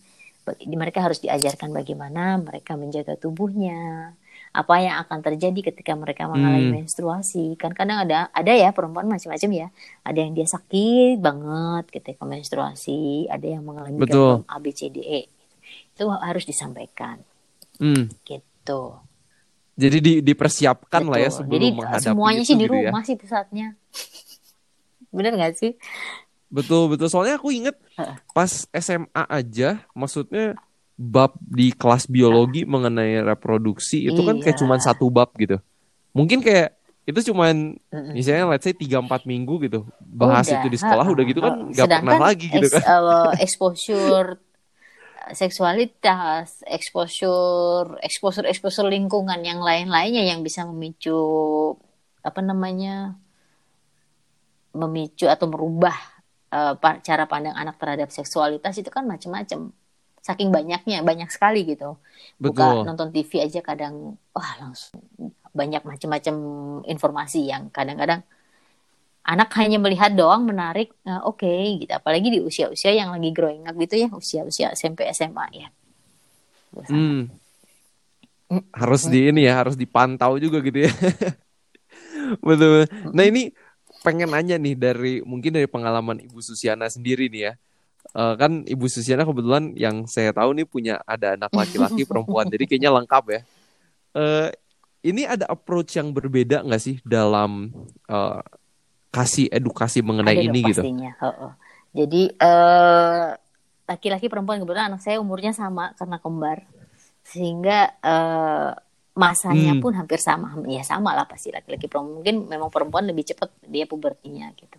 mereka 0.63 1.03
harus 1.03 1.19
diajarkan 1.19 1.75
bagaimana 1.75 2.39
mereka 2.39 2.79
menjaga 2.79 3.19
tubuhnya, 3.19 4.15
apa 4.53 4.75
yang 4.77 5.01
akan 5.01 5.19
terjadi 5.19 5.73
ketika 5.73 5.97
mereka 5.97 6.29
mengalami 6.29 6.69
Hmm. 6.69 6.75
menstruasi. 6.79 7.57
Kan 7.57 7.73
kadang 7.73 8.05
ada 8.05 8.29
ada 8.29 8.53
ya 8.53 8.69
perempuan 8.69 9.09
macam-macam 9.09 9.49
ya. 9.49 9.67
Ada 10.05 10.19
yang 10.21 10.37
dia 10.37 10.45
sakit 10.45 11.17
banget 11.17 11.89
ketika 11.89 12.21
menstruasi, 12.21 13.25
ada 13.27 13.43
yang 13.43 13.65
mengalami 13.65 13.97
Betul. 13.97 14.45
gangguan 14.45 14.45
A 14.45 14.61
B 14.61 14.69
C 14.69 14.87
D 14.87 15.01
E. 15.01 15.21
Itu 15.91 16.05
harus 16.07 16.45
disampaikan 16.45 17.17
Hmm. 17.81 18.13
gitu. 18.21 19.01
Jadi 19.73 19.97
di, 19.97 20.13
dipersiapkan 20.21 21.01
lah 21.01 21.17
ya 21.17 21.27
Betul. 21.27 21.37
sebelum 21.41 21.57
Jadi 21.57 21.67
menghadapi 21.73 22.05
semuanya 22.13 22.43
sih 22.45 22.53
di 22.53 22.61
gitu 22.61 22.75
ya. 22.77 22.89
rumah 22.93 23.01
sih 23.01 23.15
pusatnya. 23.17 23.67
Bener 25.09 25.33
gak 25.33 25.57
sih? 25.57 25.73
Betul 26.47 26.93
betul. 26.93 27.09
Soalnya 27.09 27.41
aku 27.41 27.49
inget 27.49 27.73
pas 28.29 28.69
SMA 28.69 29.25
aja, 29.25 29.81
maksudnya 29.91 30.53
bab 30.93 31.33
di 31.41 31.73
kelas 31.73 32.05
biologi 32.05 32.63
mengenai 32.63 33.25
reproduksi 33.25 34.05
itu 34.05 34.21
kan 34.21 34.37
kayak 34.37 34.55
Iya. 34.55 34.61
cuman 34.61 34.79
satu 34.79 35.09
bab 35.09 35.33
gitu. 35.35 35.57
Mungkin 36.13 36.45
kayak 36.45 36.77
itu 37.03 37.33
cuman 37.33 37.75
misalnya 38.15 38.47
let's 38.55 38.63
say 38.63 38.71
3-4 38.71 39.27
minggu 39.27 39.59
gitu 39.67 39.83
bahas 39.99 40.47
Udah, 40.47 40.55
itu 40.55 40.67
di 40.71 40.79
sekolah 40.79 41.03
udah 41.03 41.23
gitu 41.27 41.39
kan 41.43 41.53
nggak 41.67 41.87
pernah 41.99 42.15
lagi 42.15 42.47
gitu 42.47 42.67
kan. 42.71 42.79
eh, 42.79 43.31
exposure 43.45 44.39
seksualitas, 45.31 46.67
exposure, 46.67 47.95
exposure, 48.03 48.43
exposure 48.43 48.87
lingkungan 48.87 49.39
yang 49.39 49.63
lain-lainnya 49.63 50.19
yang 50.27 50.43
bisa 50.43 50.67
memicu 50.67 51.15
apa 52.19 52.43
namanya 52.43 53.15
memicu 54.75 55.31
atau 55.31 55.47
merubah 55.47 55.95
pa- 56.75 56.99
cara 56.99 57.23
pandang 57.23 57.55
anak 57.55 57.79
terhadap 57.79 58.11
seksualitas 58.11 58.75
itu 58.77 58.89
kan 58.91 59.07
macam-macam. 59.07 59.71
Saking 60.23 60.55
banyaknya, 60.55 61.03
banyak 61.03 61.27
sekali 61.27 61.67
gitu. 61.67 61.99
Buka 62.39 62.79
Betul. 62.79 62.87
nonton 62.87 63.09
TV 63.11 63.43
aja 63.43 63.59
kadang 63.59 64.15
wah 64.31 64.51
langsung 64.63 65.03
banyak 65.51 65.83
macam-macam 65.83 66.35
informasi 66.87 67.51
yang 67.51 67.69
kadang-kadang 67.69 68.25
anak 69.23 69.53
hanya 69.55 69.77
melihat 69.79 70.11
doang 70.17 70.43
menarik 70.43 70.91
nah, 71.05 71.23
oke 71.23 71.47
gitu 71.79 71.93
apalagi 71.93 72.27
di 72.27 72.39
usia-usia 72.43 72.91
yang 72.91 73.13
lagi 73.13 73.29
growing 73.31 73.63
up 73.69 73.77
gitu 73.77 73.95
ya 73.95 74.09
usia-usia 74.11 74.73
SMP 74.73 75.05
SMA 75.13 75.45
ya 75.53 75.69
Hmm. 76.89 77.29
Harus 78.73 79.05
di 79.05 79.29
ini 79.29 79.45
ya, 79.45 79.57
harus 79.61 79.73
dipantau 79.77 80.37
juga 80.37 80.61
gitu 80.61 80.85
ya. 80.85 80.91
Betul. 82.45 82.89
Nah 83.13 83.25
ini 83.25 83.53
pengen 84.01 84.33
nanya 84.33 84.59
nih 84.59 84.75
dari 84.77 85.13
mungkin 85.23 85.55
dari 85.55 85.69
pengalaman 85.69 86.21
Ibu 86.21 86.41
Susiana 86.41 86.89
sendiri 86.89 87.29
nih 87.29 87.41
ya. 87.49 87.53
Eh, 88.03 88.33
kan 88.35 88.67
Ibu 88.67 88.85
Susiana 88.85 89.23
kebetulan 89.23 89.71
yang 89.73 90.03
saya 90.05 90.35
tahu 90.35 90.53
nih 90.53 90.67
punya 90.67 90.99
ada 91.07 91.33
anak 91.33 91.49
laki-laki 91.49 92.03
perempuan, 92.09 92.45
jadi 92.45 92.63
kayaknya 92.67 92.91
lengkap 92.93 93.23
ya. 93.31 93.41
Eh, 94.13 94.49
ini 95.03 95.25
ada 95.25 95.49
approach 95.49 95.97
yang 95.97 96.13
berbeda 96.13 96.61
nggak 96.63 96.81
sih 96.83 96.95
dalam 97.01 97.73
eh, 98.05 98.41
kasih 99.09 99.49
edukasi 99.49 99.99
mengenai 100.01 100.37
ada 100.37 100.45
ini 100.45 100.59
gitu? 100.63 100.81
pastinya 100.81 101.11
Heeh. 101.21 101.51
jadi 101.93 102.21
eh, 102.33 103.27
laki-laki 103.83 104.25
perempuan 104.25 104.57
kebetulan 104.57 104.89
anak 104.93 105.01
saya 105.01 105.19
umurnya 105.19 105.51
sama 105.51 105.91
karena 105.93 106.17
kembar 106.17 106.65
sehingga 107.21 107.93
eh, 107.99 108.71
masanya 109.13 109.77
Hmm. 109.77 109.81
pun 109.85 109.93
hampir 109.93 110.17
sama 110.17 110.57
ya 110.65 110.81
sama 110.81 111.13
lah 111.13 111.29
pasti 111.29 111.53
laki-laki 111.53 111.85
perempuan 111.85 112.17
mungkin 112.21 112.35
memang 112.49 112.69
perempuan 112.73 113.05
lebih 113.05 113.21
cepat 113.27 113.53
dia 113.65 113.85
pubertinya 113.85 114.49
gitu 114.57 114.77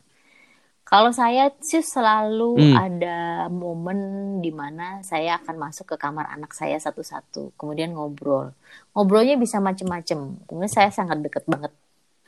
kalau 0.85 1.11
saya 1.11 1.49
sih 1.59 1.80
selalu 1.80 2.55
Hmm. 2.55 2.76
ada 2.76 3.18
momen 3.49 3.99
di 4.39 4.53
mana 4.53 5.01
saya 5.01 5.41
akan 5.41 5.57
masuk 5.59 5.91
ke 5.91 5.97
kamar 5.97 6.28
anak 6.28 6.53
saya 6.53 6.76
satu-satu 6.76 7.57
kemudian 7.57 7.97
ngobrol. 7.97 8.53
Ngobrolnya 8.93 9.35
bisa 9.35 9.59
macem-macem. 9.59 10.45
Kemudian 10.45 10.70
saya 10.70 10.93
sangat 10.93 11.18
deket 11.18 11.45
banget 11.45 11.72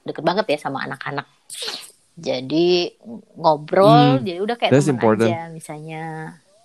deket 0.02 0.24
banget 0.24 0.46
ya 0.48 0.58
sama 0.58 0.82
anak-anak. 0.82 1.28
Jadi 2.16 2.96
ngobrol 3.36 4.18
Hmm, 4.18 4.24
jadi 4.24 4.40
udah 4.40 4.56
kayak 4.56 4.72
that's 4.72 4.88
teman 4.88 4.96
important. 4.98 5.28
aja 5.28 5.40
misalnya. 5.52 6.02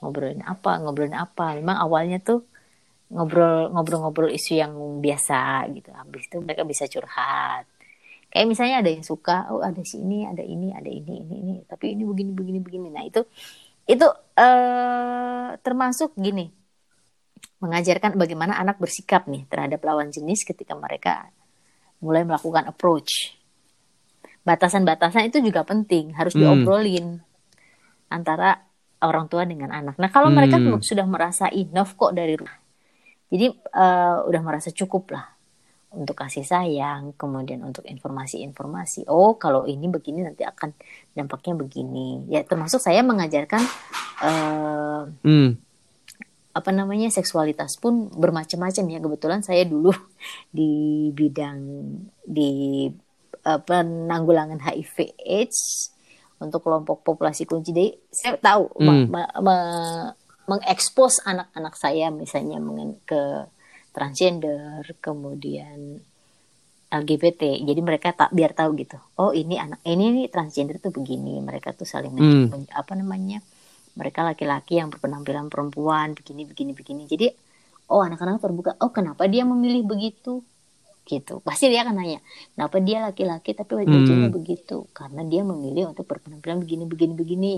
Ngobrolin 0.01 0.41
apa 0.41 0.71
ngobrolin 0.81 1.13
apa. 1.13 1.53
Memang 1.59 1.77
awalnya 1.77 2.17
tuh 2.17 2.41
ngobrol 3.11 3.69
ngobrol-ngobrol 3.69 4.31
isu 4.31 4.57
yang 4.57 4.73
biasa 4.97 5.67
gitu. 5.75 5.91
Habis 5.91 6.31
itu 6.31 6.39
mereka 6.39 6.63
bisa 6.63 6.87
curhat 6.87 7.67
kayak 8.31 8.47
misalnya 8.47 8.81
ada 8.81 8.89
yang 8.95 9.03
suka 9.05 9.51
oh 9.51 9.61
ada 9.61 9.81
si 9.83 9.99
ini 9.99 10.25
ada 10.25 10.41
ini 10.41 10.71
ada 10.71 10.87
ini 10.87 11.13
ini 11.27 11.35
ini. 11.43 11.55
Tapi 11.67 11.93
ini 11.95 12.03
begini 12.07 12.31
begini 12.31 12.59
begini. 12.63 12.87
Nah 12.89 13.03
itu 13.05 13.21
itu 13.89 14.07
eh 14.39 15.49
termasuk 15.59 16.15
gini 16.15 16.47
mengajarkan 17.61 18.17
bagaimana 18.17 18.57
anak 18.57 18.81
bersikap 18.81 19.29
nih 19.29 19.45
terhadap 19.45 19.83
lawan 19.85 20.09
jenis 20.09 20.41
ketika 20.47 20.73
mereka 20.73 21.29
mulai 22.01 22.25
melakukan 22.25 22.65
approach. 22.65 23.37
Batasan-batasan 24.41 25.29
itu 25.29 25.37
juga 25.45 25.61
penting 25.61 26.17
harus 26.17 26.33
Hmm. 26.33 26.41
diobrolin 26.41 27.21
antara 28.09 28.65
orang 29.05 29.29
tua 29.29 29.45
dengan 29.45 29.69
anak. 29.69 30.01
Nah 30.01 30.09
kalau 30.09 30.33
mereka 30.33 30.57
Hmm. 30.57 30.81
sudah 30.81 31.05
merasa 31.05 31.45
enough 31.53 31.93
kok 31.93 32.17
dari 32.17 32.33
rumah 32.37 32.57
jadi 33.31 33.47
eh, 33.55 34.17
udah 34.27 34.41
merasa 34.43 34.69
cukup 34.75 35.15
lah 35.15 35.30
untuk 35.91 36.15
kasih 36.15 36.47
sayang, 36.47 37.11
kemudian 37.19 37.59
untuk 37.61 37.83
informasi-informasi. 37.83 39.11
Oh, 39.11 39.35
kalau 39.35 39.67
ini 39.67 39.91
begini 39.91 40.23
nanti 40.23 40.47
akan 40.47 40.71
dampaknya 41.11 41.53
begini. 41.53 42.31
Ya, 42.31 42.47
termasuk 42.47 42.79
saya 42.79 43.03
mengajarkan 43.03 43.59
eh, 44.23 45.01
Hmm. 45.21 45.59
apa 46.51 46.69
namanya 46.71 47.07
seksualitas 47.09 47.75
pun 47.75 48.07
bermacam-macam 48.07 48.85
ya. 48.87 48.99
Kebetulan 48.99 49.41
saya 49.43 49.67
dulu 49.67 49.91
di 50.57 50.71
bidang 51.11 51.59
di 52.23 52.87
eh, 53.41 53.59
penanggulangan 53.59 54.61
HIV/AIDS 54.61 55.91
untuk 56.39 56.63
kelompok 56.63 57.03
populasi 57.03 57.43
kunci. 57.43 57.75
Jadi 57.75 57.87
saya 58.07 58.39
tahu 58.39 58.71
Hmm. 58.79 59.11
me- 59.11 59.33
me- 59.43 60.11
mengekspos 60.47 61.19
anak-anak 61.23 61.75
saya 61.75 62.07
misalnya 62.09 62.57
mengen- 62.57 62.97
ke 63.03 63.45
transgender, 63.91 64.83
kemudian 64.99 65.99
LGBT. 66.91 67.63
Jadi 67.63 67.79
mereka 67.79 68.11
tak 68.11 68.35
biar 68.35 68.51
tahu 68.51 68.75
gitu. 68.75 68.99
Oh 69.15 69.31
ini 69.31 69.55
anak 69.55 69.79
ini 69.87 70.11
nih 70.11 70.27
transgender 70.27 70.75
tuh 70.79 70.91
begini. 70.91 71.39
Mereka 71.39 71.71
tuh 71.71 71.87
saling 71.87 72.11
men- 72.11 72.23
Hmm. 72.23 72.47
men- 72.51 72.71
apa 72.75 72.93
namanya? 72.99 73.39
Mereka 73.95 74.23
laki-laki 74.23 74.79
yang 74.79 74.91
berpenampilan 74.91 75.47
perempuan 75.47 76.15
begini 76.15 76.43
begini 76.43 76.71
begini. 76.75 77.07
Jadi 77.07 77.27
oh 77.87 78.03
anak-anak 78.03 78.43
terbuka. 78.43 78.71
Oh 78.83 78.91
kenapa 78.91 79.27
dia 79.27 79.47
memilih 79.47 79.87
begitu? 79.87 80.43
Gitu. 81.03 81.39
Pasti 81.43 81.67
dia 81.71 81.83
akan 81.83 81.95
nanya. 81.95 82.19
Kenapa 82.55 82.77
dia 82.79 83.03
laki-laki 83.03 83.55
tapi 83.55 83.71
wajahnya 83.73 84.27
Hmm. 84.27 84.35
begitu? 84.35 84.87
Karena 84.91 85.23
dia 85.23 85.43
memilih 85.43 85.91
untuk 85.91 86.07
berpenampilan 86.07 86.59
begini 86.59 86.83
begini 86.87 87.13
begini. 87.15 87.53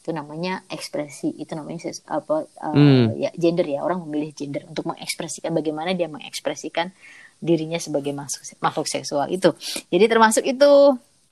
Itu 0.00 0.10
namanya 0.12 0.62
ekspresi. 0.68 1.32
Itu 1.34 1.56
namanya 1.56 1.90
apa? 2.06 2.44
uh, 2.60 2.74
Hmm. 2.74 3.16
ya 3.16 3.30
gender 3.34 3.64
ya. 3.64 3.80
Orang 3.80 4.04
memilih 4.04 4.32
gender 4.32 4.64
untuk 4.68 4.88
mengekspresikan 4.88 5.50
bagaimana 5.50 5.96
dia 5.96 6.06
mengekspresikan 6.06 6.92
dirinya 7.40 7.80
sebagai 7.80 8.12
makhluk, 8.12 8.44
makhluk 8.60 8.86
seksual 8.86 9.26
itu. 9.32 9.50
Jadi 9.88 10.04
termasuk 10.06 10.44
itu. 10.44 10.72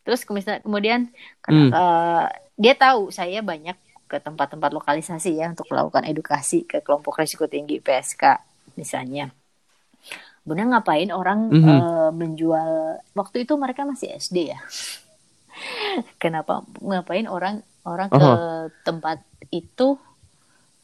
Terus 0.09 0.25
kemudian 0.25 1.13
karena, 1.45 1.63
Hmm. 1.69 1.73
eh, 1.73 2.27
dia 2.57 2.73
tahu 2.73 3.13
saya 3.13 3.45
banyak 3.45 3.77
ke 4.09 4.17
tempat-tempat 4.17 4.73
lokalisasi 4.73 5.37
ya 5.37 5.53
untuk 5.53 5.69
melakukan 5.69 6.09
edukasi 6.09 6.65
ke 6.65 6.81
kelompok 6.81 7.21
risiko 7.21 7.45
tinggi 7.45 7.77
PSK 7.77 8.41
misalnya. 8.75 9.29
Bunda 10.49 10.65
ngapain 10.65 11.13
orang 11.13 11.53
Mhm. 11.53 11.69
eh, 11.69 12.11
menjual 12.17 12.73
waktu 13.13 13.45
itu 13.45 13.53
mereka 13.61 13.85
masih 13.85 14.17
SD 14.17 14.49
ya. 14.49 14.61
kenapa 16.23 16.65
ngapain 16.81 17.29
orang 17.29 17.61
orang 17.89 18.09
ke 18.13 18.29
tempat 18.85 19.19
itu 19.49 19.97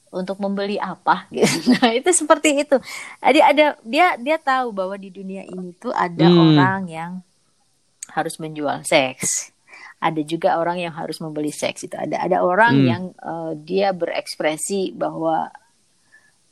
untuk 0.09 0.39
membeli 0.39 0.79
apa 0.79 1.27
gitu. 1.35 1.75
Nah, 1.75 1.91
itu 1.91 2.11
seperti 2.15 2.63
itu. 2.63 2.77
Jadi 3.19 3.41
ada 3.43 3.67
dia 3.83 4.15
dia 4.15 4.39
tahu 4.39 4.71
bahwa 4.71 4.95
di 4.95 5.11
dunia 5.11 5.43
ini 5.43 5.75
tuh 5.75 5.91
ada 5.91 6.31
Hmm. 6.31 6.55
orang 6.55 6.81
yang 6.87 7.13
harus 8.15 8.39
menjual 8.39 8.87
seks. 8.87 9.51
Ada 9.99 10.21
juga 10.23 10.61
orang 10.61 10.79
yang 10.79 10.95
harus 10.95 11.19
membeli 11.19 11.51
seks 11.51 11.89
itu. 11.89 11.97
Ada 11.99 12.21
ada 12.31 12.39
orang 12.47 12.75
Hmm. 12.79 12.87
yang 12.87 13.03
eh, 13.11 13.53
dia 13.59 13.91
berekspresi 13.91 14.95
bahwa 14.95 15.51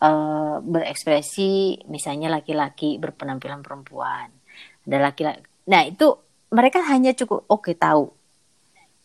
eh, 0.02 0.56
berekspresi 0.58 1.86
misalnya 1.86 2.28
laki-laki 2.32 2.98
berpenampilan 2.98 3.62
perempuan. 3.62 4.26
Ada 4.82 4.98
laki-laki. 4.98 5.40
Nah, 5.70 5.86
itu 5.86 6.10
mereka 6.50 6.82
hanya 6.90 7.14
cukup 7.14 7.46
oke 7.46 7.70
tahu 7.78 8.10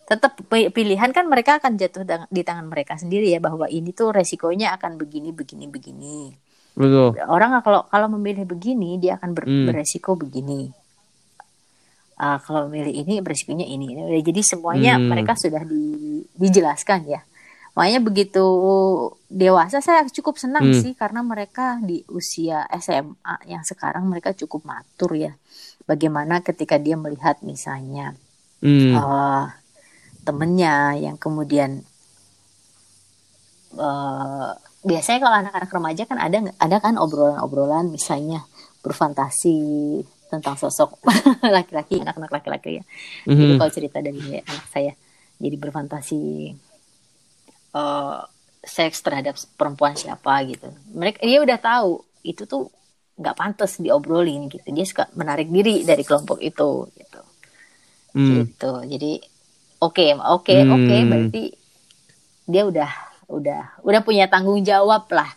tetap 0.08 0.40
pi- 0.48 0.72
pilihan 0.72 1.12
kan 1.12 1.28
mereka 1.28 1.60
akan 1.60 1.76
jatuh 1.76 2.08
di 2.32 2.42
tangan 2.42 2.66
mereka 2.66 2.96
sendiri 2.96 3.28
ya 3.28 3.44
bahwa 3.44 3.68
ini 3.68 3.92
tuh 3.92 4.16
resikonya 4.16 4.72
akan 4.80 4.96
begini 4.96 5.36
begini 5.36 5.68
begini 5.68 6.32
Betul. 6.74 7.20
orang 7.28 7.60
kalau 7.60 7.84
kalau 7.92 8.08
memilih 8.16 8.48
begini 8.48 8.96
dia 8.98 9.20
akan 9.20 9.36
ber- 9.36 9.44
Hmm. 9.46 9.68
beresiko 9.68 10.16
begini 10.16 10.72
Ah, 12.18 12.42
kalau 12.42 12.66
memilih 12.66 13.06
ini 13.06 13.22
beresikonya 13.22 13.62
ini 13.62 13.94
Nah, 13.94 14.10
jadi 14.10 14.42
semuanya 14.42 14.98
Hmm. 14.98 15.06
mereka 15.06 15.38
sudah 15.38 15.62
di- 15.62 16.26
dijelaskan 16.34 17.06
ya 17.06 17.22
makanya 17.78 18.02
begitu 18.02 18.42
dewasa 19.30 19.86
saya 19.86 20.02
cukup 20.10 20.42
senang 20.42 20.66
Hmm. 20.66 20.82
sih 20.82 20.98
karena 20.98 21.22
mereka 21.22 21.78
di 21.78 22.02
usia 22.10 22.66
SMA 22.74 23.38
yang 23.46 23.62
sekarang 23.62 24.10
mereka 24.10 24.34
cukup 24.34 24.66
matur 24.66 25.14
ya 25.14 25.38
bagaimana 25.86 26.42
ketika 26.42 26.82
dia 26.82 26.98
melihat 26.98 27.38
misalnya 27.46 28.18
Hmm. 28.66 28.98
eh, 28.98 29.44
temennya 30.28 30.76
yang 31.00 31.16
kemudian 31.16 31.72
eh, 33.78 34.50
biasanya 34.84 35.20
kalau 35.24 35.36
anak-anak 35.42 35.72
remaja 35.72 36.04
kan 36.10 36.18
ada 36.20 36.38
ada 36.60 36.78
kan 36.80 36.96
obrolan-obrolan 37.00 37.92
misalnya 37.92 38.44
berfantasi 38.84 39.58
tentang 40.28 40.56
sosok 40.60 41.00
laki-laki 41.56 42.04
anak-anak 42.04 42.32
laki-laki 42.32 42.72
ya. 42.80 42.84
Itu 43.24 43.56
Mhm. 43.56 43.58
kalau 43.60 43.72
cerita 43.72 43.98
dari 44.04 44.20
anak 44.44 44.66
saya 44.68 44.92
jadi 45.40 45.56
berfantasi 45.56 46.22
eh, 47.74 48.20
seks 48.68 49.00
terhadap 49.00 49.36
perempuan 49.56 49.96
siapa 49.96 50.44
gitu. 50.44 50.68
Mereka 50.92 51.24
dia 51.24 51.40
udah 51.40 51.60
tahu 51.62 51.92
itu 52.26 52.44
tuh 52.44 52.68
nggak 53.18 53.36
pantas 53.38 53.80
diobrolin 53.80 54.52
gitu. 54.52 54.68
Dia 54.68 54.86
suka 54.86 55.04
menarik 55.16 55.48
diri 55.48 55.88
dari 55.88 56.04
kelompok 56.04 56.40
itu 56.44 56.70
gitu. 56.92 57.22
Hmm. 58.18 58.34
gitu. 58.44 58.72
Jadi 58.84 59.12
oke 59.80 60.06
oke 60.18 60.56
Hmm. 60.56 60.74
oke 60.74 60.96
berarti 61.06 61.44
dia 62.44 62.64
udah 62.64 62.92
udah 63.28 63.84
udah 63.84 64.02
punya 64.02 64.26
tanggung 64.26 64.64
jawab 64.64 65.04
lah 65.10 65.28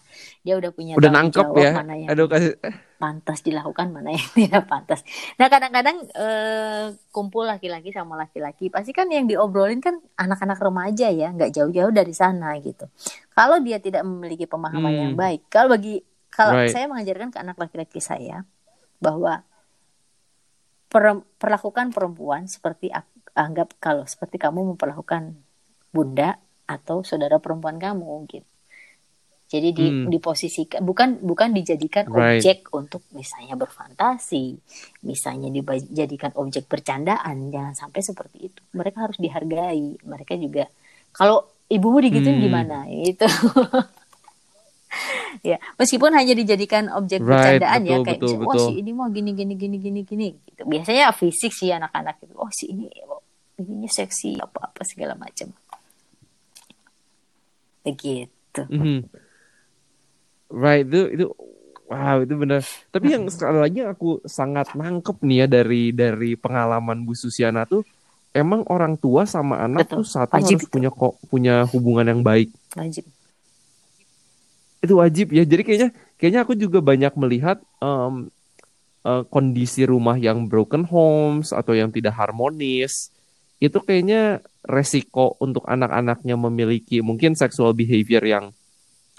dia 0.40 0.54
udah 0.54 0.70
punya 0.70 0.94
Udah 0.94 1.10
tanggung 1.10 1.26
nangkep 1.26 1.46
jawab 1.48 1.58
ya. 1.58 1.72
mana 1.74 1.94
yang 1.96 2.08
Aduh 2.08 2.26
kasih. 2.26 2.54
pantas 2.96 3.40
dilakukan 3.40 3.90
mana 3.90 4.12
yang 4.12 4.28
tidak 4.38 4.64
pantas 4.64 5.00
nah 5.34 5.48
kadang-kadang 5.48 6.06
eh, 6.06 6.84
kumpul 7.10 7.42
laki-laki 7.42 7.90
sama 7.90 8.14
laki-laki 8.14 8.68
pasti 8.68 8.90
kan 8.90 9.08
yang 9.08 9.26
diobrolin 9.26 9.80
kan 9.80 9.98
anak-anak 10.14 10.56
remaja 10.56 11.10
ya 11.10 11.28
nggak 11.30 11.50
jauh-jauh 11.50 11.90
dari 11.90 12.12
sana 12.12 12.54
gitu 12.58 12.86
kalau 13.30 13.58
dia 13.58 13.76
tidak 13.76 14.04
memiliki 14.04 14.46
pemahaman 14.46 14.86
Hmm. 14.88 15.02
yang 15.02 15.14
baik 15.14 15.48
kalau 15.48 15.74
bagi 15.74 15.98
kalau 16.30 16.54
Right. 16.56 16.70
saya 16.70 16.86
mengajarkan 16.86 17.28
ke 17.30 17.38
anak 17.38 17.56
laki-laki 17.58 17.98
saya 17.98 18.46
bahwa 18.96 19.42
per- 20.90 21.22
perlakukan 21.38 21.94
perempuan 21.94 22.50
seperti 22.50 22.90
anggap 23.32 23.78
kalau 23.78 24.02
seperti 24.04 24.42
kamu 24.42 24.74
memperlakukan 24.74 25.38
bunda 25.94 26.36
atau 26.66 27.06
saudara 27.06 27.38
perempuan 27.38 27.78
kamu 27.78 28.26
gitu. 28.26 28.50
Jadi 29.50 29.68
di 29.74 29.86
Hmm. 29.90 30.06
diposisikan 30.06 30.78
bukan 30.86 31.18
bukan 31.26 31.50
dijadikan 31.50 32.06
Right. 32.06 32.38
objek 32.38 32.70
untuk 32.70 33.02
misalnya 33.10 33.58
berfantasi, 33.58 34.54
misalnya 35.02 35.50
dijadikan 35.50 36.30
objek 36.38 36.70
bercandaan, 36.70 37.50
jangan 37.50 37.74
sampai 37.74 37.98
seperti 37.98 38.38
itu. 38.46 38.60
Mereka 38.78 39.10
harus 39.10 39.18
dihargai. 39.18 39.98
Mereka 40.06 40.38
juga 40.38 40.70
kalau 41.10 41.50
ibumu 41.66 41.98
digituin 41.98 42.38
Hmm. 42.38 42.46
gimana? 42.46 42.78
Itu. 42.86 43.26
ya, 45.50 45.56
meskipun 45.78 46.10
hanya 46.12 46.34
dijadikan 46.34 46.90
objek 46.92 47.22
Right, 47.22 47.58
bercandaan 47.58 47.80
ya 47.86 47.96
betul, 47.98 48.04
kayak 48.06 48.20
betul, 48.20 48.28
misalnya, 48.28 48.46
oh 48.46 48.52
betul. 48.54 48.66
si 48.66 48.72
ini 48.78 48.90
mau 48.90 49.08
gini 49.08 49.30
gini 49.34 49.54
gini 49.54 49.76
gini 49.78 50.00
gini 50.02 50.26
gitu. 50.46 50.62
Biasanya 50.66 51.14
fisik 51.14 51.52
sih 51.54 51.70
anak-anak 51.70 52.16
itu. 52.22 52.34
Oh 52.34 52.50
si 52.50 52.64
ini 52.74 52.86
oh, 53.06 53.22
ini 53.62 53.86
seksi 53.86 54.40
apa-apa 54.42 54.82
segala 54.82 55.14
macam. 55.14 55.48
Begitu. 57.86 58.62
Mhm. 58.66 59.00
Right 60.50 60.86
itu 60.90 61.02
itu 61.14 61.26
wow 61.86 62.18
itu 62.22 62.34
benar. 62.34 62.62
Tapi 62.90 63.06
yang 63.14 63.24
sekali 63.30 63.58
lagi 63.62 63.80
aku 63.86 64.22
sangat 64.26 64.74
nangkep 64.74 65.22
nih 65.22 65.36
ya 65.42 65.46
dari 65.46 65.82
dari 65.94 66.34
pengalaman 66.34 67.06
Bu 67.06 67.14
Susiana 67.14 67.62
tuh 67.66 67.86
emang 68.34 68.62
orang 68.70 68.94
tua 68.98 69.26
sama 69.26 69.62
anak 69.62 69.86
Betul. 69.90 70.02
tuh 70.02 70.06
satu 70.06 70.34
Wajib 70.38 70.58
harus 70.58 70.66
itu. 70.66 70.74
punya 70.74 70.90
kok 70.90 71.14
punya 71.26 71.54
hubungan 71.70 72.06
yang 72.06 72.22
baik. 72.22 72.50
Wajib. 72.74 73.06
Itu 74.80 74.96
wajib 75.00 75.32
ya. 75.36 75.44
Jadi 75.44 75.62
kayaknya 75.66 75.90
kayaknya 76.16 76.40
aku 76.44 76.52
juga 76.56 76.80
banyak 76.80 77.12
melihat 77.20 77.60
em, 77.80 78.28
eh, 79.04 79.22
kondisi 79.28 79.84
rumah 79.84 80.16
yang 80.16 80.48
broken 80.48 80.84
homes 80.88 81.52
atau 81.52 81.72
yang 81.76 81.92
tidak 81.92 82.16
harmonis 82.16 83.12
itu 83.60 83.76
kayaknya 83.76 84.40
resiko 84.64 85.36
untuk 85.36 85.68
anak-anaknya 85.68 86.32
memiliki 86.36 87.04
mungkin 87.04 87.36
sexual 87.36 87.76
behavior 87.76 88.24
yang 88.24 88.44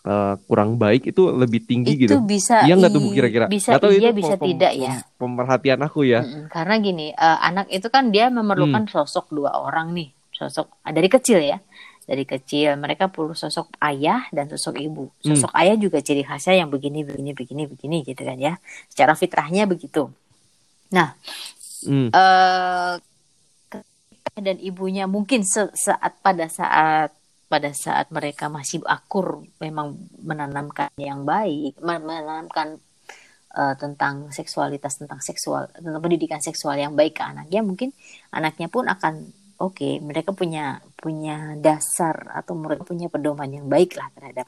eh, 0.01 0.34
kurang 0.49 0.82
baik 0.82 1.14
itu 1.14 1.30
lebih 1.30 1.62
tinggi 1.70 1.93
itu 1.93 2.05
gitu. 2.09 2.16
bisa 2.26 2.66
Iya 2.66 2.74
nggak 2.78 2.91
tuh 2.93 3.01
kira-kira? 3.14 3.45
Bisa 3.45 3.78
tahu 3.78 3.93
iya 3.93 4.09
itu 4.09 4.18
bisa 4.18 4.34
pem- 4.38 4.49
tidak 4.57 4.74
ya. 4.74 4.93
Pemerhatian 5.22 5.80
aku 5.86 6.01
ya. 6.09 6.26
Mm-mm. 6.26 6.49
Karena 6.49 6.76
gini, 6.82 7.07
eh, 7.14 7.38
anak 7.45 7.70
itu 7.70 7.88
kan 7.93 8.09
dia 8.09 8.34
memerlukan 8.34 8.89
Hmm. 8.89 8.93
sosok 8.93 9.30
dua 9.30 9.53
orang 9.62 9.93
nih, 9.93 10.09
sosok 10.34 10.74
ah, 10.82 10.89
dari 10.89 11.05
kecil 11.05 11.38
ya, 11.38 11.62
dari 12.12 12.28
kecil 12.28 12.76
mereka 12.76 13.07
perlu 13.07 13.32
sosok 13.32 13.80
ayah 13.80 14.28
dan 14.36 14.51
sosok 14.51 14.76
ibu. 14.84 15.07
Hmm. 15.24 15.32
Sosok 15.32 15.55
ayah 15.55 15.80
juga 15.80 16.03
ciri 16.03 16.28
khasnya 16.28 16.68
yang 16.68 16.68
begini, 16.68 17.07
begini, 17.07 17.32
begini, 17.32 17.64
begini 17.72 17.97
gitu 18.03 18.20
kan 18.28 18.36
ya. 18.36 18.59
Secara 18.91 19.16
fitrahnya 19.16 19.64
begitu. 19.64 20.12
Nah, 20.91 21.16
Hmm. 21.88 22.12
ketika 23.72 24.38
dan 24.43 24.59
ibunya 24.59 25.07
mungkin 25.07 25.47
se- 25.47 25.72
saat 25.72 26.20
pada 26.20 26.51
saat 26.51 27.16
pada 27.47 27.72
saat 27.72 28.12
mereka 28.12 28.51
masih 28.51 28.84
akur 28.84 29.47
memang 29.64 29.95
menanamkan 30.20 30.91
yang 30.99 31.24
baik, 31.24 31.80
men- 31.80 32.03
menanamkan 32.03 32.76
eh, 33.51 33.76
tentang 33.80 34.32
seksualitas 34.32 34.99
tentang 34.99 35.20
seksual 35.20 35.68
tentang 35.76 35.99
pendidikan 35.99 36.39
seksual 36.39 36.76
yang 36.80 36.95
baik 36.95 37.20
ke 37.20 37.24
anaknya 37.24 37.59
mungkin 37.59 37.91
anaknya 38.32 38.72
pun 38.72 38.88
akan 38.88 39.28
oke 39.62 40.01
mereka 40.01 40.34
punya 40.34 40.82
punya 40.97 41.53
dasar 41.62 42.34
atau 42.34 42.57
mereka 42.57 42.82
punya 42.82 43.07
pedoman 43.07 43.49
yang 43.53 43.70
baik 43.70 43.93
lah 43.95 44.09
terhadap 44.18 44.47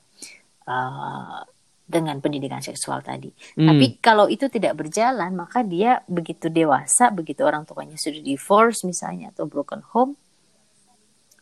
eh, 0.65 1.39
dengan 1.83 2.17
pendidikan 2.23 2.63
seksual 2.63 3.03
tadi. 3.05 3.29
Hmm. 3.29 3.69
Tapi 3.69 4.01
kalau 4.01 4.25
itu 4.31 4.47
tidak 4.47 4.79
berjalan, 4.79 5.35
maka 5.35 5.61
dia 5.61 6.01
begitu 6.07 6.47
dewasa, 6.49 7.11
begitu 7.13 7.43
orang 7.43 7.67
tuanya 7.67 7.99
sudah 7.99 8.23
divorce 8.23 8.87
misalnya 8.87 9.29
atau 9.35 9.45
broken 9.45 9.83
home, 9.91 10.15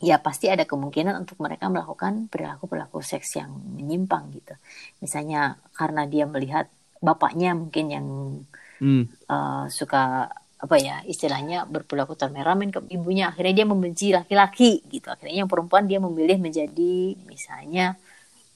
ya 0.02 0.18
pasti 0.18 0.50
ada 0.50 0.66
kemungkinan 0.66 1.14
untuk 1.14 1.40
mereka 1.40 1.70
melakukan 1.70 2.28
perilaku-perilaku 2.28 3.00
seks 3.06 3.38
yang 3.38 3.54
menyimpang 3.54 4.34
gitu. 4.34 4.58
Misalnya 5.00 5.62
karena 5.78 6.10
dia 6.10 6.26
melihat 6.26 6.68
bapaknya 7.00 7.54
mungkin 7.54 7.86
yang 7.88 8.08
Hmm. 8.82 9.06
eh, 9.30 9.66
suka 9.70 10.26
apa 10.62 10.78
ya 10.78 11.02
istilahnya 11.10 11.66
berperilaku 11.66 12.14
temperamen 12.14 12.70
ke 12.70 12.86
ibunya 12.94 13.34
akhirnya 13.34 13.54
dia 13.58 13.66
membenci 13.66 14.14
laki-laki 14.14 14.86
gitu 14.94 15.10
akhirnya 15.10 15.42
yang 15.42 15.50
perempuan 15.50 15.90
dia 15.90 15.98
memilih 15.98 16.38
menjadi 16.38 17.18
misalnya 17.26 17.98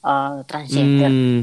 eh, 0.00 0.36
transgender 0.46 1.10
Hmm. 1.10 1.42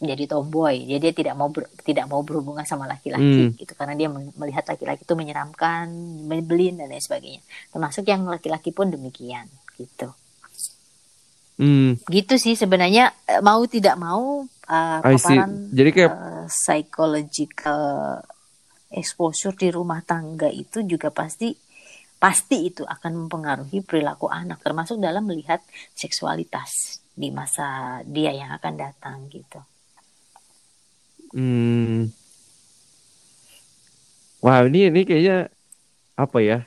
jadi 0.00 0.24
tomboy 0.28 0.84
jadi 0.84 1.00
dia 1.08 1.12
tidak 1.16 1.34
mau 1.36 1.48
ber- 1.48 1.72
tidak 1.84 2.04
mau 2.04 2.20
berhubungan 2.20 2.64
sama 2.64 2.84
laki-laki 2.84 3.48
Hmm. 3.48 3.56
gitu 3.56 3.72
karena 3.72 3.96
dia 3.96 4.08
mel- 4.08 4.32
melihat 4.36 4.64
laki-laki 4.68 5.08
itu 5.08 5.14
menyeramkan 5.16 5.88
menyebelin 6.28 6.76
dan 6.76 6.92
lain 6.92 7.00
sebagainya 7.00 7.40
termasuk 7.72 8.04
yang 8.04 8.28
laki-laki 8.28 8.72
pun 8.72 8.92
demikian 8.92 9.48
gitu 9.80 10.12
Hmm. 11.56 12.00
gitu 12.08 12.36
sih 12.36 12.56
sebenarnya 12.56 13.12
eh, 13.24 13.40
mau 13.40 13.60
tidak 13.64 13.96
mau 13.96 14.44
see. 14.44 15.00
paparan 15.04 15.68
Jadi 15.72 15.90
kayak 15.92 16.12
eh, 16.12 16.44
psychological 16.48 17.84
exposure 18.90 19.54
di 19.54 19.70
rumah 19.70 20.02
tangga 20.02 20.50
itu 20.50 20.82
juga 20.82 21.14
pasti 21.14 21.54
pasti 22.20 22.68
itu 22.68 22.84
akan 22.84 23.26
mempengaruhi 23.26 23.80
perilaku 23.80 24.28
anak 24.28 24.60
termasuk 24.60 25.00
dalam 25.00 25.24
melihat 25.24 25.64
seksualitas 25.96 27.00
di 27.16 27.32
masa 27.32 28.00
dia 28.04 28.28
yang 28.34 28.52
akan 28.52 28.74
datang 28.76 29.24
gitu. 29.32 29.56
Hmm. 31.32 32.12
Wah, 34.44 34.66
ini 34.68 34.90
ini 34.92 35.00
kayaknya 35.06 35.48
apa 36.18 36.38
ya? 36.42 36.58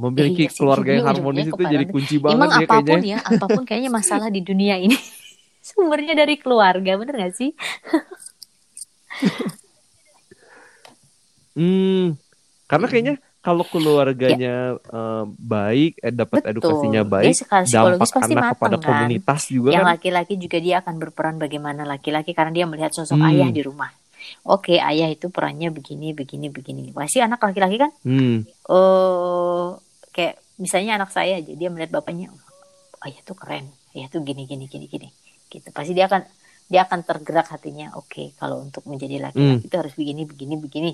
memiliki 0.00 0.48
Iya 0.48 0.54
sih, 0.54 0.56
keluarga 0.56 0.96
yang 0.96 1.04
harmonis 1.04 1.44
itu 1.44 1.52
kepada- 1.52 1.72
jadi 1.76 1.84
kunci 1.92 2.16
banget 2.16 2.40
Emang 2.40 2.50
ya 2.56 2.64
apa 2.64 2.72
pun 2.80 2.86
kayaknya. 2.88 3.04
ya, 3.04 3.18
apa 3.20 3.46
pun 3.52 3.62
kayaknya 3.68 3.90
masalah 3.92 4.28
di 4.32 4.40
dunia 4.40 4.80
ini 4.80 4.96
sumbernya 5.68 6.16
dari 6.16 6.40
keluarga, 6.40 6.96
bener 6.96 7.28
gak 7.28 7.34
sih? 7.36 7.52
Hmm, 11.56 12.14
karena 12.66 12.86
kayaknya 12.86 13.14
kalau 13.40 13.64
keluarganya 13.64 14.76
eh, 14.78 15.24
baik, 15.26 15.92
eh, 16.04 16.12
dapat 16.12 16.40
edukasinya 16.52 17.02
Dia 17.02 17.10
baik, 17.10 17.34
secara 17.34 17.64
dampak 17.96 18.08
pasti 18.12 18.32
anak 18.36 18.44
matang 18.44 18.54
kepada 18.54 18.76
kan. 18.76 18.84
komunitas 18.86 19.40
juga 19.48 19.70
Yang 19.72 19.82
kan. 19.82 19.90
laki-laki 19.96 20.34
juga 20.36 20.58
dia 20.60 20.76
akan 20.84 20.94
berperan 21.00 21.36
bagaimana 21.40 21.82
laki-laki 21.88 22.30
karena 22.36 22.52
dia 22.52 22.66
melihat 22.68 22.92
sosok 22.92 23.16
Hmm. 23.18 23.28
ayah 23.32 23.48
di 23.50 23.62
rumah. 23.64 23.90
Oke, 24.44 24.76
ayah 24.76 25.08
itu 25.08 25.32
perannya 25.32 25.72
begini, 25.72 26.12
begini, 26.12 26.52
begini. 26.52 26.92
Pasti 26.92 27.24
anak 27.24 27.40
laki-laki 27.40 27.80
kan, 27.80 27.90
Hmm, 28.04 28.44
oh 28.68 29.80
kayak 30.12 30.36
misalnya 30.60 31.00
anak 31.00 31.10
saya 31.10 31.40
aja, 31.40 31.52
dia 31.56 31.68
melihat 31.72 31.96
bapaknya, 31.96 32.28
"Oh, 32.28 32.40
ayah 33.08 33.20
tuh 33.24 33.32
keren, 33.32 33.64
ayah 33.96 34.12
tuh 34.12 34.20
gini, 34.20 34.44
gini, 34.44 34.68
gini, 34.68 34.86
gini. 34.86 35.08
Gitu. 35.48 35.66
Pasti 35.72 35.96
dia 35.96 36.04
akan 36.06 36.22
dia 36.68 36.84
akan 36.86 37.00
tergerak 37.02 37.48
hatinya. 37.50 37.96
Oke, 37.96 38.36
kalau 38.36 38.60
untuk 38.60 38.84
menjadi 38.86 39.18
laki-laki 39.32 39.66
itu 39.66 39.76
harus 39.80 39.94
begini, 39.96 40.22
begini, 40.28 40.54
begini. 40.60 40.92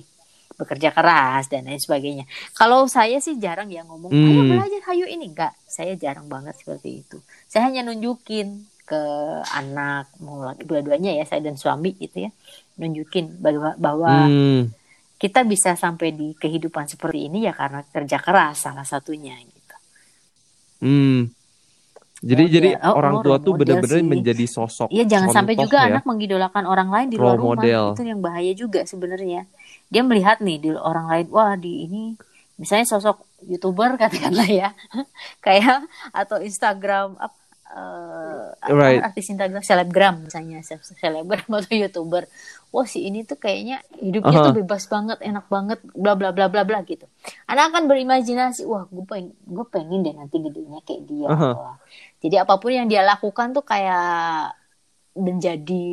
Bekerja 0.55 0.95
keras 0.95 1.51
dan 1.53 1.67
lain 1.69 1.83
sebagainya. 1.83 2.25
Kalau 2.55 2.87
saya 2.89 3.19
sih 3.21 3.37
jarang 3.37 3.69
ya 3.69 3.83
ngomong, 3.85 4.15
ayo 4.25 4.41
Hmm. 4.43 4.49
belajar, 4.49 4.81
ayo 4.95 5.05
ini 5.11 5.29
enggak. 5.35 5.53
Saya 5.69 5.93
jarang 5.99 6.31
banget 6.31 6.55
seperti 6.57 7.05
itu. 7.05 7.19
Saya 7.51 7.69
hanya 7.69 7.83
nunjukin 7.85 8.65
ke 8.87 9.03
anak 9.51 10.15
mau 10.23 10.55
dua-duanya 10.63 11.19
ya 11.19 11.25
saya 11.27 11.43
dan 11.43 11.59
suami 11.59 11.91
gitu 11.99 12.23
ya 12.23 12.31
nunjukin 12.79 13.43
bahwa 13.43 13.75
bahwa 13.75 14.15
hmm, 14.31 14.71
kita 15.19 15.43
bisa 15.43 15.75
sampai 15.75 16.15
di 16.15 16.29
kehidupan 16.39 16.87
seperti 16.87 17.27
ini 17.27 17.51
ya 17.51 17.53
karena 17.57 17.83
kerja 17.83 18.19
keras 18.23 18.63
salah 18.63 18.87
satunya 18.87 19.35
gitu. 19.43 19.75
hmm. 20.81 21.35
Jadi 22.25 22.43
Model. 22.43 22.55
jadi 22.57 22.69
Oh, 22.81 22.97
orang 22.97 23.21
tua 23.21 23.37
tuh 23.39 23.53
benar-benar 23.55 24.01
menjadi 24.03 24.45
sosok. 24.49 24.89
Iya 24.89 25.05
jangan 25.05 25.29
sampai 25.31 25.55
juga 25.59 25.85
ya. 25.85 26.01
anak 26.01 26.05
mengidolakan 26.09 26.65
orang 26.65 26.89
lain 26.89 27.09
di 27.13 27.19
luar 27.21 27.37
Role 27.37 27.43
rumah 27.43 27.69
model. 27.69 27.85
itu 27.93 28.01
yang 28.03 28.21
bahaya 28.25 28.53
juga 28.57 28.81
sebenarnya. 28.89 29.45
Dia 29.87 30.03
melihat 30.03 30.43
nih 30.43 30.59
di 30.59 30.71
orang 30.75 31.07
lain 31.07 31.27
wah 31.31 31.55
di 31.55 31.87
ini 31.87 32.05
misalnya 32.57 32.89
sosok 32.89 33.23
youtuber 33.45 33.95
katakanlah 34.01 34.49
ya 34.49 34.69
kayak 35.45 35.85
atau 36.11 36.41
Instagram 36.41 37.15
apa 37.17 37.37
eh, 37.67 38.47
apa, 38.57 38.73
Right. 38.73 39.03
artis 39.05 39.29
Instagram 39.29 39.61
selebgram 39.61 40.15
misalnya 40.25 40.65
se- 40.65 40.81
selebgram 40.97 41.47
atau 41.61 41.75
youtuber 41.75 42.25
wah 42.73 42.83
si 42.85 43.07
ini 43.07 43.23
tuh 43.23 43.37
kayaknya 43.37 43.79
hidupnya 43.97 44.39
Aha. 44.41 44.47
tuh 44.51 44.55
bebas 44.57 44.85
banget 44.87 45.19
enak 45.23 45.47
banget 45.47 45.79
bla 45.95 46.13
bla 46.17 46.33
bla 46.35 46.49
bla 46.49 46.65
bla 46.65 46.79
gitu 46.83 47.07
anak 47.47 47.73
akan 47.73 47.87
berimajinasi 47.87 48.67
wah 48.67 48.89
gue 48.89 49.05
pengen 49.05 49.33
gue 49.45 49.65
pengen 49.69 50.03
deh 50.03 50.15
nanti 50.15 50.37
gedenya 50.41 50.81
kayak 50.83 51.03
dia 51.05 51.27
Aha. 51.31 51.51
Wah. 51.53 51.77
jadi 52.21 52.43
apa 52.43 52.55
pun 52.57 52.73
yang 52.73 52.89
dia 52.89 53.05
lakukan 53.05 53.53
tuh 53.53 53.63
kayak 53.63 54.57
menjadi 55.17 55.89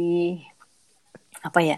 apa 1.43 1.59
ya 1.59 1.77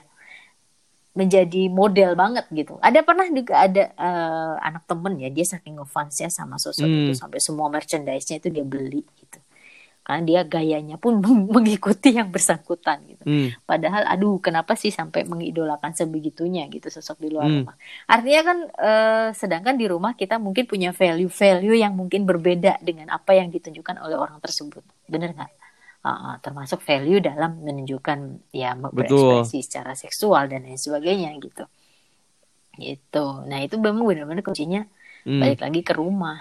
menjadi 1.16 1.72
model 1.72 2.11
banget 2.13 2.45
gitu. 2.51 2.76
Ada 2.84 2.99
pernah 3.01 3.28
juga 3.32 3.63
ada 3.63 3.84
eh, 3.89 4.53
anak 4.61 4.84
temen 4.84 5.16
ya 5.16 5.30
dia 5.32 5.45
saking 5.47 5.80
ngefansnya 5.80 6.28
sama 6.30 6.59
sosok 6.59 6.86
Hmm. 6.86 7.07
itu 7.07 7.11
sampai 7.16 7.39
semua 7.39 7.68
merchandise-nya 7.72 8.43
itu 8.43 8.49
dia 8.51 8.66
beli 8.68 9.01
gitu. 9.16 9.39
Karena 10.05 10.22
dia 10.22 10.41
gayanya 10.45 11.01
pun 11.01 11.18
mengikuti 11.55 12.13
yang 12.13 12.30
bersangkutan 12.30 13.01
gitu. 13.09 13.24
Hmm, 13.26 13.49
Padahal 13.66 14.05
aduh 14.05 14.38
kenapa 14.38 14.78
sih 14.78 14.93
sampai 14.93 15.26
mengidolakan 15.26 15.97
sebegitunya 15.97 16.68
gitu 16.70 16.93
sosok 16.93 17.18
di 17.24 17.34
luar 17.34 17.49
Hmm. 17.49 17.66
rumah. 17.66 17.76
Artinya 18.05 18.41
kan 18.45 18.57
eh, 18.70 19.28
sedangkan 19.34 19.76
di 19.80 19.86
rumah 19.89 20.13
kita 20.13 20.38
mungkin 20.38 20.70
punya 20.70 20.93
value-value 20.93 21.74
yang 21.80 21.97
mungkin 21.97 22.28
berbeda 22.30 22.78
dengan 22.86 23.09
apa 23.09 23.34
yang 23.34 23.49
ditunjukkan 23.49 23.97
oleh 24.03 24.13
orang 24.20 24.38
tersebut. 24.43 24.84
Bener 25.09 25.34
nggak? 25.34 25.51
Ah, 26.06 26.38
termasuk 26.38 26.86
value 26.86 27.18
dalam 27.18 27.66
menunjukkan 27.66 28.53
ya 28.53 28.78
Betul. 28.78 28.93
berekspresi 28.93 29.66
secara 29.66 29.97
seksual 29.97 30.45
dan 30.45 30.62
lain 30.62 30.78
sebagainya 30.78 31.34
gitu. 31.41 31.66
Gitu. 32.78 33.26
Nah 33.49 33.58
itu 33.66 33.82
memang 33.82 34.06
benar-benar 34.06 34.45
kuncinya 34.45 34.86
hmm. 35.26 35.41
balik 35.41 35.66
lagi 35.66 35.82
ke 35.82 35.93
rumah. 35.97 36.38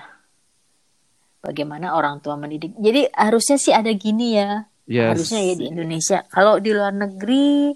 Bagaimana 1.40 1.96
orang 1.96 2.20
tua 2.20 2.36
mendidik. 2.36 2.76
Jadi 2.76 3.08
harusnya 3.16 3.56
sih 3.56 3.72
ada 3.72 3.88
gini 3.96 4.36
ya 4.36 4.68
Yes. 4.84 5.16
harusnya 5.16 5.40
ya 5.40 5.54
di 5.56 5.64
Indonesia. 5.72 6.18
Kalau 6.28 6.60
di 6.60 6.70
luar 6.72 6.92
negeri, 6.92 7.72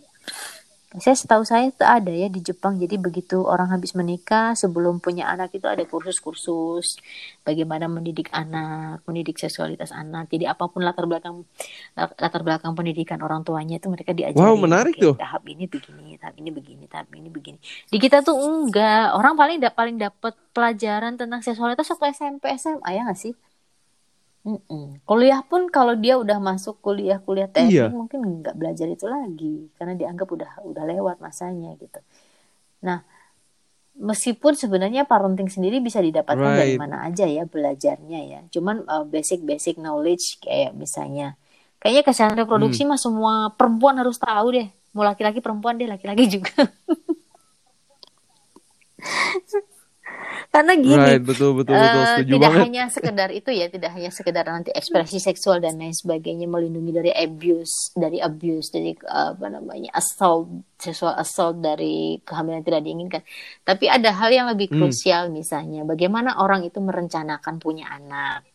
saya 0.97 1.13
setahu 1.13 1.45
saya 1.45 1.69
itu 1.69 1.85
ada 1.85 2.09
ya 2.09 2.33
di 2.33 2.41
Jepang. 2.41 2.81
Jadi 2.81 2.97
begitu 2.97 3.45
orang 3.45 3.69
habis 3.69 3.93
menikah, 3.93 4.57
sebelum 4.57 5.05
punya 5.05 5.29
anak 5.29 5.53
itu 5.53 5.69
ada 5.69 5.85
kursus-kursus 5.85 6.97
bagaimana 7.45 7.93
mendidik 7.93 8.33
anak, 8.33 9.05
mendidik 9.05 9.37
seksualitas 9.37 9.93
anak. 9.93 10.33
Jadi 10.33 10.49
apa 10.49 10.65
pun 10.65 10.81
latar 10.81 11.05
belakang 11.05 11.45
latar 11.93 12.41
belakang 12.41 12.73
pendidikan 12.73 13.21
orang 13.21 13.45
tuanya 13.45 13.77
itu 13.77 13.93
mereka 13.93 14.17
diajarin. 14.17 14.41
Wow, 14.41 14.57
menarik 14.57 14.97
tuh. 14.97 15.13
Tahap 15.21 15.45
ini 15.45 15.69
begini, 15.69 16.17
tahap 16.17 16.41
ini 16.41 16.49
begini, 16.49 16.85
tahap 16.89 17.13
ini 17.13 17.29
begini. 17.29 17.59
Di 17.93 18.01
kita 18.01 18.25
tuh 18.25 18.41
enggak. 18.41 19.13
Orang 19.13 19.37
paling 19.37 19.61
da- 19.61 19.77
paling 19.77 20.01
dapat 20.01 20.33
pelajaran 20.57 21.21
tentang 21.21 21.45
seksualitas 21.45 21.85
waktu 21.93 22.17
SMP, 22.17 22.49
SMA 22.57 22.89
ya 22.97 23.05
nggak 23.05 23.21
sih? 23.21 23.37
Mm-mm. 24.49 25.05
Kuliah 25.05 25.45
pun 25.45 25.69
kalau 25.69 25.93
dia 25.93 26.17
udah 26.17 26.41
masuk 26.41 26.81
kuliah-kuliah 26.81 27.53
Iya. 27.53 27.93
teknik 27.93 27.93
mungkin 27.93 28.21
nggak 28.41 28.57
belajar 28.57 28.89
itu 28.89 29.05
lagi 29.05 29.69
karena 29.77 29.93
dianggap 29.93 30.25
udah 30.25 30.65
udah 30.65 30.85
lewat 30.89 31.21
masanya 31.21 31.77
gitu. 31.77 32.01
Nah, 32.81 33.05
meskipun 33.93 34.57
sebenarnya 34.57 35.05
parenting 35.05 35.53
sendiri 35.53 35.85
bisa 35.85 36.01
didapatkan 36.01 36.57
dari 36.57 36.75
Right. 36.75 36.81
mana 36.81 37.05
aja 37.05 37.29
ya 37.29 37.45
belajarnya 37.45 38.21
ya. 38.25 38.41
Cuman 38.49 38.89
uh, 38.89 39.05
basic-basic 39.05 39.77
knowledge 39.77 40.41
kayak 40.41 40.73
misalnya 40.73 41.37
kayaknya 41.77 42.09
kesehatan 42.09 42.41
reproduksi 42.41 42.89
Hmm. 42.89 42.97
mah 42.97 43.01
semua 43.01 43.35
perempuan 43.53 44.01
harus 44.01 44.17
tahu 44.17 44.57
deh. 44.57 44.69
Mau 44.97 45.05
laki-laki 45.05 45.45
perempuan 45.45 45.77
deh, 45.77 45.85
laki-laki 45.85 46.25
juga. 46.25 46.57
Karena 50.59 50.75
gini, 50.75 50.97
Right, 51.01 51.23
betul 51.29 51.51
betul 51.59 51.77
betul 51.85 52.03
Eh, 52.03 52.11
setuju 52.11 52.35
tidak 52.35 52.49
banget. 52.49 52.67
hanya 52.67 52.89
sekedar 52.89 53.29
itu 53.29 53.53
ya, 53.53 53.69
tidak 53.69 53.93
hanya 53.93 54.09
sekedar 54.09 54.43
nanti 54.49 54.73
ekspresi 54.73 55.21
seksual 55.21 55.61
dan 55.61 55.77
lain 55.77 55.93
sebagainya 55.93 56.49
melindungi 56.49 56.93
dari 56.97 57.13
abuse, 57.13 57.93
dari 57.93 58.19
abuse, 58.25 58.73
dari 58.73 58.97
eh, 58.97 59.31
apa 59.37 59.47
namanya 59.53 59.93
assault, 59.93 60.49
seksual 60.81 61.13
assault 61.21 61.61
dari 61.61 62.17
kehamilan 62.25 62.65
tidak 62.65 62.83
diinginkan. 62.89 63.23
Tapi 63.69 63.85
ada 63.93 64.11
hal 64.17 64.31
yang 64.33 64.49
lebih 64.49 64.73
Hmm. 64.73 64.81
krusial 64.81 65.29
misalnya, 65.29 65.85
bagaimana 65.85 66.41
orang 66.41 66.65
itu 66.65 66.81
merencanakan 66.81 67.61
punya 67.61 67.85
anak. 67.93 68.48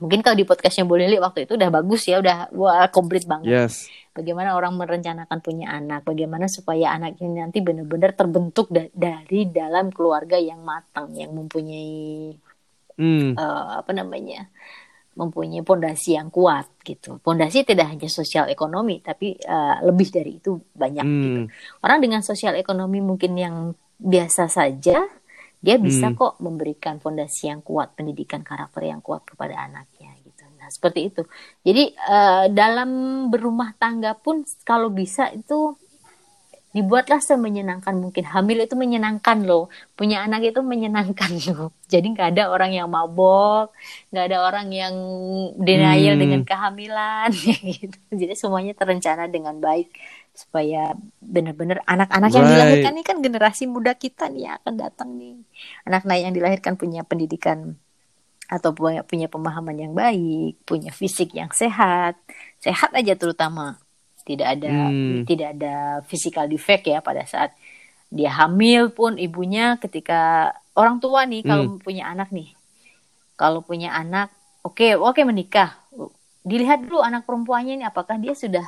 Mungkin 0.00 0.24
kalau 0.24 0.34
di 0.34 0.48
podcastnya 0.48 0.82
Bu 0.82 0.96
Lili 0.96 1.20
waktu 1.20 1.44
itu 1.44 1.54
udah 1.54 1.70
bagus 1.70 2.08
ya, 2.08 2.18
udah 2.18 2.48
wah 2.56 2.88
komplit 2.88 3.28
banget 3.28 3.52
Yes. 3.52 3.86
bagaimana 4.10 4.56
orang 4.56 4.74
merencanakan 4.74 5.38
punya 5.38 5.70
anak, 5.70 6.02
bagaimana 6.02 6.48
supaya 6.48 6.96
anak 6.96 7.20
ini 7.20 7.44
nanti 7.44 7.60
benar-benar 7.60 8.16
terbentuk 8.16 8.72
da- 8.72 8.90
dari 8.90 9.46
dalam 9.46 9.92
keluarga 9.92 10.40
yang 10.40 10.64
matang, 10.64 11.12
yang 11.14 11.30
mempunyai 11.36 12.32
Hmm. 13.00 13.32
eh, 13.32 13.68
apa 13.80 13.92
namanya, 13.92 14.48
mempunyai 15.16 15.64
pondasi 15.64 16.16
yang 16.16 16.28
kuat 16.28 16.68
gitu. 16.80 17.16
Pondasi 17.20 17.64
tidak 17.64 17.92
hanya 17.92 18.08
sosial 18.08 18.48
ekonomi, 18.48 19.00
tapi 19.00 19.36
eh, 19.36 19.76
lebih 19.84 20.08
dari 20.08 20.36
itu 20.36 20.60
banyak. 20.72 21.04
gitu. 21.04 21.40
Hmm. 21.44 21.46
Orang 21.80 22.00
dengan 22.00 22.20
sosial 22.20 22.56
ekonomi 22.56 23.00
mungkin 23.00 23.36
yang 23.36 23.56
biasa 24.00 24.48
saja, 24.48 25.04
dia 25.60 25.76
bisa 25.76 26.08
Hmm. 26.08 26.16
kok 26.16 26.32
memberikan 26.40 26.96
fondasi 27.04 27.52
yang 27.52 27.60
kuat, 27.60 27.92
pendidikan 27.98 28.40
karakter 28.40 28.82
yang 28.88 29.00
kuat 29.04 29.22
kepada 29.28 29.54
anaknya 29.66 30.10
gitu. 30.24 30.44
Nah, 30.58 30.68
seperti 30.72 31.00
itu. 31.12 31.22
Jadi 31.66 31.82
eh, 31.96 32.44
dalam 32.52 32.90
berumah 33.32 33.76
tangga 33.76 34.12
pun 34.16 34.42
kalau 34.64 34.88
bisa 34.92 35.28
itu 35.32 35.76
dibuatlah 36.70 37.18
semenyenangkan 37.18 37.98
mungkin. 37.98 38.22
Hamil 38.30 38.62
itu 38.62 38.78
menyenangkan 38.78 39.42
loh. 39.42 39.66
Punya 39.98 40.22
anak 40.22 40.54
itu 40.54 40.60
menyenangkan 40.62 41.32
loh. 41.50 41.74
Jadi 41.90 42.06
nggak 42.14 42.28
ada 42.38 42.42
orang 42.54 42.70
yang 42.78 42.86
mabok, 42.86 43.74
nggak 44.14 44.24
ada 44.30 44.38
orang 44.46 44.68
yang 44.70 44.94
denial 45.58 46.14
Hmm. 46.14 46.22
dengan 46.22 46.40
kehamilan 46.46 47.28
gitu. 47.74 47.98
Jadi 48.14 48.34
semuanya 48.38 48.72
terencana 48.78 49.26
dengan 49.26 49.58
baik 49.58 49.90
supaya 50.32 50.96
benar-benar 51.20 51.84
anak-anak 51.84 52.30
yang 52.32 52.46
dilahirkan 52.48 52.92
ini 52.96 53.04
kan 53.04 53.18
generasi 53.20 53.68
muda 53.68 53.92
kita 53.98 54.30
nih 54.32 54.48
yang 54.48 54.54
akan 54.62 54.74
datang 54.78 55.08
nih. 55.18 55.36
Anak-anak 55.84 56.18
yang 56.22 56.32
dilahirkan 56.32 56.74
punya 56.80 57.04
pendidikan 57.04 57.76
atau 58.50 58.74
punya, 58.74 59.06
punya 59.06 59.30
pemahaman 59.30 59.76
yang 59.78 59.92
baik, 59.94 60.58
punya 60.66 60.90
fisik 60.90 61.34
yang 61.38 61.50
sehat, 61.54 62.18
sehat 62.58 62.90
aja 62.96 63.14
terutama. 63.14 63.78
Tidak 64.26 64.46
ada 64.46 64.90
Hmm. 64.90 65.22
tidak 65.26 65.58
ada 65.58 66.04
physical 66.06 66.46
defect 66.46 66.86
ya 66.86 66.98
pada 67.02 67.26
saat 67.26 67.54
dia 68.10 68.30
hamil 68.34 68.90
pun 68.90 69.14
ibunya 69.18 69.78
ketika 69.78 70.50
orang 70.74 70.98
tua 70.98 71.26
nih 71.30 71.46
kalau 71.46 71.78
punya 71.78 72.10
anak 72.10 72.34
nih. 72.34 72.50
Kalau 73.38 73.62
punya 73.64 73.94
anak 73.94 74.34
oke 74.66 74.98
oke 74.98 75.22
menikah. 75.24 75.78
Dilihat 76.42 76.84
dulu 76.88 77.04
anak 77.04 77.24
perempuannya 77.28 77.80
ini 77.80 77.84
apakah 77.86 78.16
dia 78.18 78.34
sudah 78.34 78.66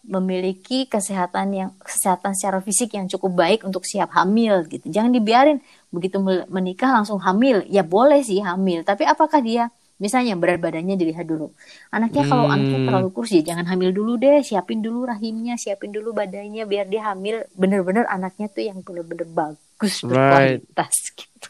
memiliki 0.00 0.88
kesehatan 0.88 1.46
yang 1.52 1.70
kesehatan 1.80 2.32
secara 2.32 2.64
fisik 2.64 2.96
yang 2.96 3.06
cukup 3.06 3.36
baik 3.36 3.60
untuk 3.68 3.84
siap 3.84 4.10
hamil 4.16 4.64
gitu. 4.66 4.88
Jangan 4.88 5.12
dibiarin 5.12 5.60
begitu 5.92 6.16
menikah 6.48 6.90
langsung 6.90 7.20
hamil. 7.20 7.62
Ya 7.68 7.84
boleh 7.84 8.24
sih 8.24 8.40
hamil, 8.40 8.82
tapi 8.82 9.04
apakah 9.04 9.44
dia 9.44 9.68
misalnya 10.00 10.32
berat 10.32 10.64
badannya 10.64 10.96
dilihat 10.96 11.28
dulu. 11.28 11.52
Anaknya 11.92 12.24
kalau 12.24 12.48
Hmm. 12.48 12.56
anaknya 12.56 12.80
terlalu 12.88 13.08
kurus 13.12 13.36
ya 13.36 13.44
jangan 13.44 13.68
hamil 13.68 13.92
dulu 13.92 14.16
deh, 14.16 14.40
siapin 14.40 14.80
dulu 14.80 15.04
rahimnya, 15.04 15.60
siapin 15.60 15.92
dulu 15.92 16.16
badannya 16.16 16.64
biar 16.64 16.88
dia 16.88 17.12
hamil 17.12 17.44
bener-bener 17.52 18.08
anaknya 18.08 18.48
tuh 18.48 18.64
yang 18.64 18.80
bener-bener 18.80 19.28
bagus 19.28 20.00
Right. 20.00 20.64
berkualitas 20.64 21.12
gitu. 21.12 21.48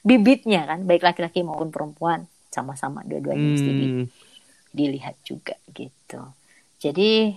Bibitnya 0.00 0.64
kan 0.64 0.88
baik 0.88 1.04
laki-laki 1.04 1.44
maupun 1.44 1.68
perempuan 1.68 2.24
sama-sama 2.48 3.04
dua-duanya 3.04 3.52
mesti 3.52 3.70
di- 3.76 3.92
Hmm. 3.92 4.08
dilihat 4.72 5.20
juga 5.20 5.60
gitu. 5.68 6.20
Jadi 6.80 7.36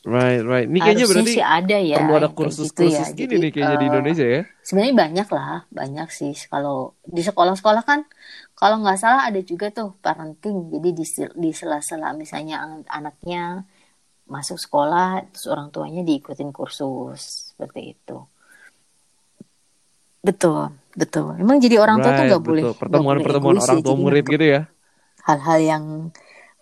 Right, 0.00 0.40
right. 0.40 0.64
Ini 0.64 0.80
kayaknya 0.80 1.04
harusnya 1.04 1.12
berarti 1.12 1.32
sih 1.36 1.44
ada 1.44 1.76
ya 1.76 1.96
perlu 2.00 2.12
ada 2.16 2.28
kursus-kursus 2.32 3.08
gitu 3.12 3.12
ya. 3.12 3.18
gini 3.20 3.34
Jadi, 3.36 3.36
nih 3.36 3.50
kayaknya 3.52 3.76
di 3.76 3.86
eh, 3.86 3.90
Indonesia 3.92 4.26
ya. 4.26 4.42
Sebenarnya 4.64 4.94
banyak 4.96 5.28
lah, 5.32 5.54
banyak 5.72 6.08
sih. 6.12 6.32
Kalau 6.52 6.96
di 7.04 7.20
sekolah-sekolah 7.24 7.82
kan, 7.84 8.00
kalau 8.56 8.80
nggak 8.80 8.98
salah 9.00 9.22
ada 9.28 9.40
juga 9.44 9.66
tuh 9.72 9.92
parenting. 10.04 10.72
Jadi 10.72 10.88
di, 10.98 11.04
di 11.42 11.50
sela-sela 11.52 12.12
misalnya 12.16 12.56
an- 12.64 12.88
anaknya 12.88 13.64
masuk 14.30 14.56
sekolah, 14.60 15.26
terus 15.32 15.46
orang 15.52 15.68
tuanya 15.74 16.00
diikutin 16.06 16.50
kursus 16.54 17.52
seperti 17.52 17.80
itu. 17.96 18.16
Betul, 20.20 20.76
betul. 20.96 21.36
Emang 21.40 21.56
jadi 21.64 21.80
orang 21.80 21.98
tua 22.04 22.12
tuh 22.12 22.24
nggak 22.28 22.42
boleh 22.44 22.64
Pertemuan-pertemuan 22.80 23.56
egois 23.56 23.64
orang 23.64 23.80
ya. 23.80 23.84
tua 23.84 23.94
Jadi 23.96 24.02
murid 24.02 24.24
nangkep 24.24 24.36
gitu 24.36 24.46
ya. 24.54 24.60
hal-hal 25.28 25.58
yang 25.60 25.84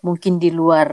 mungkin 0.03 0.39
di 0.43 0.49
luar 0.51 0.89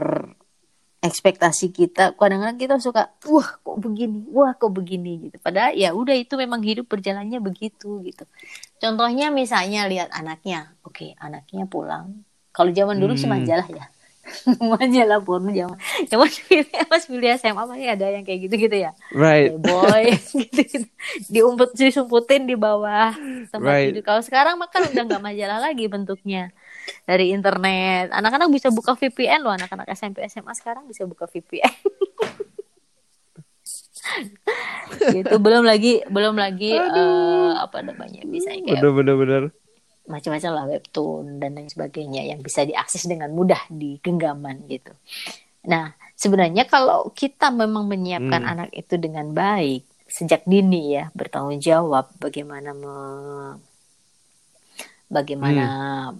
ekspektasi 0.97 1.69
kita 1.69 2.17
kadang-kadang 2.17 2.57
kita 2.57 2.75
suka 2.81 3.13
wah 3.29 3.49
kok 3.61 3.77
begini? 3.77 4.25
Wah 4.33 4.57
kok 4.57 4.73
begini? 4.73 5.29
Gitu. 5.29 5.37
Padahal 5.37 5.77
ya 5.77 5.93
udah 5.93 6.17
itu 6.17 6.33
memang 6.35 6.59
hidup 6.65 6.89
berjalannya 6.89 7.37
begitu 7.37 8.01
gitu. 8.01 8.25
Contohnya 8.81 9.29
misalnya 9.29 9.85
lihat 9.85 10.09
anaknya. 10.11 10.73
Oke 10.81 11.13
anaknya 11.17 11.69
pulang. 11.69 12.25
Kalau 12.49 12.73
zaman 12.73 12.97
dulu 12.97 13.13
sih 13.13 13.29
Hmm. 13.29 13.37
majalah 13.41 13.69
ya. 13.69 13.85
Majalah 14.59 15.23
porno 15.23 15.55
zaman. 15.55 15.79
Zaman 16.11 16.27
pas 16.91 16.99
pilih 16.99 17.31
SMA 17.39 17.63
masih 17.63 17.87
ada 17.87 18.11
yang 18.11 18.27
kayak 18.27 18.39
gitu 18.51 18.55
gitu 18.59 18.75
ya. 18.75 18.91
Right. 19.15 19.55
boy 19.55 20.11
gitu, 20.43 20.61
gitu. 20.67 20.87
diumpet 21.31 21.71
disumputin 21.79 22.43
di 22.43 22.59
bawah 22.59 23.15
tempat 23.47 23.63
Right. 23.63 23.95
tidur. 23.95 24.03
Kalau 24.03 24.19
sekarang 24.19 24.59
mah 24.59 24.67
kan 24.67 24.83
udah 24.83 25.03
nggak 25.07 25.23
majalah 25.23 25.63
lagi 25.63 25.87
bentuknya 25.87 26.51
dari 27.03 27.31
internet 27.31 28.09
anak-anak 28.09 28.47
bisa 28.47 28.67
buka 28.69 28.93
VPN 28.93 29.41
loh 29.41 29.51
anak-anak 29.51 29.87
SMP 29.89 30.23
SMA 30.25 30.51
sekarang 30.51 30.85
bisa 30.85 31.03
buka 31.03 31.25
VPN 31.25 31.67
gitu 35.11 35.35
belum 35.37 35.63
lagi 35.63 35.99
belum 36.07 36.35
lagi 36.35 36.71
eh, 36.73 37.51
apa 37.53 37.83
namanya 37.83 38.23
bisa 38.23 38.53
kayak 38.53 38.79
Bener-bener 38.79 39.15
bener. 39.15 39.43
macam-macam 40.07 40.51
lah 40.53 40.65
webtoon 40.69 41.35
dan 41.37 41.51
lain 41.51 41.67
sebagainya 41.67 42.23
yang 42.23 42.39
bisa 42.39 42.63
diakses 42.63 43.03
dengan 43.03 43.27
mudah 43.29 43.59
di 43.67 43.99
genggaman 43.99 44.63
gitu. 44.65 44.95
Nah, 45.67 45.91
sebenarnya 46.15 46.63
kalau 46.63 47.11
kita 47.11 47.51
memang 47.51 47.91
menyiapkan 47.91 48.39
Hmm. 48.39 48.53
anak 48.55 48.69
itu 48.71 48.95
dengan 48.95 49.35
baik 49.35 49.83
sejak 50.07 50.47
dini 50.47 50.95
ya, 50.95 51.11
bertanggung 51.11 51.59
jawab 51.59 52.07
bagaimana 52.17 52.71
me- 52.71 53.59
bagaimana 55.07 55.65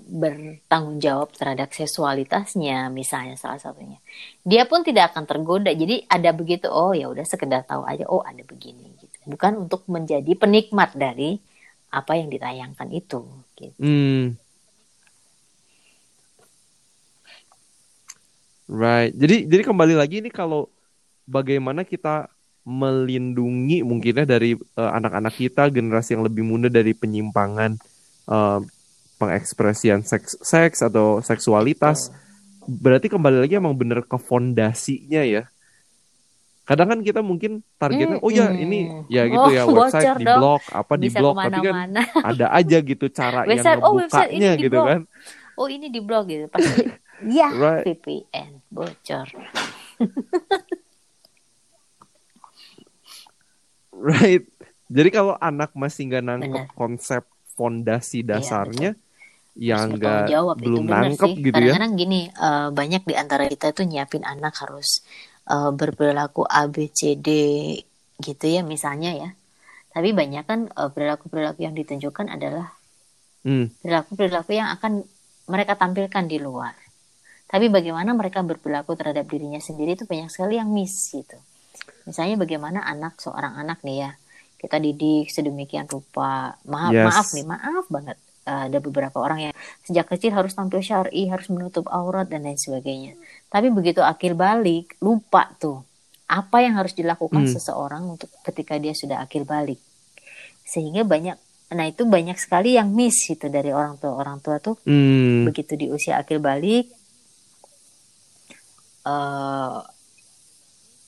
bertanggung 0.08 1.04
jawab 1.04 1.36
terhadap 1.36 1.76
seksualitasnya 1.76 2.88
misalnya 2.88 3.36
salah 3.36 3.60
satunya. 3.60 4.00
Dia 4.48 4.64
pun 4.64 4.82
tidak 4.82 5.12
akan 5.14 5.28
tergoda. 5.28 5.72
Jadi 5.76 6.08
ada 6.08 6.32
begitu, 6.32 6.72
oh 6.72 6.96
ya 6.96 7.12
udah 7.12 7.28
sekedar 7.28 7.68
tahu 7.68 7.84
aja, 7.84 8.08
oh 8.08 8.24
ada 8.24 8.42
begini 8.48 8.96
gitu. 9.00 9.18
Bukan 9.28 9.68
untuk 9.68 9.84
menjadi 9.92 10.32
penikmat 10.40 10.96
dari 10.96 11.36
apa 11.92 12.16
yang 12.16 12.32
ditayangkan 12.32 12.88
itu 12.92 13.24
gitu. 13.60 13.76
Hmm. 13.80 14.36
Right. 18.68 19.16
Jadi 19.16 19.48
jadi 19.48 19.64
kembali 19.64 19.96
lagi 19.96 20.20
nih 20.20 20.32
kalau 20.32 20.68
bagaimana 21.24 21.88
kita 21.88 22.28
melindungi 22.68 23.80
mungkinnya 23.80 24.28
dari 24.28 24.60
eh, 24.60 24.92
anak-anak 24.92 25.32
kita 25.32 25.72
generasi 25.72 26.20
yang 26.20 26.28
lebih 26.28 26.44
muda 26.44 26.68
dari 26.68 26.92
penyimpangan 26.92 27.80
eh, 28.28 28.60
pengekspresian 29.18 30.02
seks 30.02 30.38
seks 30.40 30.80
atau 30.80 31.20
seksualitas. 31.20 32.10
Berarti 32.64 33.08
kembali 33.08 33.42
lagi 33.42 33.56
emang 33.56 33.74
bener 33.74 34.04
ke 34.04 34.16
fondasinya 34.16 35.24
ya. 35.24 35.48
Kadang 36.64 36.92
kan 36.92 37.00
kita 37.00 37.24
mungkin 37.24 37.64
targetnya 37.80 38.20
oh 38.20 38.28
ya 38.28 38.52
Mm-mm. 38.52 38.60
ini 38.60 38.80
ya 39.08 39.24
gitu 39.24 39.40
Oh, 39.40 39.48
ya 39.48 39.64
website 39.72 40.20
di 40.20 40.28
blog 40.28 40.62
apa 40.68 40.94
di 40.96 41.08
blog 41.08 41.36
tapi 41.40 41.60
kan 41.64 41.76
ada 42.36 42.46
aja 42.52 42.78
gitu 42.80 43.08
cara 43.08 43.48
yang 43.48 43.56
Website, 43.56 43.80
oh, 43.80 43.94
website 43.96 44.30
ini 44.30 44.44
ngebukanya 44.44 44.52
di 44.52 44.62
gitu 44.62 44.76
blog. 44.76 44.88
kan. 44.92 45.02
Oh 45.56 45.68
ini 45.72 45.88
di 45.88 46.02
blog 46.04 46.24
gitu 46.34 46.46
pasti. 46.52 46.84
ya 47.26 47.48
Right. 47.50 47.84
VPN 47.88 48.52
bocor. 48.68 49.28
Right. 53.92 54.46
Jadi 54.88 55.10
kalau 55.10 55.36
anak 55.38 55.74
masih 55.74 56.08
nggak 56.08 56.24
nangkep 56.24 56.66
konsep 56.74 57.24
fondasi 57.58 58.22
Iya, 58.22 58.38
dasarnya, 58.38 58.92
Harus 58.94 59.07
yang 59.58 59.98
bertanggung 59.98 60.00
nggak 60.00 60.32
jawab 60.32 60.56
itu 60.58 60.66
belum 60.70 60.84
benar 60.86 61.02
nangkep 61.10 61.30
sih. 61.30 61.36
gitu 61.42 61.50
ya. 61.50 61.54
Kadang-kadang 61.58 61.94
gini 61.98 62.22
eh, 62.30 62.68
banyak 62.72 63.02
di 63.10 63.14
antara 63.18 63.44
kita 63.50 63.68
tuh 63.74 63.86
nyiapin 63.90 64.24
anak 64.24 64.54
harus 64.62 65.02
eh, 65.50 65.72
berperilaku 65.74 66.46
A 66.46 66.70
B 66.70 66.88
C 66.94 67.18
D 67.18 67.28
gitu 68.18 68.46
ya 68.46 68.62
misalnya 68.62 69.12
ya. 69.18 69.30
Tapi 69.92 70.14
banyak 70.14 70.44
kan 70.46 70.60
eh, 70.70 70.90
perilaku-perilaku 70.94 71.60
yang 71.66 71.74
ditunjukkan 71.74 72.30
adalah 72.30 72.74
Hmm. 73.48 73.72
perilaku-perilaku 73.80 74.52
yang 74.60 74.76
akan 74.76 75.08
mereka 75.48 75.80
tampilkan 75.80 76.28
di 76.28 76.36
luar. 76.36 76.76
Tapi 77.48 77.72
bagaimana 77.72 78.12
mereka 78.12 78.44
berperilaku 78.44 78.92
terhadap 79.00 79.24
dirinya 79.24 79.62
sendiri 79.64 79.96
itu 79.96 80.04
banyak 80.04 80.28
sekali 80.28 80.60
yang 80.60 80.68
miss 80.68 81.16
gitu. 81.16 81.40
Misalnya 82.04 82.36
bagaimana 82.36 82.84
anak 82.84 83.16
seorang 83.24 83.56
anak 83.56 83.80
nih 83.88 84.04
ya 84.04 84.12
kita 84.60 84.84
didik 84.84 85.32
sedemikian 85.32 85.88
rupa. 85.88 86.60
Maaf 86.68 86.92
Yes. 86.92 87.08
maaf 87.08 87.28
nih 87.32 87.46
maaf 87.48 87.86
banget. 87.88 88.18
Eh, 88.48 88.62
ada 88.72 88.80
beberapa 88.80 89.20
orang 89.20 89.52
yang 89.52 89.56
sejak 89.84 90.08
kecil 90.08 90.32
harus 90.32 90.56
tampil 90.56 90.80
syar'i, 90.80 91.28
harus 91.28 91.52
menutup 91.52 91.84
aurat 91.92 92.32
dan 92.32 92.48
lain 92.48 92.56
sebagainya. 92.56 93.20
Tapi 93.52 93.68
begitu 93.76 94.00
akil 94.00 94.40
balik 94.40 94.96
lupa 95.04 95.52
tuh 95.60 95.84
apa 96.32 96.64
yang 96.64 96.80
harus 96.80 96.96
dilakukan 96.96 97.44
Hmm. 97.44 97.52
seseorang 97.52 98.08
untuk 98.08 98.32
ketika 98.48 98.80
dia 98.80 98.96
sudah 98.96 99.20
akil 99.20 99.44
balik. 99.44 99.84
Sehingga 100.64 101.04
banyak 101.04 101.36
Nah 101.68 101.84
itu 101.84 102.08
banyak 102.08 102.40
sekali 102.40 102.80
yang 102.80 102.96
miss 102.96 103.28
gitu 103.28 103.52
dari 103.52 103.76
orang 103.76 104.00
tua 104.00 104.16
orang 104.16 104.40
tua 104.40 104.56
tuh 104.64 104.80
Hmm. 104.88 105.44
begitu 105.44 105.76
di 105.76 105.92
usia 105.92 106.16
akil 106.16 106.40
balik 106.40 106.88
eh 109.04 109.80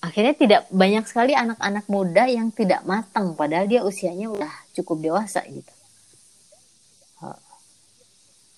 akhirnya 0.04 0.36
tidak 0.36 0.62
banyak 0.68 1.08
sekali 1.08 1.32
anak-anak 1.32 1.88
muda 1.88 2.28
yang 2.28 2.52
tidak 2.52 2.84
matang 2.84 3.40
padahal 3.40 3.72
dia 3.72 3.88
usianya 3.88 4.28
udah 4.28 4.52
cukup 4.76 5.00
dewasa 5.00 5.40
gitu 5.48 5.72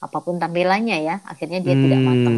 apa 0.01 0.17
pun 0.19 0.41
tampilannya 0.41 0.97
ya 1.01 1.15
akhirnya 1.23 1.61
dia 1.61 1.77
tidak 1.77 1.99
Hmm. 1.99 2.07
matang 2.09 2.37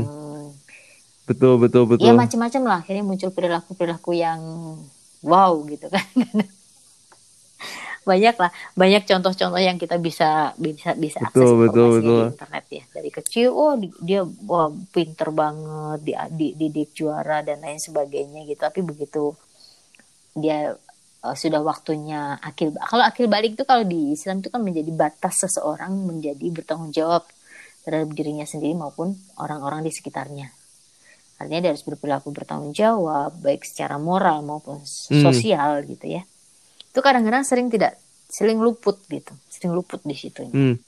Betul 1.24 1.56
betul 1.56 1.88
betul. 1.88 2.04
ya 2.04 2.12
macam-macam 2.12 2.62
lah 2.68 2.78
akhirnya 2.84 3.04
muncul 3.08 3.32
perilaku 3.32 3.72
perilaku 3.80 4.12
yang 4.12 4.44
wow 5.24 5.56
gitu 5.66 5.88
kan 5.88 6.04
banyak 8.04 8.36
lah 8.36 8.52
banyak 8.76 9.08
contoh-contoh 9.08 9.64
yang 9.64 9.80
kita 9.80 9.96
bisa 9.96 10.52
bisa 10.60 10.92
bisa 10.92 11.24
akses 11.24 11.32
Betul, 11.40 11.52
betul, 11.64 11.88
betul. 11.96 12.04
di 12.04 12.28
internet 12.36 12.66
ya 12.68 12.84
dari 12.92 13.08
kecil 13.10 13.48
oh 13.56 13.80
di- 13.80 13.96
dia 14.04 14.28
wah 14.44 14.68
pinter 14.92 15.32
banget 15.32 16.00
di, 16.04 16.12
di 16.36 16.48
didik 16.60 16.92
juara 16.92 17.40
dan 17.40 17.64
lain 17.64 17.80
sebagainya 17.80 18.44
gitu 18.44 18.60
tapi 18.60 18.84
begitu 18.84 19.32
dia 20.36 20.76
eh, 21.24 21.36
sudah 21.40 21.64
waktunya 21.64 22.36
akil 22.44 22.76
kalau 22.84 23.08
akil 23.08 23.32
balik 23.32 23.56
itu 23.56 23.64
kalau 23.64 23.88
di 23.88 24.12
Islam 24.12 24.44
itu 24.44 24.52
kan 24.52 24.60
menjadi 24.60 24.92
batas 24.92 25.40
seseorang 25.40 25.96
menjadi 25.96 26.44
bertanggung 26.52 26.92
jawab 26.92 27.24
terhadap 27.84 28.10
dirinya 28.12 28.44
sendiri 28.44 28.74
maupun 28.74 29.12
orang-orang 29.38 29.84
di 29.84 29.92
sekitarnya 29.92 30.48
artinya 31.36 31.60
dia 31.60 31.72
harus 31.72 31.84
berperilaku 31.84 32.32
bertanggung 32.32 32.72
jawab 32.72 33.36
baik 33.38 33.64
secara 33.64 33.96
moral 33.98 34.40
maupun 34.42 34.80
Hmm. 34.80 35.22
sosial 35.22 35.84
gitu 35.84 36.08
ya 36.10 36.24
itu 36.84 37.00
kadang-kadang 37.00 37.44
sering 37.44 37.68
tidak 37.68 38.00
sering 38.26 38.58
luput 38.58 39.04
gitu 39.06 39.34
sering 39.46 39.72
luput 39.72 40.00
di 40.02 40.16
situ 40.16 40.46
Hmm. 40.46 40.80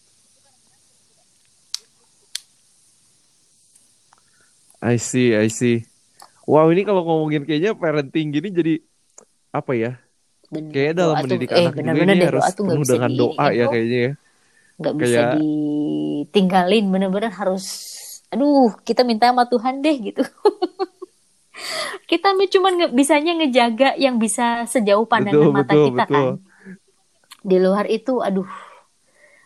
I 4.82 5.02
see, 5.02 5.34
I 5.34 5.50
see. 5.50 5.82
Wow, 6.46 6.70
ini 6.70 6.86
kalau 6.86 7.02
ngomongin 7.02 7.42
kayaknya 7.42 7.74
parenting 7.74 8.30
gini 8.30 8.54
jadi 8.54 8.74
apa 9.50 9.74
ya? 9.74 9.98
Bener, 10.46 10.70
Kayaknya 10.70 10.94
dalam 10.94 11.02
doa 11.02 11.18
tuh- 11.18 11.24
mendidik 11.26 11.50
eh, 11.50 11.56
anak 11.56 11.66
juga 11.66 11.78
bener-bener 11.82 12.06
ini 12.06 12.22
deh, 12.22 12.28
harus 12.30 12.46
penuh 12.54 12.86
dengan 12.86 13.10
di- 13.10 13.18
doa 13.18 13.46
ya 13.50 13.66
kayaknya 13.66 14.00
ya. 14.00 14.12
nggak 14.76 14.94
bisa 14.94 15.10
Kayak- 15.10 15.34
ditinggalin 16.24 16.88
bener-bener 16.88 17.34
harus 17.34 17.96
aduh 18.32 18.74
kita 18.84 19.04
minta 19.04 19.32
sama 19.32 19.48
Tuhan 19.48 19.84
deh 19.84 19.98
gitu. 20.12 20.24
Kita 22.06 22.36
cuma 22.52 22.70
nge 22.70 22.92
bisanya 22.92 23.34
ngejaga 23.34 23.96
yang 23.98 24.20
bisa 24.20 24.68
sejauh 24.70 25.08
pandangan 25.08 25.50
betul, 25.50 25.56
mata 25.56 25.74
betul, 25.74 25.86
kita 25.90 26.04
betul. 26.06 26.14
kan 26.14 26.28
di 27.46 27.58
luar 27.62 27.86
itu 27.90 28.14
aduh 28.20 28.50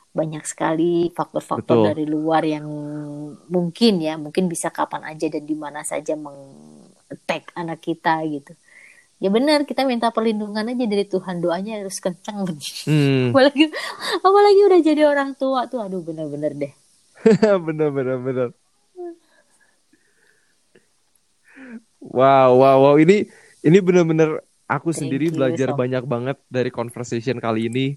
banyak 0.10 0.42
sekali 0.44 1.14
faktor-faktor 1.14 1.94
dari 1.94 2.10
luar 2.10 2.42
yang 2.44 2.66
mungkin 3.48 4.02
ya 4.02 4.18
mungkin 4.18 4.50
bisa 4.50 4.74
kapan 4.74 5.06
aja 5.06 5.30
dan 5.30 5.46
di 5.46 5.54
mana 5.54 5.86
saja 5.86 6.18
meng-attack 6.18 7.54
anak 7.54 7.80
kita 7.80 8.20
gitu 8.26 8.58
ya 9.20 9.28
benar 9.28 9.68
kita 9.68 9.84
minta 9.84 10.10
perlindungan 10.16 10.64
aja 10.64 10.86
dari 10.88 11.04
Tuhan 11.04 11.44
doanya 11.44 11.84
harus 11.84 12.00
kencang 12.00 12.48
hmm. 12.48 13.30
apalagi 13.36 13.68
apalagi 14.24 14.62
udah 14.64 14.80
jadi 14.80 15.04
orang 15.06 15.36
tua 15.36 15.68
tuh 15.68 15.84
aduh 15.84 16.00
bener-bener 16.00 16.56
deh. 16.56 16.74
Bener-bener 17.68 18.16
bener 18.16 18.50
wow 22.00 22.56
wow 22.56 22.78
wow. 22.80 22.96
Ini 22.96 23.28
ini 23.64 23.78
bener-bener 23.84 24.40
aku 24.66 24.92
Thank 24.92 25.06
sendiri 25.06 25.32
belajar 25.32 25.76
so. 25.76 25.78
banyak 25.78 26.04
banget 26.08 26.38
dari 26.48 26.72
conversation 26.74 27.38
kali 27.38 27.68
ini. 27.68 27.88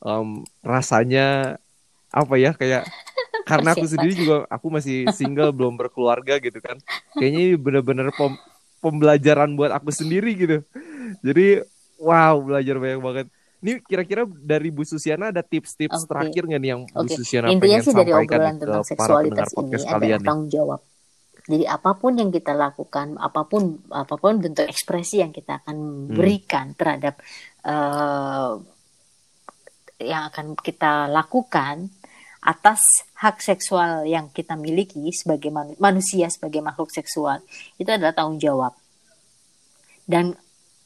Um, 0.00 0.48
rasanya 0.64 1.60
apa 2.08 2.34
ya 2.40 2.56
kayak 2.56 2.88
karena 3.44 3.72
aku 3.76 3.84
sendiri 3.84 4.16
juga 4.16 4.48
aku 4.48 4.72
masih 4.72 5.12
single 5.12 5.52
belum 5.52 5.76
berkeluarga 5.76 6.40
gitu 6.40 6.58
kan. 6.58 6.80
Kayaknya 7.16 7.40
ini 7.52 7.56
bener-bener 7.60 8.08
pembelajaran 8.80 9.54
buat 9.54 9.70
aku 9.70 9.92
sendiri 9.92 10.32
gitu 10.36 10.58
jadi 11.20 11.64
wow 12.00 12.40
belajar 12.40 12.76
banyak 12.80 13.00
banget 13.00 13.26
ini 13.60 13.72
kira-kira 13.84 14.24
dari 14.24 14.72
Bu 14.72 14.88
Susiana 14.88 15.28
ada 15.28 15.44
tips-tips 15.44 16.04
okay. 16.04 16.08
terakhir 16.08 16.42
nggak 16.48 16.60
nih 16.64 16.70
yang 16.72 16.82
okay. 16.88 16.96
Bu 16.96 17.08
Susiana 17.12 17.46
Intinya 17.52 17.78
pengen 17.78 17.80
sih 17.84 17.92
dari 17.92 18.12
sampaikan 18.12 18.56
ke 18.56 18.94
para 18.96 19.12
pendengar 19.20 19.48
podcast 19.52 19.84
ini 19.84 19.92
kalian 19.92 20.20
tanggung 20.24 20.50
jawab 20.50 20.80
jadi 21.50 21.66
apa 21.66 21.98
pun 21.98 22.14
yang 22.14 22.30
kita 22.30 22.54
lakukan, 22.54 23.18
apa 23.18 23.42
pun 23.48 23.82
apa 23.90 24.14
pun 24.14 24.38
bentuk 24.38 24.70
ekspresi 24.70 25.18
yang 25.18 25.34
kita 25.34 25.58
akan 25.64 26.06
hmm. 26.06 26.14
berikan 26.14 26.70
hmm. 26.70 26.78
terhadap 26.78 27.14
uh, 27.66 28.60
yang 29.98 30.30
akan 30.30 30.54
kita 30.54 31.10
lakukan 31.10 31.90
atas 32.40 32.80
hak 33.20 33.44
seksual 33.44 34.08
yang 34.08 34.32
kita 34.32 34.56
miliki 34.56 35.12
sebagai 35.12 35.52
manusia 35.76 36.32
sebagai 36.32 36.64
makhluk 36.64 36.88
seksual 36.88 37.44
itu 37.76 37.88
adalah 37.92 38.16
tanggung 38.16 38.40
jawab 38.40 38.72
dan 40.08 40.32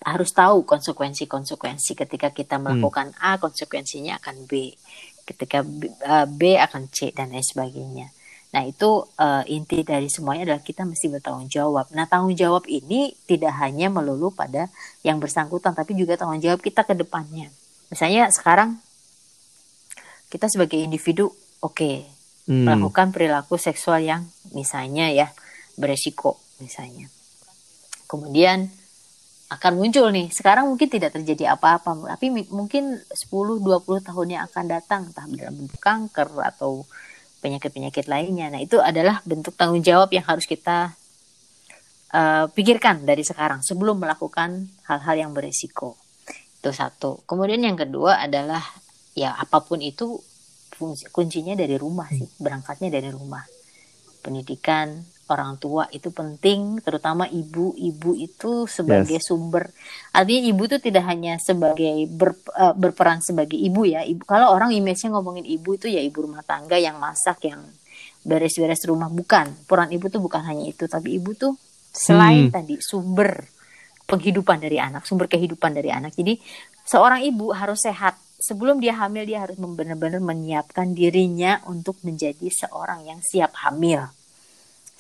harus 0.05 0.35
tahu 0.35 0.67
konsekuensi-konsekuensi 0.67 1.95
ketika 1.95 2.35
kita 2.35 2.59
melakukan 2.59 3.15
hmm. 3.15 3.23
A 3.23 3.39
konsekuensinya 3.39 4.19
akan 4.19 4.51
B 4.51 4.75
ketika 5.25 5.65
B, 5.65 5.89
B 6.37 6.59
akan 6.59 6.91
C 6.91 7.15
dan 7.15 7.33
lain 7.33 7.47
sebagainya 7.47 8.11
Nah, 8.55 8.63
itu 8.71 9.03
uh, 9.19 9.43
inti 9.51 9.83
dari 9.83 10.07
semuanya 10.07 10.47
adalah 10.55 10.63
kita 10.63 10.87
mesti 10.87 11.11
bertanggung 11.11 11.51
jawab. 11.51 11.91
Nah, 11.91 12.07
tanggung 12.07 12.39
jawab 12.39 12.71
ini 12.71 13.11
tidak 13.27 13.51
hanya 13.59 13.91
melulu 13.91 14.31
pada 14.31 14.71
yang 15.03 15.19
bersangkutan, 15.19 15.75
tapi 15.75 15.99
juga 15.99 16.15
tanggung 16.15 16.39
jawab 16.39 16.63
kita 16.63 16.87
ke 16.87 16.95
depannya. 16.95 17.51
Misalnya 17.91 18.31
sekarang 18.31 18.79
kita 20.31 20.47
sebagai 20.47 20.79
individu, 20.79 21.35
oke, 21.65 21.73
okay, 21.73 21.97
hmm. 22.53 22.69
melakukan 22.69 23.09
perilaku 23.11 23.57
seksual 23.57 24.05
yang 24.05 24.29
misalnya 24.53 25.09
ya 25.09 25.33
beresiko 25.81 26.37
misalnya. 26.61 27.09
Kemudian 28.05 28.69
akan 29.51 29.73
muncul 29.77 30.09
nih. 30.11 30.29
Sekarang 30.29 30.69
mungkin 30.69 30.89
tidak 30.91 31.17
terjadi 31.17 31.57
apa-apa, 31.57 32.17
tapi 32.17 32.33
mungkin 32.53 33.01
10-20 33.13 34.09
tahun 34.09 34.29
yang 34.29 34.43
akan 34.51 34.65
datang, 34.67 35.03
entah 35.11 35.27
dalam 35.31 35.55
bentuk 35.65 35.81
kanker 35.81 36.29
atau 36.55 36.85
penyakit-penyakit 37.45 38.09
lainnya. 38.09 38.49
Nah, 38.49 38.61
itu 38.65 38.81
adalah 38.81 39.21
bentuk 39.29 39.53
tanggung 39.55 39.85
jawab 39.85 40.09
yang 40.11 40.25
harus 40.25 40.49
kita 40.49 40.97
uh, 42.17 42.49
pikirkan 42.51 43.05
dari 43.05 43.21
sekarang 43.21 43.61
sebelum 43.61 44.01
melakukan 44.01 44.73
hal-hal 44.89 45.29
yang 45.29 45.31
beresiko. 45.37 46.01
Itu 46.61 46.73
satu. 46.73 47.21
Kemudian 47.29 47.61
yang 47.61 47.77
kedua 47.77 48.25
adalah 48.25 48.65
ya 49.13 49.37
apa 49.37 49.61
pun 49.61 49.85
itu 49.85 50.19
fungsi, 50.75 51.09
kuncinya 51.09 51.55
dari 51.55 51.79
rumah 51.79 52.11
sih, 52.11 52.27
berangkatnya 52.43 52.91
dari 52.91 53.09
rumah. 53.09 53.43
Pendidikan, 54.25 55.05
orang 55.29 55.57
tua 55.57 55.89
itu 55.93 56.13
penting, 56.13 56.81
terutama 56.85 57.25
ibu. 57.29 57.73
Ibu 57.73 58.11
itu 58.17 58.69
sebagai 58.69 59.21
yes. 59.21 59.33
sumber. 59.33 59.73
Artinya 60.13 60.43
ibu 60.53 60.63
itu 60.69 60.77
tidak 60.81 61.05
hanya 61.09 61.41
sebagai 61.41 62.05
ber, 62.09 62.37
uh, 62.57 62.75
berperan 62.77 63.25
sebagai 63.25 63.57
ibu 63.57 63.89
ya. 63.89 64.05
Ibu 64.05 64.25
kalau 64.29 64.53
orang 64.53 64.73
image-nya 64.77 65.13
ngomongin 65.17 65.45
ibu 65.49 65.77
itu 65.77 65.89
ya 65.89 66.01
ibu 66.01 66.25
rumah 66.25 66.45
tangga 66.45 66.77
yang 66.77 67.01
masak, 67.01 67.49
yang 67.49 67.65
beres-beres 68.25 68.85
rumah 68.89 69.09
bukan. 69.09 69.53
Peran 69.69 69.93
ibu 69.93 70.09
tuh 70.09 70.21
bukan 70.21 70.45
hanya 70.45 70.69
itu, 70.69 70.89
tapi 70.89 71.17
ibu 71.17 71.33
tuh 71.37 71.57
selain 71.95 72.51
hmm. 72.51 72.55
tadi 72.55 72.75
sumber 72.83 73.45
penghidupan 74.05 74.61
dari 74.61 74.77
anak, 74.77 75.09
sumber 75.09 75.29
kehidupan 75.29 75.73
dari 75.73 75.89
anak. 75.89 76.13
Jadi 76.13 76.37
seorang 76.85 77.25
ibu 77.25 77.53
harus 77.53 77.81
sehat. 77.81 78.21
Sebelum 78.45 78.77
dia 78.77 78.93
hamil 79.01 79.25
dia 79.25 79.41
harus 79.41 79.57
benar-benar 79.57 80.21
menyiapkan 80.21 80.93
dirinya 80.93 81.65
untuk 81.65 81.97
menjadi 82.05 82.45
seorang 82.53 83.09
yang 83.09 83.25
siap 83.25 83.57
hamil 83.65 84.05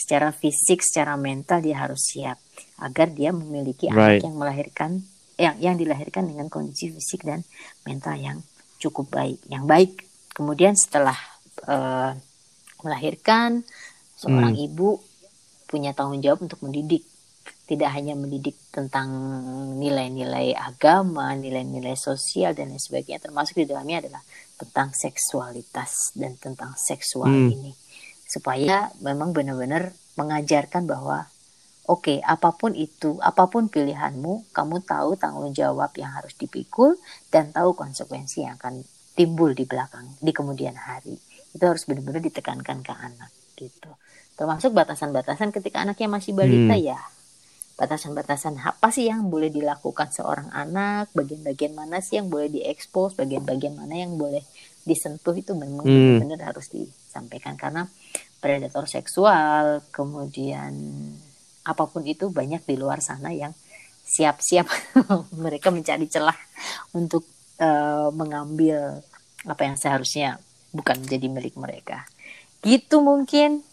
secara 0.00 0.32
fisik, 0.32 0.80
secara 0.80 1.20
mental 1.20 1.60
dia 1.60 1.76
harus 1.76 2.00
siap 2.00 2.40
agar 2.80 3.12
dia 3.12 3.36
memiliki 3.36 3.92
right. 3.92 4.16
anak 4.16 4.24
yang 4.24 4.36
melahirkan 4.40 4.90
yang 5.36 5.54
yang 5.60 5.76
dilahirkan 5.76 6.24
dengan 6.24 6.48
kondisi 6.48 6.88
fisik 6.88 7.28
dan 7.28 7.44
mental 7.84 8.16
yang 8.16 8.40
cukup 8.80 9.12
baik, 9.12 9.44
yang 9.52 9.68
baik. 9.68 10.08
Kemudian 10.32 10.72
setelah 10.72 11.16
uh, 11.68 12.16
melahirkan 12.80 13.60
seorang 14.16 14.56
hmm. 14.56 14.66
ibu 14.72 15.04
punya 15.68 15.92
tanggung 15.92 16.24
jawab 16.24 16.48
untuk 16.48 16.64
mendidik 16.64 17.04
tidak 17.64 17.96
hanya 17.96 18.12
mendidik 18.12 18.60
tentang 18.68 19.08
nilai-nilai 19.80 20.52
agama, 20.52 21.32
nilai-nilai 21.32 21.96
sosial 21.96 22.52
dan 22.52 22.68
lain 22.68 22.80
sebagainya, 22.80 23.24
termasuk 23.24 23.56
di 23.56 23.64
dalamnya 23.64 24.04
adalah 24.04 24.22
tentang 24.60 24.92
seksualitas 24.92 26.12
dan 26.12 26.36
tentang 26.36 26.76
seksual 26.76 27.32
hmm. 27.32 27.54
ini. 27.56 27.72
Supaya 28.28 28.92
memang 29.00 29.32
benar-benar 29.32 29.96
mengajarkan 30.20 30.84
bahwa 30.84 31.24
oke 31.88 32.04
okay, 32.04 32.18
apa 32.20 32.52
pun 32.52 32.76
itu 32.76 33.16
apa 33.24 33.48
pun 33.48 33.72
pilihanmu 33.72 34.52
kamu 34.52 34.84
tahu 34.84 35.16
tanggung 35.16 35.52
jawab 35.56 35.92
yang 35.96 36.12
harus 36.12 36.36
dipikul 36.36 37.00
dan 37.32 37.48
tahu 37.48 37.72
konsekuensi 37.72 38.44
yang 38.44 38.60
akan 38.60 38.84
timbul 39.16 39.56
di 39.56 39.64
belakang 39.64 40.04
di 40.20 40.36
kemudian 40.36 40.76
hari. 40.76 41.16
Itu 41.56 41.64
harus 41.64 41.88
benar-benar 41.88 42.20
ditekankan 42.20 42.84
ke 42.84 42.92
anak 42.92 43.32
gitu. 43.56 43.88
Termasuk 44.36 44.76
batasan-batasan 44.76 45.48
ketika 45.48 45.80
anaknya 45.80 46.12
masih 46.12 46.36
balita 46.36 46.76
hmm. 46.76 46.84
ya 46.92 47.00
batasan-batasan 47.74 48.54
apa 48.62 48.88
sih 48.94 49.10
yang 49.10 49.26
boleh 49.26 49.50
dilakukan 49.50 50.14
seorang 50.14 50.46
anak 50.54 51.10
bagian-bagian 51.10 51.74
mana 51.74 51.98
sih 51.98 52.22
yang 52.22 52.30
boleh 52.30 52.46
diekspos 52.46 53.18
bagian-bagian 53.18 53.74
mana 53.74 54.06
yang 54.06 54.14
boleh 54.14 54.46
disentuh 54.84 55.34
itu 55.34 55.56
memang 55.56 55.82
hmm. 55.82 56.22
benar-benar 56.22 56.54
harus 56.54 56.70
disampaikan 56.70 57.56
karena 57.56 57.88
predator 58.44 58.84
seksual, 58.84 59.80
kemudian 59.88 60.76
apa 61.64 61.88
pun 61.88 62.04
itu 62.04 62.28
banyak 62.28 62.60
di 62.68 62.76
luar 62.76 63.00
sana 63.00 63.32
yang 63.32 63.56
siap-siap 64.04 64.68
mereka 65.44 65.72
mencari 65.72 66.04
celah 66.12 66.36
untuk 66.92 67.24
uh, 67.56 68.12
mengambil 68.12 69.00
apa 69.48 69.62
yang 69.64 69.80
seharusnya 69.80 70.36
bukan 70.76 71.00
menjadi 71.00 71.26
milik 71.32 71.56
mereka. 71.56 72.04
Gitu 72.60 73.00
mungkin. 73.00 73.64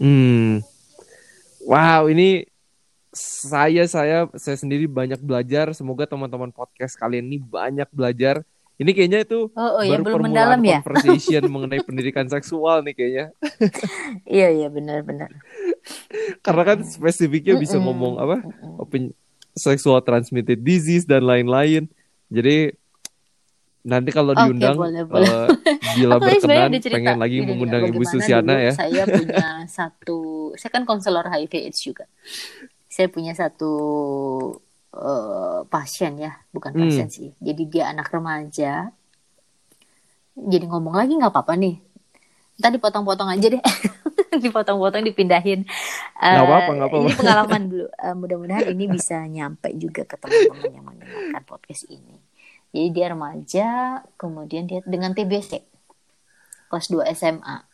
Hmm. 0.00 0.64
Wow, 1.68 2.08
ini 2.08 2.48
saya 3.12 3.84
saya 3.84 4.26
saya 4.34 4.56
sendiri 4.56 4.88
banyak 4.88 5.20
belajar. 5.20 5.76
Semoga 5.76 6.08
teman-teman 6.08 6.48
podcast 6.48 6.96
kalian 6.96 7.28
ini 7.28 7.38
banyak 7.38 7.86
belajar 7.92 8.40
ini 8.80 8.96
kayaknya 8.96 9.28
itu 9.28 9.52
oh, 9.52 9.70
oh, 9.76 9.82
ya, 9.84 10.00
baru 10.00 10.16
belum 10.16 10.32
mendalam 10.32 10.60
ya 10.64 10.80
conversation 10.80 11.44
mengenai 11.52 11.84
pendidikan 11.84 12.24
seksual 12.32 12.80
nih 12.80 12.96
kayaknya. 12.96 13.26
iya 14.40 14.48
iya 14.48 14.72
benar-benar. 14.72 15.28
Karena 16.40 16.62
kan 16.64 16.78
spesifiknya 16.88 17.60
bisa 17.60 17.76
mm 17.76 17.84
-mm. 17.84 17.86
ngomong 17.92 18.14
apa? 18.16 18.36
Open 18.80 19.12
sexual 19.52 20.00
transmitted 20.00 20.64
disease 20.64 21.04
dan 21.04 21.28
lain-lain. 21.28 21.92
Jadi 22.32 22.72
nanti 23.80 24.10
kalau 24.12 24.36
diundang 24.36 24.76
boleh, 24.76 25.04
boleh. 25.08 25.28
Uh, 25.28 25.48
bila 25.96 26.14
berkenan 26.20 26.70
pengen 26.76 27.16
lagi 27.16 27.38
mengundang 27.40 27.88
Ibu 27.88 28.02
Susiana 28.04 28.60
ya. 28.60 28.72
Saya 28.76 29.08
punya 29.16 29.64
satu, 29.64 30.52
saya 30.60 30.70
kan 30.72 30.84
konselor 30.84 31.24
HIV 31.28 31.52
AIDS 31.70 31.80
juga. 31.80 32.04
Saya 32.90 33.08
punya 33.08 33.32
satu 33.32 33.72
uh, 34.92 35.64
pasien 35.72 36.20
ya, 36.20 36.36
bukan 36.52 36.76
hmm. 36.76 36.80
pasien 36.84 37.08
hmm. 37.08 37.16
sih. 37.16 37.28
Jadi 37.40 37.62
dia 37.70 37.88
anak 37.88 38.12
remaja. 38.12 38.92
Jadi 40.36 40.64
ngomong 40.68 40.96
lagi 40.96 41.16
nggak 41.16 41.32
apa-apa 41.32 41.56
nih. 41.56 41.80
Tadi 42.60 42.76
potong-potong 42.76 43.32
aja 43.32 43.48
deh. 43.48 43.64
Dipotong-potong 44.44 45.02
dipindahin. 45.02 45.64
Uh, 46.20 46.36
gak 46.36 46.44
apa-apa, 46.44 46.70
gak 46.76 46.88
apa-apa. 46.92 47.06
Ini 47.08 47.16
pengalaman 47.16 47.62
dulu. 47.72 47.86
Uh, 47.96 48.14
mudah-mudahan 48.14 48.66
ini 48.76 48.84
bisa 48.92 49.16
nyampe 49.24 49.72
juga 49.80 50.04
ke 50.04 50.20
teman-teman 50.20 50.68
yang 50.68 50.84
mendengarkan 50.84 51.42
podcast 51.48 51.88
ini. 51.88 52.29
Jadi 52.70 52.88
dia 52.94 53.06
remaja, 53.10 53.68
kemudian 54.14 54.64
dia 54.70 54.78
dengan 54.86 55.10
TBC. 55.10 55.66
kelas 56.70 56.86
2 56.86 57.02
SMA. 57.10 57.66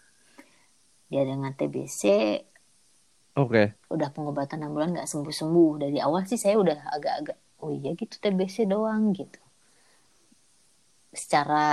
Dia 1.13 1.23
dengan 1.23 1.53
TBC 1.53 2.03
Oke. 3.37 3.77
udah 3.93 4.09
pengobatan 4.09 4.65
6 4.65 4.73
bulan 4.73 4.97
nggak 4.97 5.05
sembuh-sembuh. 5.05 5.73
Dari 5.85 5.99
awal 6.01 6.25
sih 6.25 6.41
saya 6.41 6.57
udah 6.57 6.97
agak-agak 6.97 7.37
oh 7.61 7.77
iya 7.77 7.93
gitu 7.93 8.17
TBC 8.17 8.65
doang 8.65 9.13
gitu. 9.13 9.37
Secara 11.13 11.65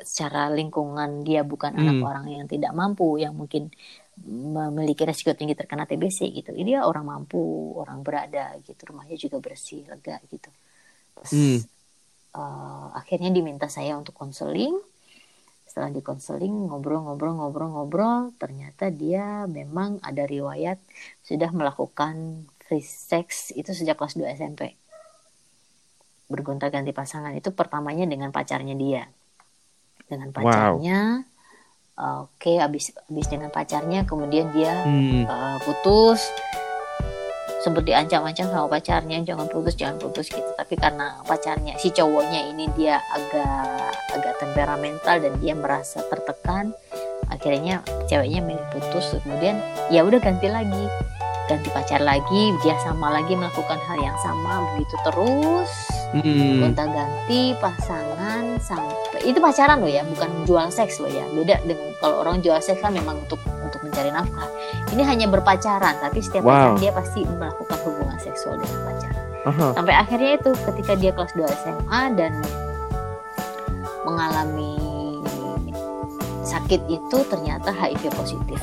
secara 0.00 0.48
lingkungan 0.48 1.20
dia 1.20 1.44
bukan 1.44 1.76
Hmm. 1.76 1.84
anak 1.84 1.98
orang 2.00 2.26
yang 2.32 2.44
tidak 2.48 2.72
mampu 2.72 3.20
yang 3.20 3.36
mungkin 3.36 3.68
memiliki 4.24 5.04
resiko 5.04 5.32
tinggi 5.32 5.52
terkena 5.52 5.84
TBC 5.84 6.32
gitu. 6.32 6.50
Dia 6.56 6.84
orang 6.84 7.06
mampu, 7.06 7.40
orang 7.76 8.00
berada 8.00 8.56
gitu. 8.64 8.88
Rumahnya 8.88 9.16
juga 9.16 9.36
bersih, 9.38 9.84
lega 9.84 10.16
gitu. 10.28 10.48
Terus 11.16 11.32
Hmm. 11.32 11.60
Eh, 12.34 12.86
akhirnya 12.96 13.30
diminta 13.32 13.70
saya 13.70 13.96
untuk 13.96 14.16
konseling. 14.16 14.76
Setelah 15.68 15.92
dikonseling 15.92 16.72
ngobrol-ngobrol-ngobrol-ngobrol, 16.72 18.32
ternyata 18.40 18.88
dia 18.88 19.44
memang 19.44 20.00
ada 20.00 20.24
riwayat 20.24 20.80
sudah 21.20 21.52
melakukan 21.52 22.48
free 22.64 22.84
sex 22.84 23.52
itu 23.52 23.72
sejak 23.76 24.00
kelas 24.00 24.16
2 24.16 24.32
SMP. 24.32 24.76
Bergonta-ganti 26.28 26.92
pasangan 26.96 27.32
itu 27.36 27.52
pertamanya 27.52 28.08
dengan 28.08 28.32
pacarnya 28.32 28.76
dia. 28.76 29.04
Dengan 30.08 30.32
pacarnya 30.32 31.24
oke 31.98 32.52
habis 32.62 32.94
habis 32.94 33.26
dengan 33.26 33.50
pacarnya 33.50 34.06
kemudian 34.06 34.54
dia 34.54 34.86
Hmm. 34.86 35.26
uh, 35.26 35.58
putus 35.66 36.30
sempat 37.68 37.84
diancam-ancam 37.84 38.48
sama 38.48 38.66
pacarnya 38.72 39.20
jangan 39.28 39.44
putus 39.52 39.76
jangan 39.76 40.00
putus 40.00 40.32
gitu. 40.32 40.50
Tapi 40.56 40.74
karena 40.80 41.20
pacarnya 41.28 41.76
si 41.76 41.92
cowoknya 41.92 42.48
ini 42.48 42.64
dia 42.72 42.96
agak 43.12 43.92
agak 44.16 44.34
temperamental 44.40 45.20
dan 45.20 45.36
dia 45.44 45.52
merasa 45.52 46.00
tertekan 46.08 46.72
akhirnya 47.28 47.84
ceweknya 48.08 48.40
milih 48.40 48.66
putus. 48.72 49.12
Kemudian 49.20 49.60
ya 49.92 50.00
udah 50.00 50.16
ganti 50.16 50.48
lagi. 50.48 50.84
Ganti 51.48 51.68
pacar 51.72 52.04
lagi 52.04 52.52
dia 52.64 52.76
sama 52.84 53.08
lagi 53.08 53.32
melakukan 53.36 53.80
hal 53.84 54.00
yang 54.00 54.16
sama 54.24 54.64
begitu 54.72 54.96
terus. 55.04 55.72
Hmm. 56.08 56.64
gonta 56.64 56.88
ganti 56.88 57.52
pasangan 57.60 58.56
sampai 58.64 59.28
itu 59.28 59.36
pacaran 59.44 59.76
loh 59.76 59.92
ya 59.92 60.00
bukan 60.08 60.48
jual 60.48 60.72
seks 60.72 61.04
loh 61.04 61.12
ya. 61.12 61.24
Beda 61.36 61.60
dengan 61.68 61.87
kalau 61.98 62.22
orang 62.22 62.38
jual 62.38 62.58
seks 62.58 62.78
kan 62.78 62.94
memang 62.94 63.18
untuk 63.18 63.38
untuk 63.58 63.82
mencari 63.82 64.08
nafkah 64.08 64.46
ini 64.94 65.02
hanya 65.02 65.26
berpacaran 65.26 65.98
tapi 65.98 66.22
setiap 66.22 66.46
Wow. 66.46 66.74
pacaran 66.74 66.78
dia 66.78 66.92
pasti 66.94 67.20
melakukan 67.26 67.78
hubungan 67.84 68.18
seksual 68.18 68.54
dengan 68.56 68.78
pacar 68.86 69.12
Aha. 69.46 69.66
sampai 69.74 69.94
akhirnya 69.94 70.30
itu 70.38 70.50
ketika 70.66 70.92
dia 70.94 71.10
kelas 71.10 71.32
2 71.34 71.46
SMA 71.62 72.02
dan 72.14 72.32
mengalami 74.02 74.78
sakit 76.42 76.80
itu 76.88 77.18
ternyata 77.28 77.68
HIV 77.70 78.08
positif 78.16 78.60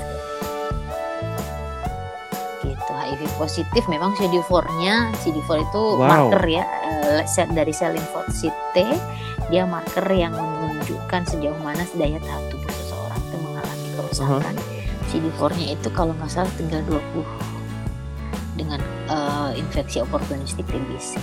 gitu 2.65 2.91
HIV 2.91 3.21
positif 3.37 3.83
memang 3.85 4.17
CD4-nya 4.17 5.13
CD4 5.21 5.49
itu 5.61 5.83
Wow. 5.95 6.01
marker 6.33 6.43
ya 6.49 6.63
eh, 7.21 7.21
dari 7.53 7.69
sel 7.69 7.93
limfosit 7.93 8.55
T 8.73 8.77
dia 9.53 9.63
marker 9.69 10.07
yang 10.09 10.33
menunjukkan 10.33 11.21
sejauh 11.29 11.59
mana 11.61 11.85
daya 11.93 12.17
tahan 12.17 12.43
tubuh 12.49 12.64
mengalami 14.17 14.55
kerusakan 14.55 14.55
CD4-nya 15.05 15.67
itu 15.71 15.87
kalau 15.91 16.11
nggak 16.13 16.29
salah 16.29 16.51
tinggal 16.55 16.81
20 16.83 17.23
dengan 18.55 18.79
eh, 19.05 19.51
infeksi 19.55 19.99
oportunistik 19.99 20.65
TBC 20.65 21.19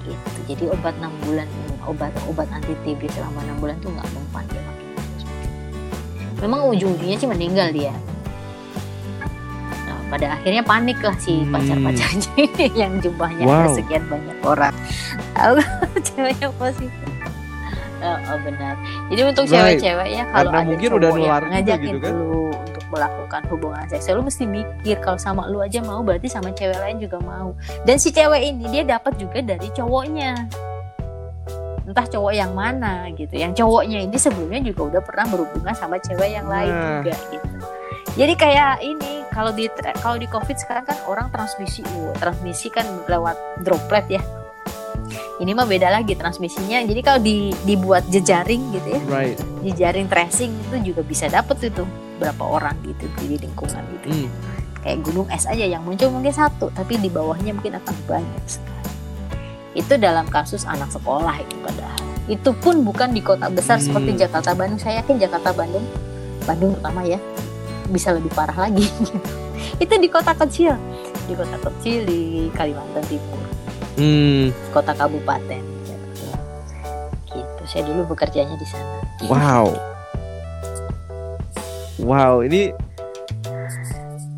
gitu. 0.00 0.38
Jadi 0.48 0.64
obat 0.68 0.94
6 0.96 1.06
bulan 1.24 1.48
obat 1.84 2.12
obat 2.26 2.48
anti 2.50 2.72
TB 2.80 3.10
selama 3.10 3.42
6 3.44 3.60
bulan 3.60 3.76
tuh 3.78 3.90
nggak 3.90 4.08
mempan 4.08 4.44
dia 4.46 4.62
makin 4.62 4.86
memang 6.40 6.60
ujung-ujungnya 6.68 7.16
sih 7.16 7.28
meninggal 7.28 7.68
dia. 7.68 7.92
Nah, 9.84 10.00
pada 10.08 10.26
akhirnya 10.34 10.62
panik 10.62 10.98
lah 10.98 11.12
si 11.14 11.42
Hmm. 11.42 11.52
pacar-pacarnya 11.52 12.30
ini 12.38 12.66
yang 12.82 12.96
jumlahnya 12.98 13.44
Wow. 13.44 13.60
ada 13.60 13.70
sekian 13.74 14.04
banyak 14.06 14.38
orang. 14.40 14.74
Tahu 15.34 15.54
cewek 16.06 16.36
yang 16.38 16.54
positif 16.56 16.96
Oh, 18.00 18.16
oh, 18.32 18.38
benar. 18.40 18.74
Jadi 19.08 19.20
untuk 19.22 19.44
Right. 19.44 19.76
cewek-cewek 19.76 20.08
ya 20.10 20.24
kalau 20.26 20.48
Karena 20.48 20.56
ada 20.56 20.68
mungkin 20.68 20.88
udah 20.90 21.10
yang 21.10 21.18
nular 21.20 21.42
ngajakin 21.44 21.84
gitu 21.84 21.98
kan. 22.00 22.12
lu 22.14 22.32
untuk 22.50 22.84
melakukan 22.88 23.42
hubungan 23.48 23.84
seksual, 23.86 24.14
lu 24.16 24.24
mesti 24.24 24.44
mikir 24.44 24.96
kalau 24.98 25.18
sama 25.18 25.42
lu 25.46 25.60
aja 25.60 25.78
mau 25.80 26.00
berarti 26.00 26.26
sama 26.26 26.48
cewek 26.50 26.76
lain 26.76 26.96
juga 26.96 27.20
mau. 27.20 27.52
Dan 27.84 27.96
si 27.96 28.08
cewek 28.08 28.40
ini 28.42 28.64
dia 28.68 28.82
dapat 28.88 29.14
juga 29.14 29.38
dari 29.40 29.68
cowoknya. 29.68 30.32
Entah 31.84 32.06
cowok 32.06 32.32
yang 32.32 32.52
mana 32.52 33.10
gitu. 33.12 33.34
Yang 33.34 33.60
cowoknya 33.60 33.98
ini 34.00 34.16
sebelumnya 34.16 34.60
juga 34.62 34.80
udah 34.96 35.02
pernah 35.02 35.26
berhubungan 35.26 35.74
sama 35.74 35.98
cewek 35.98 36.30
yang 36.30 36.46
lain 36.46 36.70
Nah. 36.70 36.88
juga 37.02 37.14
gitu. 37.28 37.48
Jadi 38.10 38.34
kayak 38.34 38.72
ini 38.80 39.12
kalau 39.28 39.50
di 39.50 39.68
kalau 40.00 40.16
di 40.16 40.26
Covid 40.26 40.56
sekarang 40.56 40.82
kan 40.82 40.98
orang 41.04 41.28
transmisi 41.30 41.84
transmisi 42.16 42.66
kan 42.68 42.86
lewat 43.06 43.36
droplet 43.60 44.06
ya. 44.08 44.22
Ini 45.40 45.56
mah 45.56 45.64
beda 45.64 45.88
lagi 45.88 46.12
transmisinya. 46.12 46.84
Jadi 46.84 47.00
kalau 47.00 47.16
di, 47.16 47.48
dibuat 47.64 48.04
jejaring 48.12 48.76
gitu 48.76 48.88
ya, 48.92 49.00
Right. 49.08 49.40
jejaring 49.64 50.04
tracing 50.04 50.52
itu 50.52 50.92
juga 50.92 51.00
bisa 51.00 51.32
dapet 51.32 51.72
itu 51.72 51.88
berapa 52.20 52.44
orang 52.44 52.76
gitu 52.84 53.08
di 53.24 53.40
lingkungan 53.40 53.80
gitu. 53.96 54.06
Hmm. 54.12 54.28
Kayak 54.84 54.98
gunung 55.00 55.26
es 55.32 55.48
aja 55.48 55.64
yang 55.64 55.80
muncul 55.80 56.12
mungkin 56.12 56.32
satu, 56.32 56.68
tapi 56.76 57.00
di 57.00 57.08
bawahnya 57.08 57.56
mungkin 57.56 57.80
akan 57.80 57.96
banyak 58.04 58.44
sekali. 58.44 58.84
Itu 59.72 59.96
dalam 59.96 60.28
kasus 60.28 60.68
anak 60.68 60.92
sekolah 60.92 61.32
itu 61.40 61.56
padahal. 61.64 62.00
Itu 62.28 62.52
pun 62.52 62.84
bukan 62.84 63.16
di 63.16 63.24
kota 63.24 63.48
besar 63.48 63.80
Hmm. 63.80 63.86
seperti 63.88 64.20
Jakarta 64.20 64.52
Bandung. 64.52 64.76
Saya 64.76 65.00
yakin 65.00 65.16
Jakarta 65.16 65.56
Bandung, 65.56 65.88
Bandung 66.44 66.76
terutama 66.76 67.00
ya, 67.00 67.16
bisa 67.88 68.12
lebih 68.12 68.28
parah 68.36 68.68
lagi. 68.68 68.84
itu 69.82 69.94
di 69.96 70.08
kota 70.12 70.36
kecil, 70.36 70.76
di 71.24 71.32
kota 71.32 71.56
kecil 71.64 72.04
di 72.04 72.52
Kalimantan 72.52 73.08
Timur 73.08 73.49
Hmm. 74.00 74.48
kota 74.72 74.96
kabupaten 74.96 75.60
gitu 77.28 77.62
saya 77.68 77.82
dulu 77.84 78.08
bekerjanya 78.08 78.56
di 78.56 78.64
sana 78.64 78.96
Wow. 79.20 79.76
Wow, 82.00 82.40
ini 82.40 82.72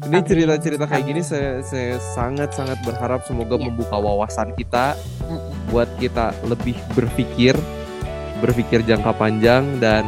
ini 0.02 0.18
cerita-cerita 0.18 0.90
kayak 0.90 1.04
gini 1.06 1.22
saya 1.22 1.62
saya 1.62 2.02
sangat-sangat 2.02 2.82
berharap 2.82 3.22
semoga 3.22 3.54
Iya. 3.54 3.70
membuka 3.70 3.96
wawasan 3.96 4.50
kita 4.58 4.98
Mm-mm. 5.22 5.38
buat 5.70 5.86
kita 5.96 6.34
lebih 6.50 6.74
berpikir 6.92 7.54
berpikir 8.42 8.82
jangka 8.82 9.14
panjang 9.14 9.78
dan 9.78 10.02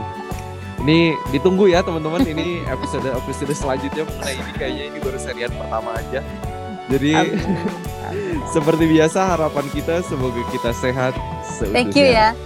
ini 0.82 1.14
ditunggu 1.30 1.70
ya 1.70 1.80
teman-teman 1.80 2.26
ini 2.26 2.60
episode 2.74 3.06
episode 3.06 3.54
selanjutnya 3.54 4.02
mengenai 4.02 4.34
ini 4.34 4.52
kayaknya 4.58 4.84
ini 4.90 4.98
baru 4.98 5.18
serian 5.22 5.54
pertama 5.54 5.94
aja. 5.94 6.20
Jadi 6.92 7.10
Amin. 7.16 7.40
seperti 8.54 8.84
biasa 8.86 9.34
harapan 9.36 9.66
kita 9.72 10.04
semoga 10.04 10.42
kita 10.52 10.70
sehat 10.76 11.16
seutuhnya. 11.56 11.74
thank 11.74 11.96
you 11.96 12.06
ya 12.06 12.36